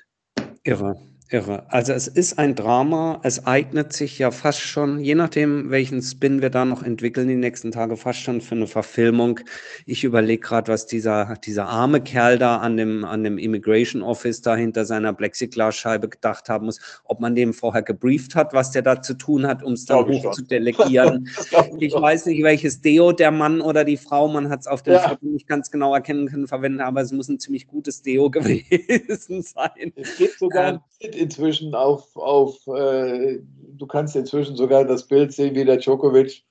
Irre. 0.64 1.00
Irre. 1.32 1.63
Also 1.67 1.93
es 1.93 2.07
ist 2.07 2.39
ein 2.39 2.55
Drama, 2.55 3.19
es 3.21 3.45
eignet 3.45 3.93
sich 3.93 4.17
ja 4.17 4.32
fast 4.32 4.61
schon, 4.61 4.99
je 4.99 5.13
nachdem, 5.13 5.69
welchen 5.69 6.01
Spin 6.01 6.41
wir 6.41 6.49
da 6.49 6.65
noch 6.65 6.82
entwickeln 6.82 7.27
die 7.27 7.36
nächsten 7.36 7.71
Tage, 7.71 7.97
fast 7.97 8.21
schon 8.21 8.41
für 8.41 8.55
eine 8.55 8.65
Verfilmung. 8.65 9.39
Ich 9.86 10.03
überlege 10.03 10.41
gerade, 10.41 10.71
was 10.71 10.88
dieser, 10.88 11.36
dieser 11.45 11.67
arme 11.67 12.01
Kerl 12.01 12.39
da 12.39 12.57
an 12.57 12.77
dem, 12.77 13.05
an 13.05 13.23
dem 13.23 13.38
Immigration 13.38 14.01
Office 14.01 14.41
da 14.41 14.55
hinter 14.55 14.86
seiner 14.86 15.13
Plexiglasscheibe 15.13 16.09
gedacht 16.09 16.49
haben 16.49 16.65
muss, 16.65 16.80
ob 17.03 17.19
man 17.19 17.36
dem 17.36 17.53
vorher 17.53 17.84
gebrieft 17.84 18.34
hat, 18.34 18.53
was 18.53 18.71
der 18.71 18.82
da 18.82 18.99
zu 18.99 19.13
tun 19.13 19.45
hat, 19.45 19.61
um 19.61 19.73
es 19.73 19.86
dann 19.86 20.07
hoch 20.07 20.32
zu 20.32 20.41
delegieren. 20.41 21.30
ich, 21.77 21.93
ich 21.93 21.93
weiß 21.93 22.25
nicht, 22.25 22.41
welches 22.41 22.82
Deo 22.82 23.11
der 23.11 23.30
Mann 23.30 23.61
oder 23.61 23.84
die 23.84 23.97
Frau, 23.97 24.27
man 24.30 24.49
hat 24.49 24.61
es 24.61 24.67
auf 24.67 24.82
dem 24.82 24.93
ja. 24.93 25.07
Foto 25.07 25.27
nicht 25.27 25.47
ganz 25.47 25.69
genau 25.69 25.93
erkennen 25.93 26.27
können, 26.27 26.47
verwenden, 26.47 26.82
aber 26.82 27.01
es 27.01 27.11
muss 27.11 27.30
ein 27.30 27.39
ziemlich 27.39 27.67
gutes 27.67 28.01
Deo 28.01 28.30
gewesen 28.32 29.43
sein. 29.43 29.93
Es 29.95 30.17
gibt 30.17 30.39
sogar 30.39 30.84
ähm, 31.01 31.18
inzwischen 31.20 31.76
auf, 31.76 32.15
auf 32.15 32.55
äh, 32.67 33.39
du 33.78 33.88
kannst 33.88 34.15
inzwischen 34.15 34.55
sogar 34.55 34.86
das 34.86 35.07
Bild 35.07 35.34
sehen, 35.34 35.55
wie 35.55 35.65
der 35.65 35.78
Djokovic 35.78 36.43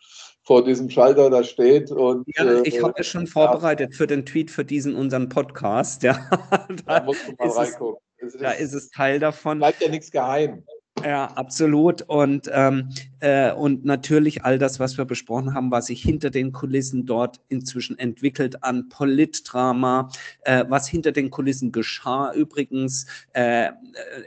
vor 0.43 0.65
diesem 0.65 0.89
Schalter 0.89 1.29
da 1.29 1.45
steht. 1.45 1.91
Und, 1.91 2.27
ja, 2.37 2.63
ich 2.63 2.83
habe 2.83 2.95
es 2.97 3.07
schon 3.07 3.27
vorbereitet 3.27 3.95
für 3.95 4.07
den 4.07 4.25
Tweet 4.25 4.51
für 4.51 4.65
diesen 4.65 4.95
unseren 4.95 5.29
Podcast. 5.29 6.03
Ja. 6.03 6.19
da, 6.87 7.01
da 7.01 7.05
musst 7.05 7.27
du 7.29 7.33
mal 7.37 7.49
reingucken. 7.49 8.03
Es, 8.17 8.37
da 8.37 8.51
ist 8.53 8.73
es 8.73 8.91
Teil 8.91 9.19
davon. 9.19 9.59
Bleibt 9.59 9.83
ja 9.83 9.91
nichts 9.91 10.11
geheim. 10.11 10.65
Ja, 11.05 11.27
absolut. 11.37 12.03
Und, 12.03 12.51
ähm, 12.53 12.89
äh, 13.21 13.53
und 13.53 13.85
natürlich 13.85 14.45
all 14.45 14.59
das, 14.59 14.81
was 14.81 14.99
wir 14.99 15.05
besprochen 15.05 15.55
haben, 15.55 15.71
was 15.71 15.87
sich 15.87 16.03
hinter 16.03 16.31
den 16.31 16.53
Kulissen 16.53 17.07
dort 17.07 17.41
inzwischen 17.49 17.99
entwickelt 17.99 18.63
an 18.65 18.89
Politdrama, 18.89 20.11
äh, 20.43 20.65
was 20.69 20.89
hinter 20.89 21.13
den 21.13 21.31
Kulissen 21.31 21.73
geschah. 21.73 22.33
Übrigens, 22.33 23.07
äh, 23.33 23.71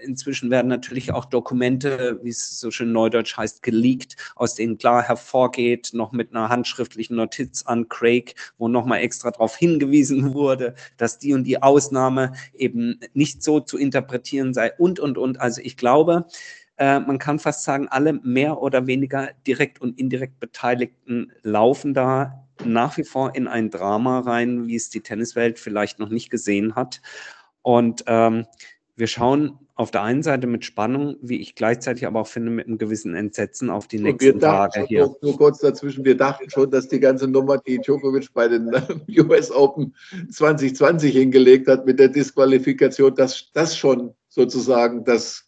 inzwischen 0.03 0.49
werden 0.49 0.67
natürlich 0.67 1.11
auch 1.11 1.25
Dokumente, 1.25 2.19
wie 2.23 2.29
es 2.29 2.59
so 2.59 2.71
schön 2.71 2.91
neudeutsch 2.91 3.35
heißt, 3.37 3.63
geleakt, 3.63 4.15
aus 4.35 4.55
denen 4.55 4.77
klar 4.77 5.03
hervorgeht, 5.03 5.91
noch 5.93 6.11
mit 6.11 6.33
einer 6.33 6.49
handschriftlichen 6.49 7.15
Notiz 7.15 7.63
an 7.65 7.89
Craig, 7.89 8.35
wo 8.57 8.67
nochmal 8.67 8.99
extra 8.99 9.31
darauf 9.31 9.57
hingewiesen 9.57 10.33
wurde, 10.33 10.75
dass 10.97 11.19
die 11.19 11.33
und 11.33 11.43
die 11.43 11.61
Ausnahme 11.61 12.33
eben 12.53 12.99
nicht 13.13 13.43
so 13.43 13.59
zu 13.59 13.77
interpretieren 13.77 14.53
sei 14.53 14.71
und, 14.77 14.99
und, 14.99 15.17
und. 15.17 15.39
Also 15.39 15.61
ich 15.61 15.75
glaube, 15.77 16.25
äh, 16.77 16.99
man 16.99 17.17
kann 17.17 17.39
fast 17.39 17.63
sagen, 17.63 17.87
alle 17.89 18.13
mehr 18.13 18.61
oder 18.61 18.87
weniger 18.87 19.29
direkt 19.45 19.81
und 19.81 19.99
indirekt 19.99 20.39
Beteiligten 20.39 21.31
laufen 21.43 21.93
da 21.93 22.47
nach 22.65 22.97
wie 22.97 23.03
vor 23.03 23.35
in 23.35 23.47
ein 23.47 23.69
Drama 23.69 24.19
rein, 24.19 24.67
wie 24.67 24.75
es 24.75 24.89
die 24.89 25.01
Tenniswelt 25.01 25.59
vielleicht 25.59 25.99
noch 25.99 26.09
nicht 26.09 26.29
gesehen 26.29 26.75
hat. 26.75 27.01
Und 27.61 28.03
ähm, 28.07 28.45
wir 28.95 29.07
schauen 29.07 29.57
auf 29.75 29.89
der 29.89 30.03
einen 30.03 30.21
Seite 30.21 30.45
mit 30.45 30.63
Spannung, 30.63 31.15
wie 31.21 31.41
ich 31.41 31.55
gleichzeitig 31.55 32.05
aber 32.05 32.21
auch 32.21 32.27
finde, 32.27 32.51
mit 32.51 32.67
einem 32.67 32.77
gewissen 32.77 33.15
Entsetzen 33.15 33.71
auf 33.71 33.87
die 33.87 33.99
nächsten 33.99 34.39
Tage 34.39 34.85
hier. 34.85 35.07
Nur, 35.07 35.17
nur, 35.21 35.37
kurz 35.37 35.59
dazwischen, 35.59 36.05
wir 36.05 36.15
dachten 36.15 36.49
schon, 36.51 36.69
dass 36.69 36.87
die 36.87 36.99
ganze 36.99 37.27
Nummer, 37.27 37.57
die 37.57 37.79
Djokovic 37.79 38.31
bei 38.33 38.47
den 38.47 38.69
US 39.27 39.49
Open 39.49 39.95
2020 40.29 41.13
hingelegt 41.13 41.67
hat 41.67 41.85
mit 41.85 41.99
der 41.99 42.09
Disqualifikation, 42.09 43.15
dass 43.15 43.51
das 43.53 43.75
schon 43.75 44.13
sozusagen 44.29 45.03
das 45.03 45.47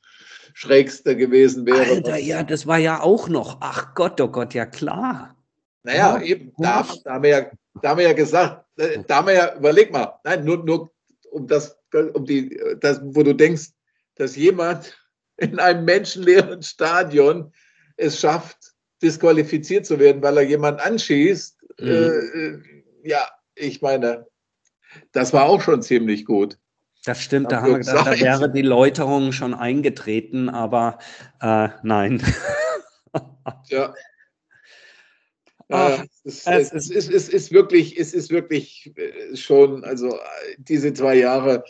Schrägste 0.53 1.17
gewesen 1.17 1.65
wäre. 1.65 1.95
Alter, 1.95 2.17
ja, 2.17 2.43
das 2.43 2.67
war 2.67 2.77
ja 2.77 3.01
auch 3.01 3.27
noch. 3.27 3.57
Ach 3.59 3.93
Gott, 3.95 4.21
oh 4.21 4.27
Gott, 4.27 4.53
ja 4.53 4.65
klar. 4.65 5.35
Naja, 5.83 6.17
ja, 6.17 6.23
eben, 6.23 6.53
da, 6.57 6.87
da, 7.03 7.13
haben 7.13 7.23
wir 7.23 7.29
ja, 7.29 7.51
da 7.81 7.89
haben 7.89 7.97
wir 7.97 8.05
ja 8.05 8.13
gesagt, 8.13 8.65
äh, 8.77 8.99
da 9.05 9.17
haben 9.17 9.27
wir 9.27 9.33
ja, 9.33 9.55
überleg 9.55 9.91
mal, 9.91 10.19
nein, 10.23 10.45
nur, 10.45 10.63
nur 10.63 10.91
um 11.31 11.47
das, 11.47 11.77
um 12.13 12.25
die, 12.25 12.57
das, 12.79 13.01
wo 13.03 13.23
du 13.23 13.33
denkst, 13.33 13.71
dass 14.15 14.35
jemand 14.35 14.97
in 15.37 15.59
einem 15.59 15.85
menschenleeren 15.85 16.61
Stadion 16.63 17.51
es 17.97 18.19
schafft, 18.19 18.57
disqualifiziert 19.01 19.85
zu 19.85 19.99
werden, 19.99 20.21
weil 20.21 20.37
er 20.37 20.43
jemanden 20.43 20.79
anschießt. 20.79 21.57
Mhm. 21.79 21.87
Äh, 21.87 22.07
äh 22.07 22.59
ja, 23.03 23.27
ich 23.55 23.81
meine, 23.81 24.25
das 25.11 25.33
war 25.33 25.45
auch 25.45 25.61
schon 25.61 25.81
ziemlich 25.81 26.25
gut. 26.25 26.57
Das 27.05 27.21
stimmt, 27.21 27.51
da 27.51 27.61
haben 27.61 27.71
wir 27.71 27.79
gedacht, 27.79 28.07
da 28.07 28.19
wäre 28.19 28.51
die 28.51 28.61
Läuterung 28.61 29.33
schon 29.33 29.53
eingetreten, 29.53 30.47
aber 30.49 30.99
äh, 31.41 31.67
nein. 31.83 32.23
ja. 33.67 33.93
Ach, 35.69 35.99
äh, 35.99 36.07
es, 36.23 36.45
es, 36.45 36.71
es, 36.71 36.89
ist, 36.89 37.09
es, 37.09 37.29
ist 37.29 37.51
wirklich, 37.51 37.99
es 37.99 38.13
ist 38.13 38.29
wirklich 38.31 38.93
äh, 38.95 39.35
schon, 39.35 39.83
also 39.83 40.17
diese 40.57 40.93
zwei 40.93 41.15
Jahre, 41.15 41.65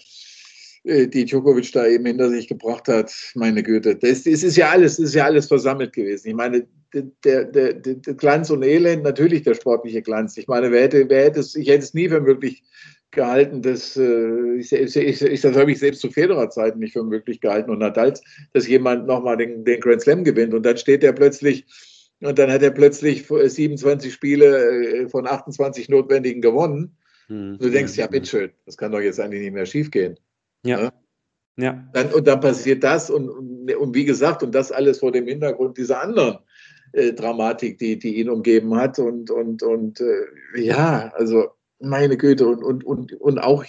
äh, 0.83 1.07
die 1.07 1.25
Djokovic 1.25 1.71
da 1.71 1.87
eben 1.87 2.05
hinter 2.05 2.29
sich 2.29 2.47
gebracht 2.47 2.87
hat, 2.87 3.11
meine 3.33 3.63
Güte, 3.63 3.95
das, 3.95 4.23
das 4.23 4.43
ist 4.43 4.57
ja 4.57 4.69
alles, 4.69 4.99
ist 4.99 5.15
ja 5.15 5.25
alles 5.25 5.47
versammelt 5.47 5.93
gewesen. 5.93 6.27
Ich 6.27 6.35
meine, 6.35 6.67
der, 6.93 7.45
der, 7.45 7.73
der, 7.73 7.95
Glanz 8.13 8.49
und 8.51 8.61
Elend, 8.61 9.03
natürlich 9.03 9.41
der 9.41 9.55
sportliche 9.55 10.01
Glanz. 10.01 10.37
Ich 10.37 10.47
meine, 10.47 10.71
wer 10.71 10.83
hätte, 10.83 11.09
wer 11.09 11.25
hätte 11.25 11.39
es, 11.39 11.55
ich 11.55 11.67
hätte 11.67 11.83
es 11.83 11.93
nie 11.95 12.07
für 12.07 12.21
möglich 12.21 12.63
gehalten, 13.13 13.61
dass, 13.61 13.95
äh, 13.95 14.55
ich, 14.55 14.71
ich, 14.71 15.21
ich, 15.21 15.41
das 15.41 15.55
habe 15.55 15.71
ich 15.71 15.79
selbst 15.79 16.01
zu 16.01 16.09
Federer-Zeiten 16.09 16.79
nicht 16.79 16.93
für 16.93 17.03
möglich 17.03 17.41
gehalten 17.41 17.71
und 17.71 17.79
Nadals, 17.79 18.21
dass 18.53 18.67
jemand 18.67 19.07
nochmal 19.07 19.37
den, 19.37 19.63
den 19.63 19.79
Grand 19.79 20.01
Slam 20.01 20.23
gewinnt 20.23 20.53
und 20.53 20.65
dann 20.65 20.77
steht 20.77 21.03
er 21.03 21.13
plötzlich 21.13 21.65
und 22.21 22.39
dann 22.39 22.51
hat 22.51 22.61
er 22.61 22.71
plötzlich 22.71 23.27
27 23.27 24.13
Spiele 24.13 25.09
von 25.09 25.27
28 25.27 25.89
notwendigen 25.89 26.41
gewonnen. 26.41 26.95
Hm. 27.27 27.57
Du 27.59 27.69
denkst, 27.69 27.95
ja, 27.95 28.07
bitteschön, 28.07 28.51
das 28.65 28.77
kann 28.77 28.91
doch 28.91 29.01
jetzt 29.01 29.19
eigentlich 29.19 29.41
nicht 29.41 29.53
mehr 29.53 29.65
schiefgehen. 29.65 30.17
Ja. 30.63 30.83
ja? 30.83 30.93
Ja. 31.57 31.83
Dann, 31.93 32.11
und 32.13 32.27
dann 32.27 32.39
passiert 32.39 32.83
das 32.83 33.09
und, 33.09 33.29
und, 33.29 33.75
und, 33.75 33.95
wie 33.95 34.05
gesagt, 34.05 34.41
und 34.41 34.55
das 34.55 34.71
alles 34.71 34.99
vor 34.99 35.11
dem 35.11 35.27
Hintergrund 35.27 35.77
dieser 35.77 36.01
anderen 36.01 36.39
äh, 36.93 37.13
Dramatik, 37.13 37.77
die, 37.77 37.99
die 37.99 38.15
ihn 38.15 38.29
umgeben 38.29 38.75
hat. 38.75 38.97
Und, 38.97 39.29
und, 39.29 39.61
und 39.61 40.01
äh, 40.01 40.25
ja, 40.55 41.11
also 41.15 41.49
meine 41.89 42.17
Güte, 42.17 42.47
und, 42.47 42.63
und, 42.63 42.83
und, 42.83 43.13
und 43.13 43.39
auch, 43.39 43.63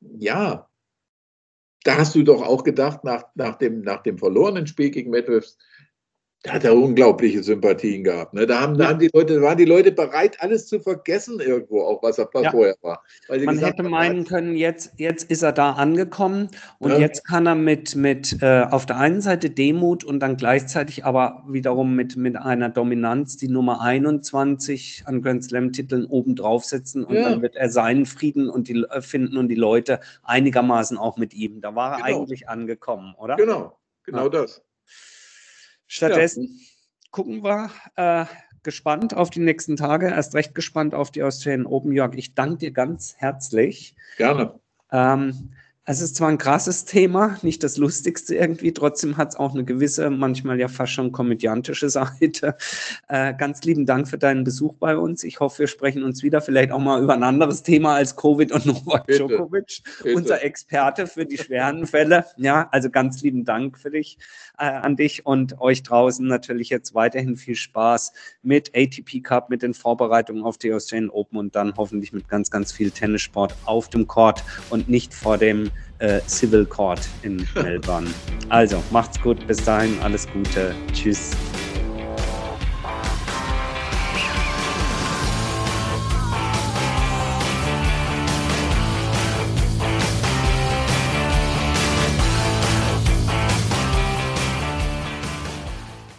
ja, 0.00 0.68
da 1.84 1.96
hast 1.96 2.14
du 2.14 2.22
doch 2.22 2.42
auch 2.42 2.64
gedacht, 2.64 3.04
nach, 3.04 3.24
nach, 3.34 3.56
dem, 3.56 3.82
nach 3.82 4.02
dem 4.02 4.18
verlorenen 4.18 4.66
Spiel 4.66 4.90
gegen 4.90 5.10
Medvedev, 5.10 5.46
da 6.42 6.52
hat 6.52 6.64
er 6.64 6.74
unglaubliche 6.74 7.42
Sympathien 7.42 8.02
gehabt. 8.02 8.32
Ne? 8.32 8.46
Da, 8.46 8.60
haben, 8.60 8.78
da 8.78 8.88
haben 8.88 8.98
die 8.98 9.10
Leute, 9.12 9.42
waren 9.42 9.58
die 9.58 9.66
Leute 9.66 9.92
bereit, 9.92 10.38
alles 10.40 10.66
zu 10.66 10.80
vergessen 10.80 11.38
irgendwo, 11.38 11.82
auch 11.82 12.02
was 12.02 12.16
er 12.16 12.30
ja. 12.40 12.50
vorher 12.50 12.76
war. 12.80 13.02
Man 13.28 13.58
hätte 13.58 13.82
meinen 13.82 14.24
können, 14.24 14.56
jetzt, 14.56 14.94
jetzt 14.96 15.30
ist 15.30 15.42
er 15.42 15.52
da 15.52 15.72
angekommen 15.72 16.48
und 16.78 16.92
ja. 16.92 16.98
jetzt 16.98 17.26
kann 17.26 17.46
er 17.46 17.56
mit, 17.56 17.94
mit 17.94 18.38
äh, 18.40 18.62
auf 18.70 18.86
der 18.86 18.96
einen 18.96 19.20
Seite 19.20 19.50
Demut 19.50 20.02
und 20.02 20.20
dann 20.20 20.38
gleichzeitig 20.38 21.04
aber 21.04 21.44
wiederum 21.46 21.94
mit, 21.94 22.16
mit 22.16 22.36
einer 22.36 22.70
Dominanz 22.70 23.36
die 23.36 23.48
Nummer 23.48 23.82
21 23.82 25.02
an 25.04 25.20
Grand 25.20 25.44
Slam-Titeln 25.44 26.06
oben 26.06 26.36
draufsetzen 26.36 27.04
und 27.04 27.16
ja. 27.16 27.28
dann 27.28 27.42
wird 27.42 27.56
er 27.56 27.68
seinen 27.68 28.06
Frieden 28.06 28.48
und 28.48 28.68
die, 28.68 28.82
äh, 28.90 29.02
finden 29.02 29.36
und 29.36 29.48
die 29.48 29.56
Leute 29.56 30.00
einigermaßen 30.22 30.96
auch 30.96 31.18
mit 31.18 31.34
ihm. 31.34 31.60
Da 31.60 31.74
war 31.74 31.98
er 31.98 32.06
genau. 32.06 32.20
eigentlich 32.20 32.48
angekommen, 32.48 33.14
oder? 33.18 33.36
Genau, 33.36 33.76
genau 34.04 34.30
das. 34.30 34.62
Stattdessen 35.90 36.44
ja. 36.44 36.66
gucken 37.10 37.42
wir 37.42 37.68
äh, 37.96 38.24
gespannt 38.62 39.12
auf 39.12 39.28
die 39.28 39.40
nächsten 39.40 39.76
Tage, 39.76 40.06
erst 40.06 40.36
recht 40.36 40.54
gespannt 40.54 40.94
auf 40.94 41.10
die 41.10 41.24
Australian 41.24 41.66
Open 41.66 41.90
York. 41.90 42.14
Ich 42.16 42.34
danke 42.34 42.58
dir 42.58 42.70
ganz 42.70 43.16
herzlich. 43.18 43.96
Gerne. 44.16 44.60
Ähm, 44.92 45.50
es 45.90 46.00
ist 46.00 46.14
zwar 46.14 46.28
ein 46.28 46.38
krasses 46.38 46.84
Thema, 46.84 47.38
nicht 47.42 47.64
das 47.64 47.76
lustigste 47.76 48.36
irgendwie, 48.36 48.72
trotzdem 48.72 49.16
hat 49.16 49.30
es 49.30 49.36
auch 49.36 49.54
eine 49.54 49.64
gewisse, 49.64 50.08
manchmal 50.08 50.60
ja 50.60 50.68
fast 50.68 50.92
schon 50.92 51.10
komödiantische 51.10 51.90
Seite. 51.90 52.56
Äh, 53.08 53.34
ganz 53.34 53.62
lieben 53.64 53.86
Dank 53.86 54.06
für 54.06 54.18
deinen 54.18 54.44
Besuch 54.44 54.74
bei 54.74 54.96
uns. 54.96 55.24
Ich 55.24 55.40
hoffe, 55.40 55.60
wir 55.60 55.66
sprechen 55.66 56.04
uns 56.04 56.22
wieder, 56.22 56.42
vielleicht 56.42 56.70
auch 56.70 56.78
mal 56.78 57.02
über 57.02 57.14
ein 57.14 57.24
anderes 57.24 57.64
Thema 57.64 57.96
als 57.96 58.14
Covid 58.14 58.52
und 58.52 58.66
Novak. 58.66 59.08
Djokovic, 59.08 59.82
Bitte. 60.02 60.16
unser 60.16 60.44
Experte 60.44 61.08
für 61.08 61.26
die 61.26 61.38
schweren 61.38 61.84
Fälle. 61.88 62.26
Ja, 62.36 62.68
also 62.70 62.88
ganz 62.88 63.22
lieben 63.22 63.44
Dank 63.44 63.76
für 63.76 63.90
dich, 63.90 64.18
äh, 64.60 64.64
an 64.64 64.96
dich 64.96 65.26
und 65.26 65.60
euch 65.60 65.82
draußen 65.82 66.26
natürlich 66.26 66.68
jetzt 66.68 66.94
weiterhin 66.94 67.36
viel 67.36 67.54
Spaß 67.54 68.12
mit 68.42 68.70
ATP 68.76 69.22
Cup, 69.22 69.50
mit 69.50 69.62
den 69.62 69.74
Vorbereitungen 69.74 70.44
auf 70.44 70.58
die 70.58 70.72
Australian 70.72 71.10
Open 71.10 71.38
und 71.38 71.56
dann 71.56 71.74
hoffentlich 71.76 72.12
mit 72.12 72.28
ganz, 72.28 72.50
ganz 72.50 72.70
viel 72.70 72.90
Tennissport 72.90 73.54
auf 73.64 73.88
dem 73.88 74.06
Court 74.06 74.44
und 74.68 74.88
nicht 74.88 75.14
vor 75.14 75.38
dem 75.38 75.70
äh, 75.98 76.20
Civil 76.28 76.66
Court 76.66 77.00
in 77.22 77.46
Melbourne. 77.54 78.10
Also, 78.50 78.82
macht's 78.90 79.20
gut, 79.20 79.46
bis 79.46 79.64
dahin, 79.64 79.98
alles 80.00 80.28
Gute, 80.28 80.74
tschüss. 80.92 81.30